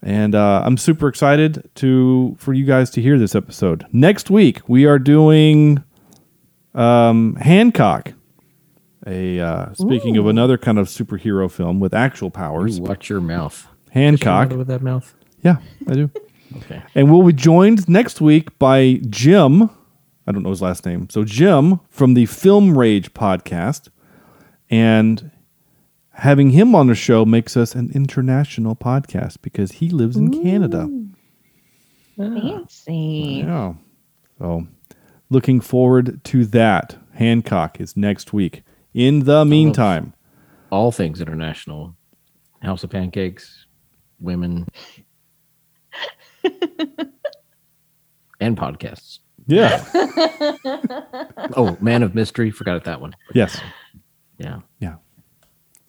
[0.03, 3.85] And uh, I'm super excited to for you guys to hear this episode.
[3.93, 5.83] Next week we are doing
[6.75, 8.15] um, Hancock.
[9.07, 13.21] A uh, speaking of another kind of superhero film with actual powers, You watch your
[13.21, 13.67] mouth.
[13.91, 14.49] Hancock.
[14.49, 15.15] Does she know with that mouth.
[15.43, 15.57] Yeah,
[15.89, 16.11] I do.
[16.59, 16.83] Okay.
[16.95, 19.71] And we'll be joined next week by Jim.
[20.27, 21.09] I don't know his last name.
[21.09, 23.89] So Jim from the Film Rage podcast,
[24.69, 25.31] and
[26.13, 30.89] having him on the show makes us an international podcast because he lives in Canada.
[32.17, 33.45] Fancy.
[33.47, 33.75] Yeah.
[34.39, 34.67] So
[35.31, 36.97] looking forward to that.
[37.15, 38.63] Hancock is next week.
[38.95, 40.13] In the meantime,
[40.71, 41.95] All things international.
[42.63, 43.67] House of Pancakes,
[44.19, 44.67] women,
[48.41, 49.21] and podcasts.
[49.47, 49.85] yeah.
[51.57, 52.51] Oh, Man of Mystery.
[52.51, 53.15] Forgot it, that one.
[53.35, 53.61] yes.
[54.39, 54.61] Yeah.
[54.79, 54.97] Yeah.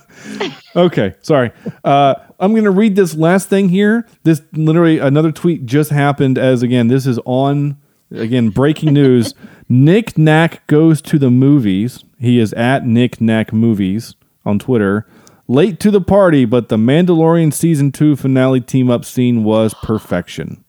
[0.76, 1.52] okay, sorry.
[1.84, 4.06] Uh, I'm going to read this last thing here.
[4.24, 6.38] This literally another tweet just happened.
[6.38, 7.78] As again, this is on
[8.12, 9.34] again breaking news.
[9.70, 12.04] Nick Knack goes to the movies.
[12.20, 14.16] He is at Nick Knack Movies
[14.46, 15.06] on Twitter.
[15.50, 20.64] Late to the party, but the Mandalorian season two finale team up scene was perfection.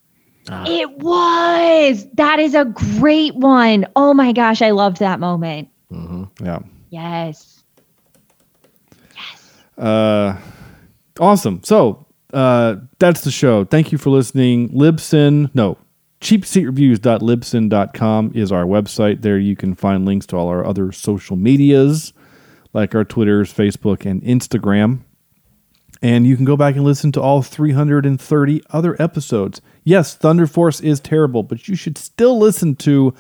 [0.51, 2.07] It was.
[2.15, 3.87] That is a great one.
[3.97, 5.69] Oh my gosh, I loved that moment.
[5.91, 6.61] Yeah.
[6.91, 7.63] Yes.
[9.15, 9.55] Yes.
[9.77, 10.39] Uh,
[11.21, 11.63] awesome.
[11.65, 13.65] So uh, that's the show.
[13.65, 14.71] Thank you for listening.
[14.71, 15.77] Libsyn, no,
[16.21, 19.23] cheapseatreviews.libsyn.com is our website.
[19.23, 22.13] There you can find links to all our other social medias,
[22.73, 25.01] like our Twitters, Facebook, and Instagram.
[26.01, 29.61] And you can go back and listen to all 330 other episodes.
[29.83, 33.15] Yes, Thunder Force is terrible, but you should still listen to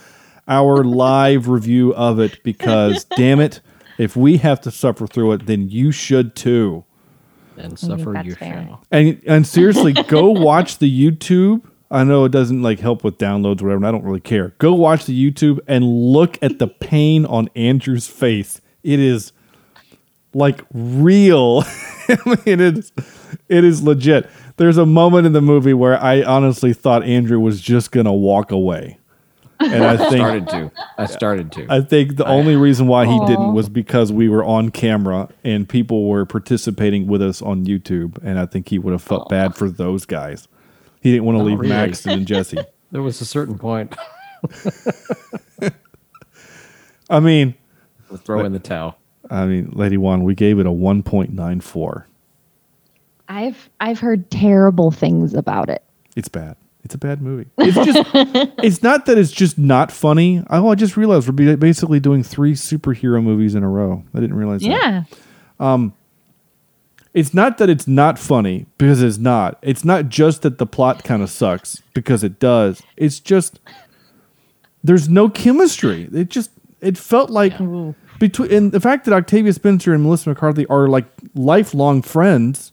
[0.46, 3.60] our live review of it because, damn it,
[3.98, 6.84] if we have to suffer through it, then you should too.
[7.56, 8.64] And suffer that's you fair.
[8.68, 8.84] shall.
[8.92, 11.64] And and seriously, go watch the YouTube.
[11.90, 13.76] I know it doesn't like help with downloads or whatever.
[13.76, 14.54] And I don't really care.
[14.58, 18.60] Go watch the YouTube and look at the pain on Andrew's face.
[18.82, 19.32] It is
[20.34, 21.64] like real.
[22.08, 22.92] I mean, it is
[23.48, 24.28] it is legit.
[24.56, 28.50] There's a moment in the movie where I honestly thought Andrew was just gonna walk
[28.50, 28.98] away.
[29.60, 30.72] And I think Started to.
[30.98, 31.66] I started to.
[31.70, 35.68] I think the only reason why he didn't was because we were on camera and
[35.68, 39.54] people were participating with us on YouTube, and I think he would have felt bad
[39.54, 40.48] for those guys.
[41.00, 41.70] He didn't want to leave really?
[41.70, 42.58] Maxton and Jesse.
[42.90, 43.94] there was a certain point.
[47.10, 47.54] I mean,
[48.24, 48.98] Throw in the towel.
[49.30, 52.06] I mean, Lady One, we gave it a one point nine four.
[53.28, 55.84] I've I've heard terrible things about it.
[56.16, 56.56] It's bad.
[56.84, 57.50] It's a bad movie.
[57.58, 58.10] It's just.
[58.62, 60.42] it's not that it's just not funny.
[60.48, 64.04] Oh, I just realized we're be- basically doing three superhero movies in a row.
[64.14, 64.68] I didn't realize that.
[64.68, 65.02] Yeah.
[65.60, 65.92] Um,
[67.18, 69.58] it's not that it's not funny because it's not.
[69.60, 72.80] It's not just that the plot kind of sucks because it does.
[72.96, 73.58] It's just
[74.84, 76.08] there's no chemistry.
[76.14, 77.58] It just it felt like
[78.20, 82.70] between and the fact that Octavia Spencer and Melissa McCarthy are like lifelong friends,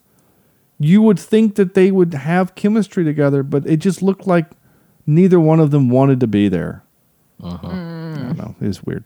[0.78, 4.46] you would think that they would have chemistry together, but it just looked like
[5.08, 6.84] neither one of them wanted to be there.
[7.42, 7.68] Uh-huh.
[7.68, 8.56] I don't know.
[8.62, 9.06] It's weird.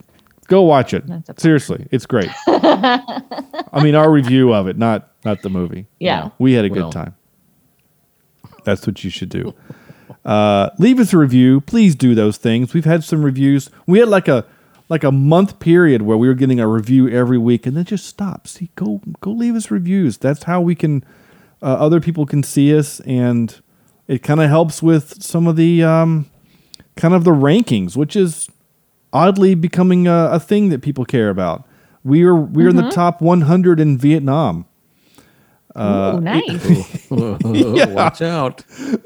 [0.50, 1.06] Go watch it.
[1.08, 1.40] That's a bummer.
[1.40, 2.30] Seriously, it's great.
[2.48, 5.88] I mean, our review of it, not not the movie.
[6.00, 6.30] Yeah.
[6.40, 6.86] we had a Well.
[6.86, 7.16] good time.
[8.66, 9.54] That's what you should do.
[10.26, 11.62] Uh, leave us a review.
[11.62, 12.74] Please do those things.
[12.74, 13.70] We've had some reviews.
[13.88, 14.46] We had like a
[14.90, 18.06] like a month period where we were getting a review every week, and then just
[18.06, 18.48] stop.
[18.48, 20.18] See, go go leave us reviews.
[20.18, 21.04] That's how we can
[21.62, 23.60] uh, other people can see us and
[24.08, 26.26] it kind of helps with some of the um,
[26.96, 28.50] kind of the rankings, which is
[29.14, 31.66] oddly becoming a, a thing that people care about.
[32.04, 32.92] We are we're in the Mhm.
[32.92, 34.66] top 100 in Vietnam.
[35.76, 37.08] Uh, Ooh, nice.
[37.10, 38.64] Watch out.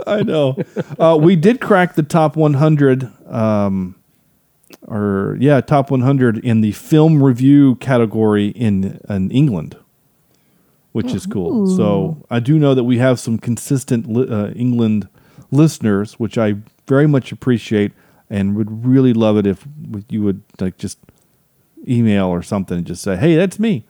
[0.08, 0.56] I know.
[0.98, 3.96] Uh, we did crack the top 100, um,
[4.88, 9.76] or yeah, top 100 in the film review category in in England,
[10.94, 11.68] which is cool.
[11.68, 15.08] So I do know that we have some consistent li- uh, England
[15.52, 16.56] listeners, which I
[16.88, 17.92] very much appreciate,
[18.30, 19.66] and would really love it if
[20.10, 20.98] you would like just
[21.88, 23.86] email or something and just say, "Hey, that's me."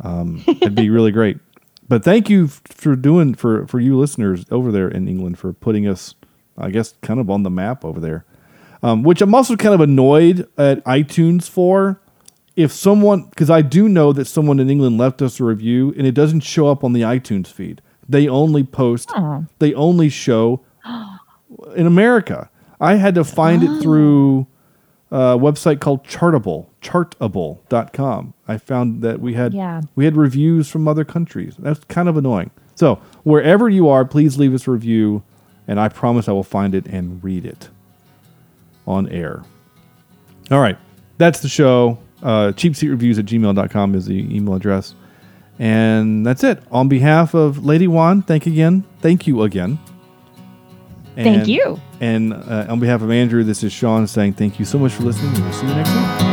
[0.00, 1.38] Um, it'd be really great.
[1.88, 5.86] But thank you for doing for for you listeners over there in England for putting
[5.88, 6.14] us,
[6.56, 8.24] I guess, kind of on the map over there.
[8.82, 12.00] Um, which I'm also kind of annoyed at iTunes for.
[12.54, 16.06] If someone, because I do know that someone in England left us a review and
[16.08, 17.80] it doesn't show up on the iTunes feed.
[18.08, 19.46] They only post, Oh.
[19.60, 20.62] they only show
[21.76, 22.50] in America.
[22.80, 24.46] I had to find it through
[25.10, 28.34] a website called Chartable, chartable.com.
[28.46, 29.80] I found that we had Yeah.
[29.96, 31.54] we had reviews from other countries.
[31.58, 32.50] That's kind of annoying.
[32.74, 35.22] So, wherever you are, please leave us a review
[35.66, 37.68] and I promise I will find it and read it
[38.86, 39.42] on air.
[40.50, 40.78] All right.
[41.18, 41.98] That's the show.
[42.22, 44.94] Uh, cheapseatreviews at gmail.com is the email address.
[45.58, 46.62] And that's it.
[46.70, 48.84] On behalf of Lady One, thank again.
[49.00, 49.78] Thank you again.
[51.16, 51.80] Thank you.
[52.00, 55.02] And uh, on behalf of Andrew, this is Sean saying thank you so much for
[55.02, 55.32] listening.
[55.42, 56.28] We'll see you next week.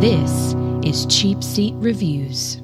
[0.00, 2.60] This is Cheap Seat Reviews.